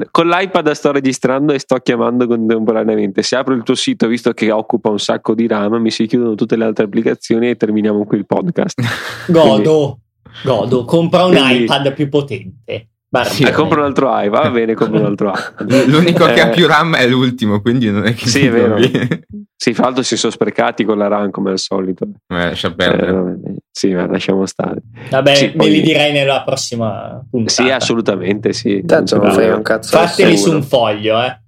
Con 0.10 0.27
l'iPad 0.27 0.71
sto 0.71 0.91
registrando 0.91 1.53
e 1.53 1.60
sto 1.60 1.77
chiamando 1.77 2.25
contemporaneamente. 2.25 3.21
Se 3.21 3.36
apro 3.36 3.53
il 3.53 3.62
tuo 3.62 3.75
sito, 3.75 4.08
visto 4.08 4.32
che 4.32 4.51
occupa 4.51 4.89
un 4.89 4.97
sacco 4.97 5.36
di 5.36 5.45
RAM, 5.45 5.75
mi 5.75 5.91
si 5.91 6.08
chiudono 6.08 6.34
tutte 6.34 6.56
le 6.56 6.65
altre 6.65 6.86
applicazioni 6.86 7.49
e 7.49 7.56
terminiamo 7.56 8.03
qui 8.06 8.17
il 8.17 8.25
podcast. 8.25 8.82
Godo, 9.29 9.99
Quindi... 10.23 10.39
godo. 10.43 10.86
Compra 10.86 11.25
un 11.25 11.36
Quindi... 11.36 11.63
iPad 11.63 11.93
più 11.93 12.10
potente. 12.10 12.88
Sì, 13.21 13.43
eh, 13.43 13.52
compro 13.52 13.82
un 13.82 13.86
altro 13.86 14.08
iPad, 14.08 14.43
va 14.43 14.49
bene, 14.49 14.73
compro 14.73 14.99
un 14.99 15.06
altro 15.06 15.30
iPad. 15.30 15.86
L'unico 15.86 16.28
eh, 16.28 16.34
che 16.34 16.41
ha 16.41 16.49
più 16.49 16.65
RAM 16.65 16.95
è 16.95 17.08
l'ultimo, 17.08 17.62
quindi 17.62 17.91
non 17.91 18.06
è 18.06 18.13
che 18.15 18.28
Sì, 18.28 18.47
è 18.47 18.49
vero. 18.49 18.78
sì, 19.56 19.73
fra 19.73 19.86
l'altro 19.86 20.02
si 20.02 20.17
sono 20.17 20.32
sprecati 20.32 20.84
con 20.84 20.97
la 20.97 21.08
RAM 21.08 21.30
come 21.30 21.52
al 21.52 21.60
solito. 21.60 22.06
Eh, 22.06 22.36
lascia 22.36 22.73
perdere. 22.73 23.39
Eh, 23.45 23.56
sì, 23.69 23.93
ma 23.93 24.08
lasciamo 24.08 24.47
stare. 24.47 24.82
Vabbè, 25.10 25.36
sì, 25.36 25.45
me 25.45 25.52
poi... 25.52 25.69
li 25.69 25.82
direi 25.82 26.12
nella 26.12 26.41
prossima 26.43 27.23
puntata. 27.30 27.63
Sì, 27.63 27.69
assolutamente, 27.69 28.52
sì. 28.52 28.84
Tanto 28.84 29.17
non 29.17 29.32
frega 29.32 29.56
un 29.56 29.62
cazzo. 29.62 29.95
Fateli 29.95 30.36
su 30.36 30.52
un 30.52 30.63
foglio, 30.63 31.21
eh. 31.21 31.39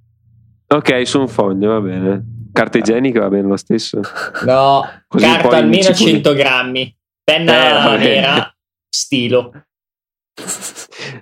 Ok, 0.68 1.08
su 1.08 1.20
un 1.20 1.28
foglio, 1.28 1.70
va 1.70 1.82
bene. 1.82 2.34
Carta 2.54 2.78
igienica 2.78 3.22
va 3.22 3.30
bene 3.30 3.48
lo 3.48 3.58
stesso? 3.58 4.02
No, 4.46 4.88
Così 5.08 5.26
carta 5.26 5.58
almeno 5.58 5.94
100 5.94 6.34
grammi. 6.34 6.96
Penna 7.24 7.96
eh, 7.96 7.98
vera, 7.98 8.56
stilo. 8.88 9.52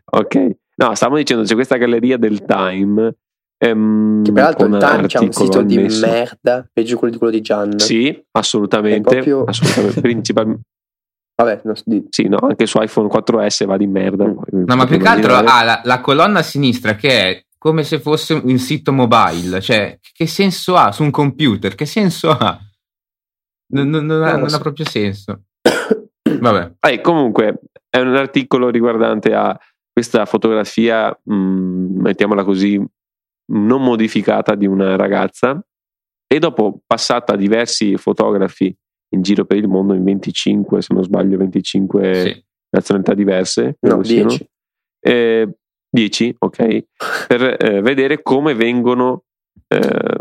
Ok, 0.03 0.49
no, 0.75 0.95
stavamo 0.95 1.17
dicendo 1.17 1.43
c'è 1.43 1.53
questa 1.53 1.77
galleria 1.77 2.17
del 2.17 2.43
Time. 2.45 3.15
Ehm, 3.57 4.23
che 4.23 4.31
peraltro 4.31 4.67
il 4.67 4.77
Time 4.77 5.07
c'è 5.07 5.19
un 5.19 5.31
sito 5.31 5.59
annesso. 5.59 6.05
di 6.05 6.07
merda, 6.07 6.67
peggio 6.71 6.97
quello 6.97 7.13
di 7.13 7.19
quello 7.19 7.33
di 7.33 7.41
Gian. 7.41 7.79
Sì, 7.79 8.25
assolutamente. 8.31 9.09
Proprio... 9.09 9.43
assolutamente 9.43 10.01
principalmente. 10.01 10.61
Vabbè, 11.35 11.61
no, 11.63 11.73
di... 11.85 12.05
sì, 12.09 12.27
no, 12.27 12.37
anche 12.37 12.65
su 12.65 12.79
iPhone 12.81 13.07
4S 13.07 13.65
va 13.65 13.77
di 13.77 13.87
merda. 13.87 14.25
Mm. 14.25 14.63
No, 14.65 14.75
ma 14.75 14.85
più 14.85 14.97
che 14.97 15.07
altro 15.07 15.35
ha 15.35 15.63
la, 15.63 15.81
la, 15.83 16.01
colonna 16.01 16.39
a 16.39 16.43
sinistra 16.43 16.95
che 16.95 17.09
è 17.09 17.45
come 17.57 17.83
se 17.83 17.99
fosse 17.99 18.33
un 18.33 18.57
sito 18.57 18.91
mobile. 18.91 19.59
Cioè, 19.59 19.97
che 20.11 20.27
senso 20.27 20.75
ha 20.75 20.91
su 20.91 21.03
un 21.03 21.11
computer? 21.11 21.73
Che 21.75 21.85
senso 21.85 22.29
ha? 22.31 22.59
Non, 23.73 23.89
non, 23.89 24.05
non, 24.05 24.23
ha, 24.23 24.35
non 24.35 24.53
ha 24.53 24.59
proprio 24.59 24.85
senso. 24.85 25.43
Vabbè. 26.39 26.73
Eh, 26.79 27.01
comunque, 27.01 27.61
è 27.89 27.99
un 27.99 28.15
articolo 28.15 28.69
riguardante 28.69 29.33
a 29.33 29.57
questa 29.93 30.25
fotografia, 30.25 31.17
mh, 31.23 31.35
mm, 31.35 32.01
mettiamola 32.01 32.43
così, 32.43 32.83
non 33.51 33.83
modificata 33.83 34.55
di 34.55 34.65
una 34.65 34.95
ragazza 34.95 35.63
e 36.27 36.39
dopo 36.39 36.81
passata 36.85 37.33
a 37.33 37.37
diversi 37.37 37.95
fotografi 37.97 38.75
in 39.09 39.21
giro 39.21 39.45
per 39.45 39.57
il 39.57 39.67
mondo, 39.67 39.93
in 39.93 40.03
25, 40.03 40.81
se 40.81 40.93
non 40.93 41.03
sbaglio, 41.03 41.37
25 41.37 42.13
sì. 42.15 42.43
nazionalità 42.69 43.13
diverse. 43.13 43.77
No, 43.81 44.01
10. 44.01 44.49
Eh, 44.99 45.57
10, 45.89 46.35
ok, 46.39 46.85
per 47.27 47.57
eh, 47.59 47.81
vedere 47.81 48.23
come 48.23 48.55
vengono 48.55 49.25
eh, 49.67 50.17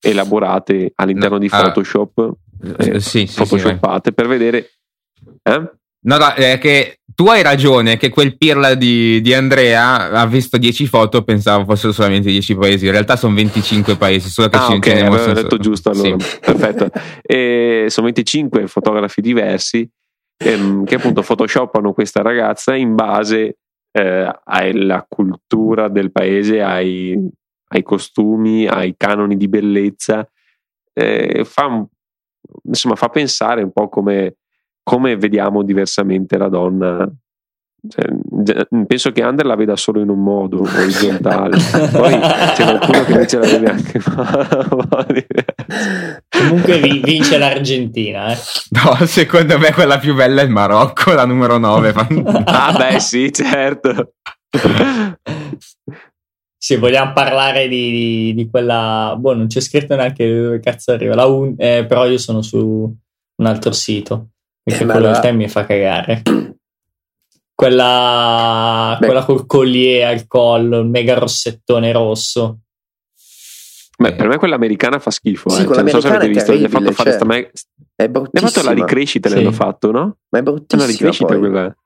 elaborate 0.00 0.92
all'interno 0.96 1.36
no, 1.36 1.38
di 1.38 1.48
ah. 1.50 1.62
Photoshop, 1.62 2.18
ah, 2.18 2.84
eh, 2.84 3.00
sì, 3.00 3.26
sì, 3.26 3.36
photoshoppate, 3.36 4.12
per 4.12 4.26
vedere... 4.26 4.70
Eh? 5.42 5.72
No, 6.00 6.16
no, 6.16 6.32
è 6.34 6.58
che 6.58 7.00
tu 7.14 7.26
hai 7.26 7.42
ragione 7.42 7.96
che 7.96 8.10
quel 8.10 8.36
pirla 8.36 8.74
di, 8.74 9.20
di 9.20 9.34
Andrea 9.34 10.10
ha 10.10 10.26
visto 10.26 10.56
10 10.56 10.86
foto, 10.86 11.24
pensavo 11.24 11.64
fossero 11.64 11.92
solamente 11.92 12.30
10 12.30 12.54
paesi, 12.54 12.86
in 12.86 12.92
realtà 12.92 13.16
sono 13.16 13.34
25 13.34 13.96
paesi, 13.96 14.28
solo 14.28 14.48
che 14.48 14.56
ah, 14.56 14.66
ci 14.66 14.72
ok, 14.74 14.86
avevo 14.86 15.32
detto 15.32 15.58
giusto 15.58 15.90
allora, 15.90 16.16
sì. 16.20 16.38
perfetto. 16.38 16.90
E 17.22 17.86
sono 17.88 18.06
25 18.06 18.68
fotografi 18.68 19.20
diversi 19.20 19.90
ehm, 20.38 20.84
che 20.84 20.94
appunto 20.94 21.22
photoshoppano 21.22 21.92
questa 21.92 22.22
ragazza 22.22 22.74
in 22.74 22.94
base 22.94 23.58
eh, 23.90 24.40
alla 24.44 25.04
cultura 25.08 25.88
del 25.88 26.12
paese, 26.12 26.62
ai, 26.62 27.18
ai, 27.68 27.82
costumi, 27.82 28.66
ai 28.66 28.94
canoni 28.96 29.36
di 29.36 29.48
bellezza, 29.48 30.28
eh, 30.92 31.44
fa, 31.44 31.84
insomma 32.62 32.94
fa 32.94 33.08
pensare 33.08 33.62
un 33.62 33.72
po' 33.72 33.88
come 33.88 34.36
come 34.88 35.18
vediamo 35.18 35.62
diversamente 35.62 36.38
la 36.38 36.48
donna. 36.48 37.06
Cioè, 37.86 38.06
penso 38.86 39.12
che 39.12 39.22
Under 39.22 39.44
la 39.44 39.54
veda 39.54 39.76
solo 39.76 40.00
in 40.00 40.08
un 40.08 40.22
modo 40.22 40.62
orizzontale. 40.64 41.58
Poi 41.92 42.18
c'è 42.54 42.64
qualcuno 42.64 43.04
che 43.04 43.12
invece 43.12 43.38
la 43.38 43.46
vede 43.46 43.66
anche 43.66 44.00
comunque 46.30 46.80
vince 46.80 47.36
l'Argentina 47.36 48.32
eh. 48.32 48.36
no 48.70 49.06
secondo 49.06 49.58
me 49.58 49.72
quella 49.72 49.98
più 49.98 50.14
bella 50.14 50.40
è 50.40 50.44
il 50.44 50.50
Marocco 50.50 51.12
la 51.12 51.24
numero 51.24 51.58
9 51.58 51.94
ah 52.44 52.72
beh 52.76 53.00
sì 53.00 53.30
certo. 53.32 54.14
Se 56.56 56.76
vogliamo 56.78 57.12
parlare 57.12 57.68
di, 57.68 57.90
di, 57.90 58.34
di, 58.34 58.48
quella 58.48 59.14
boh 59.18 59.34
non 59.34 59.46
c'è 59.46 59.60
scritto 59.60 59.94
neanche 59.94 60.26
dove 60.28 60.60
cazzo 60.60 60.92
arriva 60.92 61.14
la 61.14 61.26
un, 61.26 61.54
eh, 61.56 61.84
però 61.86 62.06
io 62.06 62.18
sono 62.18 62.42
su 62.42 62.58
un 62.58 63.46
altro 63.46 63.72
sito 63.72 64.30
perché 64.68 64.84
eh, 64.84 64.86
quello 64.86 65.20
te 65.20 65.32
mi 65.32 65.48
fa 65.48 65.64
cagare. 65.64 66.22
Quella, 67.58 68.96
quella 69.00 69.24
col 69.24 69.44
collier 69.44 70.06
al 70.06 70.28
collo, 70.28 70.78
il 70.78 70.86
mega 70.86 71.18
rossettone 71.18 71.90
rosso. 71.90 72.60
Beh, 73.98 74.14
per 74.14 74.28
me 74.28 74.36
quella 74.36 74.54
americana 74.54 75.00
fa 75.00 75.10
schifo. 75.10 75.48
Sì, 75.48 75.62
eh. 75.62 75.66
cioè, 75.66 75.82
non 75.82 75.88
so 75.88 76.00
se 76.00 76.06
avete 76.06 76.28
visto, 76.28 76.54
gli 76.54 76.62
ha 76.62 76.68
fatto 76.68 76.92
fare 76.92 77.18
cioè, 77.18 77.24
me... 77.24 77.50
È 77.96 78.08
bruttissima. 78.08 78.48
Fatto 78.48 78.64
la 78.64 78.72
ricrescita, 78.72 79.28
sì. 79.28 79.34
l'hanno 79.34 79.50
fatto, 79.50 79.90
no? 79.90 80.18
Ma 80.28 80.38
è 80.38 80.42
bruttissima. 80.42 80.82
La 80.82 80.86
ricrescita 80.86 81.26
poi. 81.26 81.38
quella. 81.40 81.76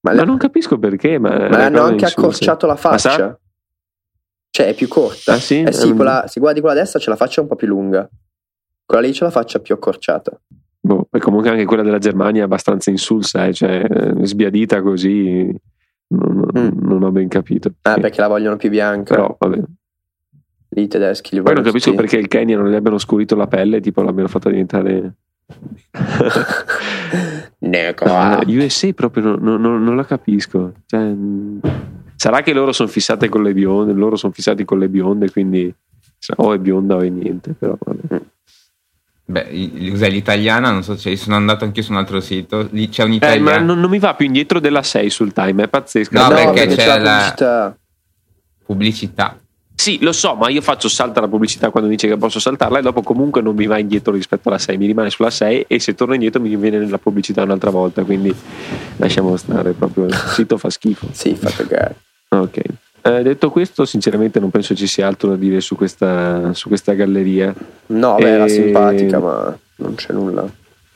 Ma, 0.00 0.14
ma 0.14 0.22
non 0.22 0.38
capisco 0.38 0.78
perché. 0.78 1.18
Ma, 1.18 1.46
ma 1.50 1.66
hanno 1.66 1.82
anche 1.82 2.06
accorciato 2.06 2.64
la 2.64 2.76
faccia. 2.76 3.38
Cioè, 4.48 4.66
è 4.68 4.74
più 4.74 4.88
corta. 4.88 5.34
Ah, 5.34 5.40
sì? 5.40 5.60
Eh 5.60 5.72
sì, 5.72 5.88
um... 5.88 5.96
quella, 5.96 6.24
se 6.26 6.40
guardi 6.40 6.60
quella 6.60 6.74
destra 6.74 6.98
c'è 6.98 7.10
la 7.10 7.16
faccia 7.16 7.42
un 7.42 7.48
po' 7.48 7.56
più 7.56 7.66
lunga. 7.66 8.08
Quella 8.86 9.06
lì 9.06 9.12
c'è 9.12 9.24
la 9.24 9.30
faccia 9.30 9.58
più 9.58 9.74
accorciata. 9.74 10.40
Boh, 10.84 11.06
e 11.12 11.20
comunque 11.20 11.48
anche 11.48 11.64
quella 11.64 11.84
della 11.84 11.98
Germania 11.98 12.40
è 12.42 12.44
abbastanza 12.44 12.90
insulsa, 12.90 13.46
eh, 13.46 13.52
cioè 13.52 13.86
sbiadita 14.22 14.82
così. 14.82 15.54
Non, 16.08 16.48
mm. 16.58 16.78
non, 16.80 17.04
ho 17.04 17.10
ben 17.12 17.28
capito. 17.28 17.72
Ah, 17.82 17.98
perché 17.98 18.20
la 18.20 18.26
vogliono 18.26 18.56
più 18.56 18.68
bianca. 18.68 19.14
Però, 19.14 19.36
vabbè. 19.38 19.62
I 20.74 20.88
tedeschi 20.88 21.36
li 21.36 21.42
Poi 21.42 21.54
non 21.54 21.62
capisco 21.62 21.94
perché 21.94 22.16
il 22.16 22.26
Kenya 22.26 22.56
non 22.56 22.68
gli 22.68 22.74
abbiano 22.74 22.98
scurito 22.98 23.36
la 23.36 23.46
pelle, 23.46 23.80
tipo 23.80 24.02
l'abbiano 24.02 24.28
fatto 24.28 24.48
diventare. 24.48 25.14
Negra. 27.58 28.40
Uh, 28.40 28.50
USA 28.50 28.92
proprio 28.92 29.36
non, 29.36 29.60
non, 29.60 29.84
non 29.84 29.94
la 29.94 30.04
capisco. 30.04 30.72
Cioè, 30.86 31.14
sarà 32.16 32.42
che 32.42 32.52
loro 32.52 32.72
sono 32.72 32.88
fissate 32.88 33.28
con 33.28 33.44
le 33.44 33.54
bionde, 33.54 33.92
loro 33.92 34.16
sono 34.16 34.32
fissati 34.32 34.64
con 34.64 34.80
le 34.80 34.88
bionde, 34.88 35.30
quindi 35.30 35.72
o 36.36 36.52
è 36.52 36.58
bionda 36.58 36.96
o 36.96 37.00
è 37.00 37.08
niente. 37.08 37.54
Però 37.56 37.78
vabbè. 37.78 38.20
Beh, 39.24 39.90
cos'è 39.90 40.10
l'italiana? 40.10 40.70
Non 40.70 40.82
so, 40.82 40.96
cioè, 40.96 41.14
sono 41.16 41.36
andato 41.36 41.64
anche 41.64 41.82
su 41.82 41.92
un 41.92 41.98
altro 41.98 42.20
sito. 42.20 42.68
Lì 42.72 42.88
c'è 42.88 43.04
un'italiana. 43.04 43.56
Eh, 43.56 43.58
ma 43.60 43.64
non, 43.64 43.80
non, 43.80 43.88
mi 43.88 43.98
va 43.98 44.14
più 44.14 44.26
indietro 44.26 44.60
della 44.60 44.82
6 44.82 45.10
sul 45.10 45.32
time, 45.32 45.64
è 45.64 45.68
pazzesco. 45.68 46.14
No, 46.14 46.28
no 46.28 46.34
perché, 46.34 46.52
perché, 46.52 46.74
c'è, 46.74 46.84
c'è 46.84 46.98
la 46.98 47.12
pubblicità. 47.18 47.76
pubblicità. 48.64 49.36
Sì, 49.74 49.98
lo 50.00 50.12
so, 50.12 50.34
ma 50.34 50.48
io 50.48 50.60
faccio 50.60 50.88
salta 50.88 51.20
la 51.20 51.28
pubblicità 51.28 51.70
quando 51.70 51.88
dice 51.88 52.06
che 52.06 52.16
posso 52.16 52.38
saltarla 52.38 52.78
e 52.78 52.82
dopo 52.82 53.02
comunque 53.02 53.40
non 53.40 53.56
mi 53.56 53.66
va 53.66 53.78
indietro 53.78 54.12
rispetto 54.12 54.48
alla 54.48 54.58
6, 54.58 54.76
mi 54.76 54.86
rimane 54.86 55.10
sulla 55.10 55.30
6 55.30 55.64
e 55.66 55.80
se 55.80 55.94
torno 55.94 56.14
indietro 56.14 56.40
mi 56.40 56.54
viene 56.54 56.78
nella 56.78 56.98
pubblicità 56.98 57.42
un'altra 57.42 57.70
volta, 57.70 58.04
quindi 58.04 58.32
lasciamo 58.98 59.36
stare 59.36 59.72
proprio, 59.72 60.04
il 60.04 60.14
sito 60.14 60.56
fa 60.56 60.70
schifo. 60.70 61.08
sì, 61.10 61.34
fa 61.34 61.50
cagare. 61.50 61.96
Ok. 62.28 62.60
Eh, 63.04 63.22
detto 63.22 63.50
questo, 63.50 63.84
sinceramente 63.84 64.38
non 64.38 64.50
penso 64.50 64.76
ci 64.76 64.86
sia 64.86 65.08
altro 65.08 65.30
da 65.30 65.36
dire 65.36 65.60
su 65.60 65.74
questa, 65.74 66.52
su 66.54 66.68
questa 66.68 66.92
galleria. 66.92 67.52
No, 67.86 68.14
beh, 68.14 68.22
e... 68.22 68.28
era 68.28 68.48
simpatica, 68.48 69.18
ma 69.18 69.58
non 69.76 69.94
c'è 69.96 70.12
nulla. 70.12 70.48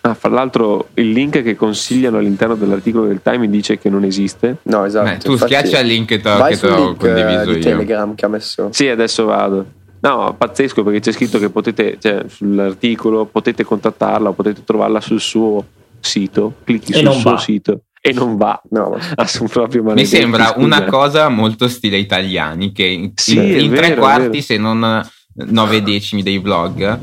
Ah, 0.02 0.14
fra 0.14 0.28
l'altro 0.28 0.90
il 0.94 1.10
link 1.10 1.42
che 1.42 1.56
consigliano 1.56 2.18
all'interno 2.18 2.54
dell'articolo 2.54 3.06
del 3.08 3.20
Time 3.22 3.50
dice 3.50 3.76
che 3.78 3.90
non 3.90 4.04
esiste. 4.04 4.58
No, 4.62 4.84
esatto. 4.84 5.10
Beh, 5.10 5.18
tu 5.18 5.32
Infatti, 5.32 5.52
schiaccia 5.52 5.80
il 5.80 5.86
link 5.88 6.06
che 6.06 6.20
ti 6.20 6.66
ho 6.66 6.94
condiviso 6.94 7.52
di 7.52 7.60
Telegram 7.60 8.14
che 8.14 8.24
ha 8.24 8.28
messo. 8.28 8.68
Sì, 8.70 8.86
adesso 8.86 9.24
vado. 9.24 9.66
No, 9.98 10.32
pazzesco 10.38 10.84
perché 10.84 11.00
c'è 11.00 11.10
scritto 11.10 11.40
che 11.40 11.50
potete, 11.50 11.96
cioè, 11.98 12.22
sull'articolo 12.28 13.24
potete 13.24 13.64
contattarla 13.64 14.28
o 14.28 14.32
potete 14.32 14.62
trovarla 14.62 15.00
sul 15.00 15.18
suo 15.20 15.64
sito. 15.98 16.52
Clicchi 16.62 16.92
e 16.92 16.98
sul 16.98 17.12
suo 17.14 17.30
va. 17.32 17.38
sito 17.38 17.80
e 18.08 18.12
non 18.12 18.36
va. 18.36 18.60
No, 18.70 18.96
proprio 19.50 19.82
Mi 19.82 20.06
sembra 20.06 20.54
una 20.56 20.84
cosa 20.84 21.28
molto 21.28 21.68
stile 21.68 21.96
italiani 21.96 22.72
che 22.72 22.84
in, 22.84 23.12
sì, 23.14 23.36
in, 23.36 23.60
in 23.60 23.70
vero, 23.70 23.86
tre 23.86 23.96
quarti, 23.96 24.42
se 24.42 24.56
non 24.56 25.04
nove 25.34 25.82
decimi 25.82 26.22
dei 26.22 26.38
vlog. 26.38 26.98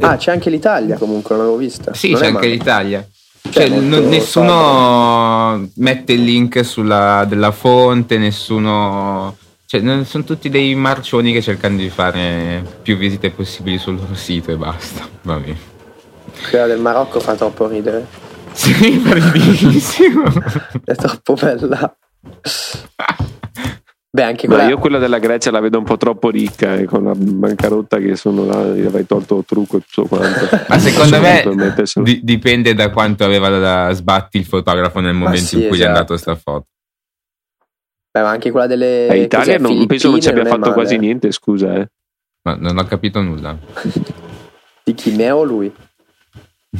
Ah, 0.00 0.16
c'è 0.16 0.30
anche 0.32 0.50
l'Italia 0.50 0.96
comunque, 0.96 1.34
non 1.34 1.44
l'avevo 1.44 1.60
vista. 1.60 1.94
Sì, 1.94 2.10
non 2.10 2.20
c'è 2.20 2.26
anche 2.26 2.48
l'Italia. 2.48 3.06
Cioè, 3.50 3.68
cioè 3.68 3.78
n- 3.78 4.08
nessuno 4.08 4.46
fatto. 4.46 5.70
mette 5.76 6.12
il 6.12 6.24
link 6.24 6.64
sulla, 6.64 7.24
della 7.26 7.50
fonte, 7.50 8.18
nessuno. 8.18 9.36
Cioè, 9.64 10.04
sono 10.04 10.24
tutti 10.24 10.48
dei 10.48 10.74
marcioni 10.74 11.32
che 11.32 11.42
cercano 11.42 11.76
di 11.76 11.88
fare 11.88 12.64
più 12.82 12.96
visite 12.96 13.30
possibili 13.30 13.78
sul 13.78 13.96
loro 13.96 14.14
sito 14.14 14.50
e 14.50 14.56
basta. 14.56 15.06
Va 15.22 15.36
bene. 15.36 15.76
Quella 16.50 16.66
del 16.66 16.80
Marocco 16.80 17.20
fa 17.20 17.34
troppo 17.34 17.66
ridere. 17.66 18.27
Sì, 18.58 18.98
bellissimo. 18.98 20.24
È 20.84 20.94
troppo 20.96 21.34
bella. 21.34 21.96
Beh, 24.10 24.22
anche 24.22 24.48
quella... 24.48 24.66
io 24.66 24.78
quella 24.78 24.98
della 24.98 25.20
Grecia 25.20 25.52
la 25.52 25.60
vedo 25.60 25.78
un 25.78 25.84
po' 25.84 25.96
troppo 25.96 26.28
ricca, 26.28 26.74
eh, 26.74 26.84
con 26.86 27.04
la 27.04 27.14
bancarotta 27.14 27.98
che 27.98 28.16
sono 28.16 28.44
là, 28.44 28.64
gli 28.64 28.84
avrei 28.84 29.06
tolto 29.06 29.44
trucco 29.46 29.76
e 29.76 29.82
tutto 29.88 30.08
quanto. 30.08 30.48
Ma 30.66 30.78
secondo 30.80 31.20
me 31.20 31.44
di- 32.02 32.20
dipende 32.24 32.74
da 32.74 32.90
quanto 32.90 33.24
aveva 33.24 33.48
da 33.48 33.92
sbatti 33.92 34.38
il 34.38 34.44
fotografo 34.44 34.98
nel 34.98 35.14
momento 35.14 35.44
sì, 35.44 35.62
in 35.62 35.68
cui 35.68 35.76
esatto. 35.76 35.80
gli 35.80 35.82
è 35.84 35.86
andato 35.86 36.16
sta 36.16 36.34
foto. 36.34 36.66
Beh, 38.10 38.22
ma 38.22 38.30
anche 38.30 38.50
quella 38.50 38.66
delle... 38.66 39.06
Eh, 39.06 39.22
Italia 39.22 39.58
non, 39.58 39.86
penso 39.86 40.10
non 40.10 40.20
ci 40.20 40.28
abbia 40.30 40.46
fatto 40.46 40.58
male. 40.58 40.72
quasi 40.72 40.98
niente, 40.98 41.30
scusa. 41.30 41.76
Eh. 41.76 41.88
Ma 42.42 42.56
non 42.56 42.76
ho 42.76 42.84
capito 42.84 43.22
nulla. 43.22 43.56
di 44.82 44.94
chi, 44.94 45.14
me 45.14 45.30
o 45.30 45.44
lui? 45.44 45.72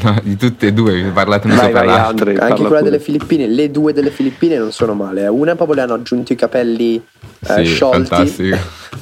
No, 0.02 0.20
di 0.22 0.36
tutte 0.36 0.68
e 0.68 0.72
due, 0.72 1.10
parlate 1.12 1.46
una 1.46 1.56
vai, 1.56 1.64
sopra 1.66 1.84
vai, 1.84 1.98
Andre, 1.98 2.36
Anche 2.36 2.54
quella 2.54 2.68
pure. 2.68 2.82
delle 2.82 3.00
Filippine, 3.00 3.46
le 3.48 3.70
due 3.70 3.92
delle 3.92 4.10
Filippine 4.10 4.56
non 4.56 4.70
sono 4.70 4.94
male. 4.94 5.22
Eh. 5.24 5.28
Una 5.28 5.54
proprio 5.56 5.76
le 5.76 5.82
hanno 5.82 5.94
aggiunto 5.94 6.32
i 6.32 6.36
capelli 6.36 7.02
eh, 7.46 7.64
sì, 7.64 7.74
sciolti, 7.74 8.06
fantastico. 8.06 8.58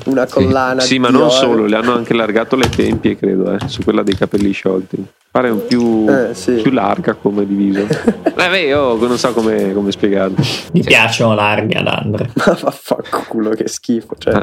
una 0.06 0.26
collana. 0.26 0.80
Sì, 0.80 0.88
sì 0.88 0.98
ma 0.98 1.08
non 1.08 1.30
solo, 1.30 1.64
le 1.66 1.76
hanno 1.76 1.94
anche 1.94 2.12
allargato 2.12 2.56
le 2.56 2.68
tempie, 2.68 3.16
credo, 3.16 3.52
eh, 3.52 3.68
su 3.68 3.82
quella 3.82 4.02
dei 4.02 4.14
capelli 4.14 4.52
sciolti. 4.52 5.04
Pare 5.30 5.50
un 5.50 5.66
più, 5.66 6.06
eh, 6.08 6.34
sì. 6.34 6.54
più 6.62 6.70
larga 6.70 7.12
come 7.12 7.46
diviso. 7.46 7.86
eh, 8.36 8.66
io 8.66 8.96
non 8.96 9.18
so 9.18 9.32
come, 9.32 9.74
come 9.74 9.90
spiegarlo. 9.90 10.36
Mi 10.72 10.82
piacciono 10.82 11.34
larghe 11.34 11.78
ad 11.78 11.86
Andre. 11.86 12.30
Ma 12.46 12.58
vaffanculo, 12.58 13.50
che 13.50 13.68
schifo. 13.68 14.14
Cioè. 14.16 14.42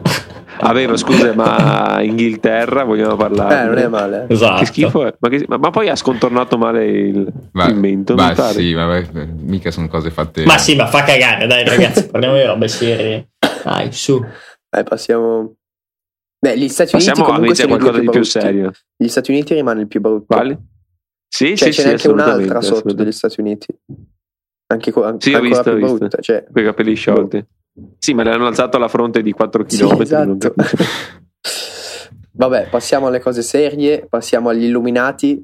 Ah, 0.60 0.72
vero, 0.72 0.96
scusa, 0.96 1.34
ma 1.34 2.00
Inghilterra 2.02 2.84
vogliamo 2.84 3.16
parlare? 3.16 3.62
Eh, 3.62 3.66
non 3.66 3.78
è 3.80 3.88
male. 3.88 4.26
Esatto. 4.30 4.60
Che 4.60 4.66
schifo 4.68 5.08
è. 5.08 5.14
Ma, 5.18 5.30
che, 5.30 5.46
ma, 5.48 5.58
ma 5.58 5.72
poi 5.72 5.90
ha 5.90 5.96
scontornato 5.96 6.60
male 6.60 6.86
il, 6.86 7.28
ma, 7.54 7.66
il 7.66 7.76
mento. 7.76 8.14
Ma 8.14 8.36
sì, 8.36 8.76
ma 8.76 9.02
mica 9.40 9.72
sono 9.72 9.88
cose 9.88 10.12
fatte. 10.12 10.46
Ma 10.46 10.60
sì, 10.60 10.76
ma 10.76 10.86
fa 10.86 11.04
cagare, 11.04 11.48
dai 11.48 11.66
ragazzi, 11.66 12.06
parliamo 12.12 12.36
di 12.36 12.44
robe 12.44 12.68
serie. 12.68 13.30
Dai, 13.64 13.92
su. 13.92 14.24
Dai, 14.70 14.84
passiamo. 14.84 15.56
Beh, 16.40 16.58
gli 16.58 16.68
Stati 16.68 16.96
Uniti 16.96 17.10
Passiamo 17.10 17.30
comunque 17.30 17.56
sono 17.56 17.78
qualcosa 17.78 18.00
di 18.00 18.10
più 18.10 18.24
serio. 18.24 18.72
Gli 18.96 19.08
Stati 19.08 19.32
Uniti 19.32 19.54
rimane 19.54 19.82
il 19.82 19.88
più 19.88 20.02
brutto. 20.02 20.26
Quali? 20.26 20.58
Sì, 21.28 21.56
cioè, 21.56 21.72
sì, 21.72 21.82
c'è 21.82 21.88
sì, 21.88 21.90
anche 21.90 22.08
un'altra 22.10 22.62
sotto 22.62 22.94
degli 22.94 23.12
Stati 23.12 23.40
Uniti. 23.40 23.68
Anche, 24.68 24.92
an- 24.96 25.20
sì, 25.20 25.34
ho 25.34 25.40
visto, 25.40 25.64
più 25.64 25.74
visto. 25.76 25.98
brutta. 25.98 26.18
Cioè, 26.22 26.46
Quei 26.52 26.66
capelli 26.66 26.96
sciolti. 26.96 27.38
Boh. 27.38 27.96
Sì, 27.98 28.14
ma 28.14 28.24
le 28.24 28.32
hanno 28.32 28.48
alzato 28.48 28.78
alla 28.78 28.88
fronte 28.88 29.22
di 29.22 29.32
4 29.32 29.64
km. 29.64 29.96
Sì, 29.96 30.02
esatto. 30.02 30.54
Vabbè, 32.36 32.68
passiamo 32.70 33.08
alle 33.08 33.20
cose 33.20 33.42
serie, 33.42 34.06
passiamo 34.08 34.50
agli 34.50 34.66
illuminati. 34.66 35.44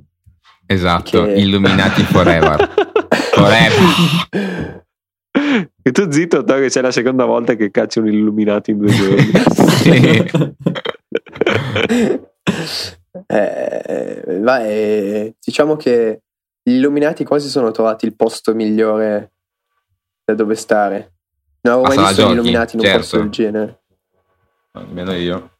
Esatto, 0.66 1.24
che... 1.24 1.34
illuminati 1.34 2.04
forever. 2.04 2.70
forever. 3.32 4.86
E 5.90 5.92
tu 5.92 6.12
zitto, 6.12 6.44
che 6.44 6.68
c'è 6.68 6.82
la 6.82 6.92
seconda 6.92 7.26
volta 7.26 7.56
che 7.56 7.72
cacci 7.72 7.98
un 7.98 8.10
illuminato 8.10 8.70
in 8.70 8.78
due 8.78 8.92
giorni. 8.92 9.32
sì. 11.88 12.28
Eh, 13.26 14.40
vai, 14.42 15.36
diciamo 15.44 15.76
che 15.76 16.22
gli 16.62 16.74
illuminati 16.74 17.24
quasi 17.24 17.50
sono 17.50 17.72
trovati 17.72 18.06
il 18.06 18.16
posto 18.16 18.54
migliore 18.54 19.32
da 20.24 20.36
dove 20.36 20.56
stare. 20.56 21.14
Non 21.62 21.74
avevo 21.74 21.88
mai 21.88 21.98
visto 21.98 22.28
gli 22.28 22.32
illuminati 22.32 22.76
in 22.76 22.82
un 22.82 22.86
certo. 22.86 23.00
posto 23.02 23.18
del 23.18 23.30
genere. 23.30 23.82
Almeno 24.74 25.14
io. 25.14 25.59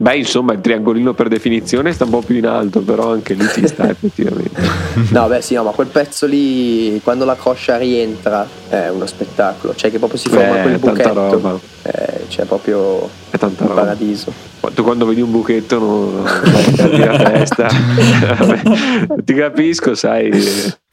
Beh, 0.00 0.16
insomma, 0.16 0.52
il 0.52 0.60
triangolino 0.60 1.12
per 1.12 1.26
definizione 1.26 1.92
sta 1.92 2.04
un 2.04 2.10
po' 2.10 2.20
più 2.20 2.36
in 2.36 2.46
alto, 2.46 2.82
però 2.82 3.10
anche 3.10 3.34
lì 3.34 3.44
ci 3.48 3.66
sta 3.66 3.88
effettivamente. 3.90 4.60
no, 5.10 5.26
beh, 5.26 5.42
sì, 5.42 5.54
no, 5.54 5.64
ma 5.64 5.72
quel 5.72 5.88
pezzo 5.88 6.24
lì, 6.26 7.00
quando 7.02 7.24
la 7.24 7.34
coscia 7.34 7.76
rientra, 7.78 8.46
è 8.68 8.88
uno 8.90 9.06
spettacolo. 9.06 9.74
Cioè, 9.74 9.90
che 9.90 9.98
proprio 9.98 10.20
si 10.20 10.28
forma 10.28 10.60
eh, 10.60 10.62
quel 10.62 10.78
buchetto. 10.78 11.60
Eh, 11.82 12.26
cioè, 12.28 12.44
proprio 12.44 13.08
è 13.30 13.38
tanta 13.38 13.66
roba. 13.66 13.80
paradiso. 13.80 14.32
Tu 14.72 14.84
quando 14.84 15.04
vedi 15.04 15.20
un 15.20 15.32
buchetto 15.32 15.78
non 15.80 16.22
la 16.22 17.16
testa. 17.18 17.66
Ti 19.24 19.34
capisco, 19.34 19.96
sai 19.96 20.30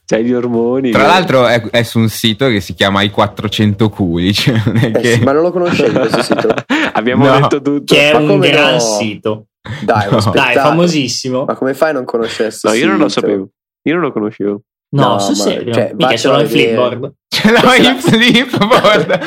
c'hai 0.06 0.24
gli 0.24 0.32
ormoni. 0.32 0.90
Tra 0.92 1.06
l'altro 1.06 1.46
è, 1.46 1.60
è, 1.60 1.82
su 1.82 1.98
un 1.98 2.08
sito 2.08 2.46
che 2.48 2.60
si 2.60 2.74
chiama 2.74 3.02
I 3.02 3.10
400 3.10 3.90
culi. 3.90 4.32
Cioè 4.34 4.62
non 4.64 4.76
eh 4.76 4.90
che... 4.92 5.12
sì, 5.14 5.20
ma 5.22 5.32
non 5.32 5.42
lo 5.42 5.50
conoscevi 5.50 5.98
questo 5.98 6.22
sito? 6.22 6.48
Abbiamo 6.94 7.26
no. 7.26 7.40
detto 7.40 7.60
tutto. 7.60 7.94
Che 7.94 8.10
è 8.10 8.18
ma 8.18 8.32
un 8.32 8.38
gran 8.38 8.74
no? 8.74 8.78
sito. 8.80 9.46
Dai, 9.82 10.08
no. 10.10 10.20
Dai, 10.32 10.54
famosissimo. 10.54 11.44
Ma 11.44 11.54
come 11.54 11.74
fai 11.74 11.90
a 11.90 11.94
non 11.94 12.04
conoscersi? 12.04 12.66
No, 12.66 12.72
io 12.72 12.86
non 12.86 12.98
lo 12.98 13.08
sapevo. 13.08 13.48
Io 13.82 13.94
non 13.94 14.02
lo 14.02 14.12
conoscevo. 14.12 14.62
No, 14.88 15.08
no 15.08 15.18
sul 15.18 15.34
serio. 15.34 15.74
Cioè, 15.74 15.90
Mica 15.94 16.16
ce 16.16 16.28
l'ho 16.28 16.40
in 16.40 16.46
flipboard. 16.46 17.12
Ce 17.28 17.50
l'ho 17.50 17.74
in 17.74 17.98
flipboard. 17.98 19.18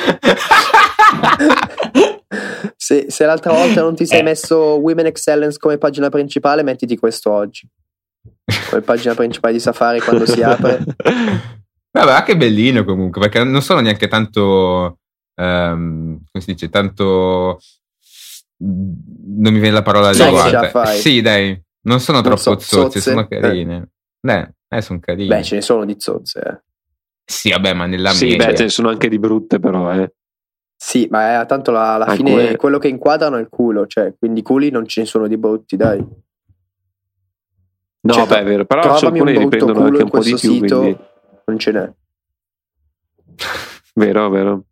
se, 2.77 3.05
se 3.09 3.25
l'altra 3.25 3.51
volta 3.51 3.81
non 3.81 3.95
ti 3.95 4.05
sei 4.05 4.19
eh. 4.19 4.23
messo 4.23 4.57
Women 4.79 5.07
Excellence 5.07 5.57
come 5.59 5.77
pagina 5.77 6.09
principale, 6.09 6.63
mettiti 6.63 6.97
questo 6.97 7.31
oggi 7.31 7.67
come 8.69 8.81
pagina 8.81 9.13
principale 9.13 9.53
di 9.53 9.59
Safari 9.59 9.99
quando 9.99 10.25
si 10.25 10.41
apre. 10.41 10.83
Vabbè, 11.91 12.11
anche 12.11 12.37
bellino 12.37 12.83
comunque, 12.83 13.19
perché 13.21 13.43
non 13.43 13.61
sono 13.61 13.79
neanche 13.79 14.07
tanto, 14.07 14.99
um, 15.35 16.19
come 16.31 16.43
si 16.43 16.51
dice, 16.53 16.69
tanto... 16.69 17.59
Non 18.61 19.53
mi 19.53 19.59
viene 19.59 19.71
la 19.71 19.81
parola 19.81 20.09
adeguata. 20.09 20.85
Sì, 20.87 21.21
dai, 21.21 21.57
non 21.83 22.01
sono 22.01 22.19
non 22.19 22.35
troppo 22.35 22.59
so, 22.59 22.59
zozze, 22.59 22.99
sono 22.99 23.25
carine. 23.25 23.89
Eh. 24.21 24.53
eh, 24.67 24.81
sono 24.81 24.99
carine. 24.99 25.33
Beh, 25.33 25.43
ce 25.43 25.55
ne 25.55 25.61
sono 25.61 25.85
di 25.85 25.95
zozze, 25.97 26.39
eh. 26.41 26.61
Sì, 27.23 27.51
vabbè, 27.51 27.73
ma 27.73 27.85
nella 27.85 28.09
sì, 28.09 28.25
mia... 28.25 28.31
Sì, 28.33 28.37
beh, 28.37 28.55
ce 28.55 28.63
ne 28.63 28.69
sono 28.69 28.89
anche 28.89 29.07
di 29.07 29.19
brutte 29.19 29.59
però, 29.59 29.93
eh. 29.93 30.11
Sì, 30.75 31.07
ma 31.11 31.41
è, 31.41 31.45
tanto 31.45 31.71
alla 31.71 32.05
ah, 32.05 32.15
fine 32.15 32.31
que- 32.31 32.55
quello 32.55 32.77
che 32.79 32.87
inquadrano 32.87 33.37
è 33.37 33.41
il 33.41 33.49
culo, 33.49 33.85
cioè, 33.85 34.13
quindi 34.17 34.41
culi 34.41 34.71
non 34.71 34.87
ce 34.87 35.01
ne 35.01 35.05
sono 35.05 35.27
di 35.27 35.37
brutti, 35.37 35.75
dai. 35.75 36.03
No, 38.01 38.13
cioè, 38.13 38.27
beh, 38.27 38.39
è 38.39 38.43
vero, 38.43 38.65
però 38.65 38.95
alcune 38.95 39.37
riprendono 39.37 39.83
anche 39.83 40.03
un 40.03 40.09
po' 40.09 40.19
di 40.19 40.29
più, 40.29 40.37
sito, 40.37 40.79
quindi... 40.79 40.97
non 41.45 41.59
ce 41.59 41.71
n'è. 41.71 41.91
vero, 43.95 44.29
vero. 44.29 44.63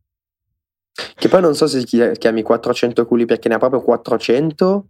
Che 1.15 1.28
poi 1.28 1.41
non 1.41 1.53
so 1.53 1.67
se 1.67 1.84
chiami 1.84 2.41
400 2.41 3.05
culi 3.05 3.25
perché 3.25 3.49
ne 3.49 3.55
ha 3.55 3.59
proprio 3.59 3.82
400. 3.82 4.88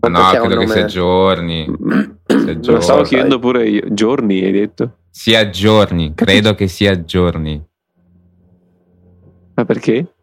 No, 0.00 0.30
credo 0.30 0.56
che 0.56 0.66
sia 0.68 0.84
giorni. 0.86 1.66
sia 2.26 2.58
giorni. 2.58 2.66
Lo 2.66 2.80
stavo 2.80 3.02
chiedendo 3.02 3.38
pure 3.38 3.68
io. 3.68 3.82
Giorni, 3.92 4.42
hai 4.42 4.52
detto? 4.52 4.98
Sia 5.10 5.50
giorni, 5.50 6.14
credo 6.14 6.54
che 6.54 6.68
sia 6.68 7.04
giorni. 7.04 7.62
Ma 9.54 9.64
perché? 9.64 10.14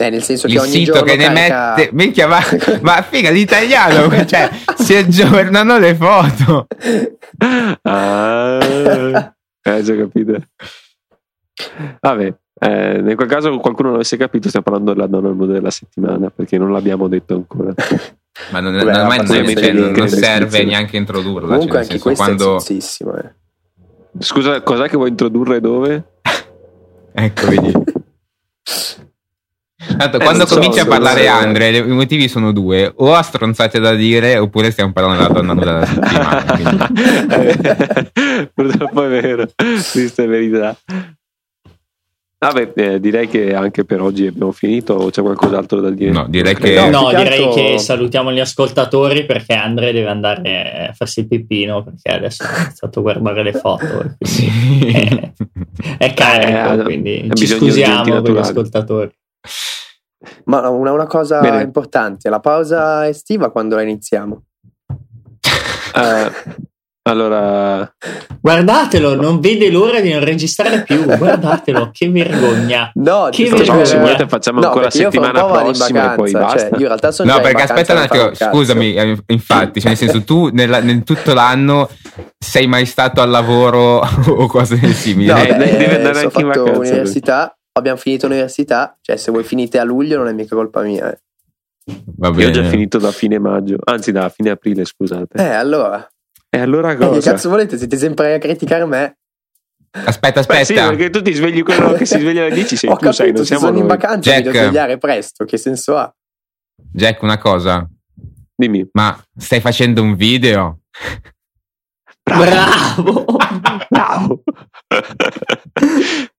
Eh, 0.00 0.10
nel 0.10 0.22
senso 0.22 0.46
il 0.46 0.54
che 0.54 0.58
ogni 0.60 0.70
sito 0.70 1.02
che 1.02 1.16
ne 1.16 1.24
carica... 1.24 1.74
mette 1.76 1.90
minchia 1.92 2.26
ma, 2.26 2.38
ma 2.80 3.02
figa 3.02 3.30
l'italiano 3.30 4.08
cioè 4.24 4.48
si 4.76 4.94
aggiornano 4.94 5.78
le 5.78 5.94
foto. 5.94 6.66
Ah, 7.82 9.34
eh 9.62 9.82
già 9.82 9.96
capito. 9.96 10.40
Vabbè 12.00 12.34
eh, 12.62 12.98
in 12.98 13.16
quel 13.16 13.28
caso 13.28 13.56
qualcuno 13.58 13.88
non 13.88 13.96
avesse 13.96 14.18
capito 14.18 14.48
stiamo 14.48 14.66
parlando 14.66 14.92
della 14.92 15.06
donna 15.06 15.46
della 15.46 15.70
settimana 15.70 16.28
perché 16.28 16.58
non 16.58 16.72
l'abbiamo 16.72 17.08
detto 17.08 17.34
ancora. 17.34 17.72
Ma 18.52 18.60
non, 18.60 18.72
Beh, 18.72 18.84
non, 18.84 19.06
non, 19.06 19.26
cioè, 19.26 19.72
non 19.72 20.08
serve 20.08 20.64
neanche 20.64 20.96
introdurla 20.98 21.56
comunque 21.56 21.82
cioè, 21.82 21.92
anche 21.92 21.98
questo 21.98 22.22
quando... 22.22 22.58
è 22.58 23.24
eh. 23.24 23.34
scusa 24.18 24.62
cos'è 24.62 24.88
che 24.88 24.96
vuoi 24.96 25.08
introdurre 25.08 25.60
dove? 25.60 26.04
ecco 27.12 27.46
vedi 27.48 27.72
Tanto, 29.96 30.18
eh, 30.18 30.20
quando 30.20 30.46
comincia 30.46 30.82
so, 30.82 30.86
a 30.86 30.88
parlare 30.88 31.24
so. 31.24 31.32
Andre, 31.32 31.76
i 31.76 31.82
motivi 31.86 32.28
sono 32.28 32.52
due: 32.52 32.92
o 32.96 33.14
ha 33.14 33.22
stronzate 33.22 33.78
da 33.80 33.94
dire, 33.94 34.38
oppure 34.38 34.70
stiamo 34.70 34.92
parlando 34.92 35.22
della 35.22 35.34
donna 35.34 35.54
della 35.54 35.86
settimana. 35.86 36.90
Purtroppo 38.54 39.04
è 39.04 39.08
vero, 39.08 39.48
questa 39.56 40.22
è 40.22 40.26
verità. 40.26 40.76
Vabbè, 42.42 42.72
eh, 42.74 43.00
direi 43.00 43.28
che 43.28 43.54
anche 43.54 43.84
per 43.84 44.00
oggi 44.00 44.26
abbiamo 44.26 44.50
finito. 44.50 44.94
O 44.94 45.10
c'è 45.10 45.20
qualcos'altro 45.20 45.82
da 45.82 45.90
dire? 45.90 46.10
No, 46.10 46.26
direi 46.26 46.54
che, 46.54 46.88
no, 46.88 47.02
no 47.02 47.08
direi 47.10 47.50
che 47.50 47.78
salutiamo 47.78 48.32
gli 48.32 48.40
ascoltatori 48.40 49.26
perché 49.26 49.52
Andre 49.52 49.92
deve 49.92 50.08
andare 50.08 50.88
a 50.88 50.92
farsi 50.94 51.20
il 51.20 51.28
pippino 51.28 51.84
perché 51.84 52.08
adesso 52.10 52.42
ha 52.44 52.62
iniziato 52.62 53.00
a 53.00 53.02
guardare 53.02 53.42
le 53.42 53.52
foto. 53.52 54.16
Sì. 54.20 54.46
È, 54.46 55.32
è 55.98 56.14
carico, 56.14 56.80
eh, 56.80 56.84
quindi 56.84 57.30
ci 57.34 57.46
scusiamo 57.46 58.22
con 58.22 58.32
gli 58.32 58.38
ascoltatori. 58.38 59.10
Ma 60.44 60.68
una, 60.68 60.92
una 60.92 61.06
cosa 61.06 61.40
Bene. 61.40 61.62
importante, 61.62 62.28
la 62.28 62.40
pausa 62.40 63.08
estiva 63.08 63.50
quando 63.50 63.76
la 63.76 63.82
iniziamo? 63.82 64.42
Uh, 65.94 66.58
allora, 67.02 67.90
guardatelo, 68.40 69.14
non 69.14 69.40
vede 69.40 69.70
l'ora 69.70 70.00
di 70.00 70.12
non 70.12 70.22
registrare 70.22 70.82
più. 70.82 71.02
Guardatelo, 71.16 71.88
che 71.92 72.10
vergogna! 72.10 72.90
No, 72.96 73.28
che 73.30 73.48
vergogna. 73.48 73.84
se 73.86 73.98
volete, 73.98 74.28
facciamo 74.28 74.60
ancora 74.60 74.84
la 74.84 74.90
settimana 74.90 75.44
prossima 75.44 75.88
vacanza, 75.88 76.12
e 76.12 76.16
poi 76.16 76.30
basta. 76.32 76.58
Cioè, 76.58 76.68
io 76.72 76.76
in 76.76 76.86
realtà 76.86 77.10
sono 77.10 77.32
no, 77.32 77.40
perché 77.40 77.62
aspetta 77.62 77.92
un 77.94 77.98
attimo, 77.98 78.34
scusami, 78.34 78.94
eh, 78.94 79.18
infatti, 79.28 79.80
cioè 79.80 79.88
nel 79.88 79.98
senso, 79.98 80.22
tu 80.24 80.50
nella, 80.52 80.80
nel 80.80 81.02
tutto 81.02 81.32
l'anno 81.32 81.88
sei 82.38 82.66
mai 82.66 82.84
stato 82.84 83.22
al 83.22 83.30
lavoro 83.30 84.00
o 84.28 84.46
cose 84.46 84.76
simili? 84.92 85.30
No, 85.30 85.38
eh, 85.38 85.54
beh, 85.54 85.76
deve 85.76 85.96
andare 85.96 86.20
anche 86.20 86.40
in 86.40 86.46
vacanza. 86.48 86.78
Università 86.78 87.54
abbiamo 87.80 87.98
finito 87.98 88.26
l'università, 88.26 88.96
cioè 89.00 89.16
se 89.16 89.30
voi 89.30 89.42
finite 89.44 89.78
a 89.78 89.84
luglio 89.84 90.18
non 90.18 90.28
è 90.28 90.32
mica 90.32 90.54
colpa 90.54 90.82
mia. 90.82 91.10
Eh. 91.12 91.20
Va 92.16 92.30
bene. 92.30 92.42
Io 92.42 92.48
ho 92.48 92.52
già 92.52 92.64
finito 92.64 92.98
da 92.98 93.10
fine 93.10 93.38
maggio, 93.38 93.78
anzi 93.84 94.12
da 94.12 94.28
fine 94.28 94.50
aprile, 94.50 94.84
scusate. 94.84 95.38
Eh, 95.38 95.54
allora. 95.54 96.08
E 96.48 96.58
allora 96.58 96.96
cosa? 96.96 97.10
Eh, 97.10 97.20
che 97.20 97.30
cazzo 97.30 97.48
volete? 97.48 97.78
Siete 97.78 97.96
sempre 97.96 98.34
a 98.34 98.38
criticare 98.38 98.84
me? 98.84 99.18
Aspetta, 99.92 100.40
aspetta. 100.40 100.58
Beh, 100.60 100.64
sì, 100.64 100.74
perché 100.74 101.10
tu 101.10 101.20
ti 101.22 101.32
svegli 101.32 101.62
quello 101.62 101.92
che 101.94 102.06
si 102.06 102.18
sveglia 102.20 102.42
alle 102.44 102.54
10, 102.54 102.76
sei 102.76 102.90
Ho 102.90 102.94
tu, 102.94 103.00
capito, 103.06 103.22
sai, 103.22 103.32
non 103.32 103.44
siamo 103.44 103.60
sono 103.62 103.72
noi. 103.72 103.80
in 103.82 103.86
vacanza, 103.88 104.30
Jack, 104.30 104.46
mi 104.46 104.52
devo 104.52 104.64
svegliare 104.64 104.98
presto, 104.98 105.44
che 105.44 105.56
senso 105.56 105.96
ha? 105.96 106.14
Jack, 106.92 107.22
una 107.22 107.38
cosa. 107.38 107.88
Dimmi. 108.54 108.88
Ma 108.92 109.18
stai 109.36 109.60
facendo 109.60 110.02
un 110.02 110.14
video? 110.14 110.80
Bravo! 112.22 113.24
Bravo! 113.88 114.42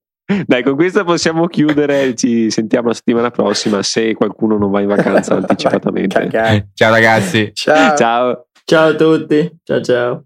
Dai, 0.46 0.64
con 0.64 0.76
questo 0.76 1.04
possiamo 1.04 1.48
chiudere. 1.48 2.16
Ci 2.16 2.50
sentiamo 2.50 2.90
la 2.90 2.94
settimana 2.94 3.30
prossima 3.32 3.82
se 3.84 4.14
qualcuno 4.14 4.58
non 4.58 4.72
va 4.72 4.82
in 4.82 4.88
vacanza 4.88 5.36
anticipatamente. 5.36 6.30
ciao 6.74 6.92
ragazzi. 6.92 7.52
Ciao. 7.54 7.96
ciao. 7.96 8.46
Ciao 8.64 8.90
a 8.90 8.96
tutti. 8.96 9.52
Ciao 9.64 9.82
ciao. 9.82 10.26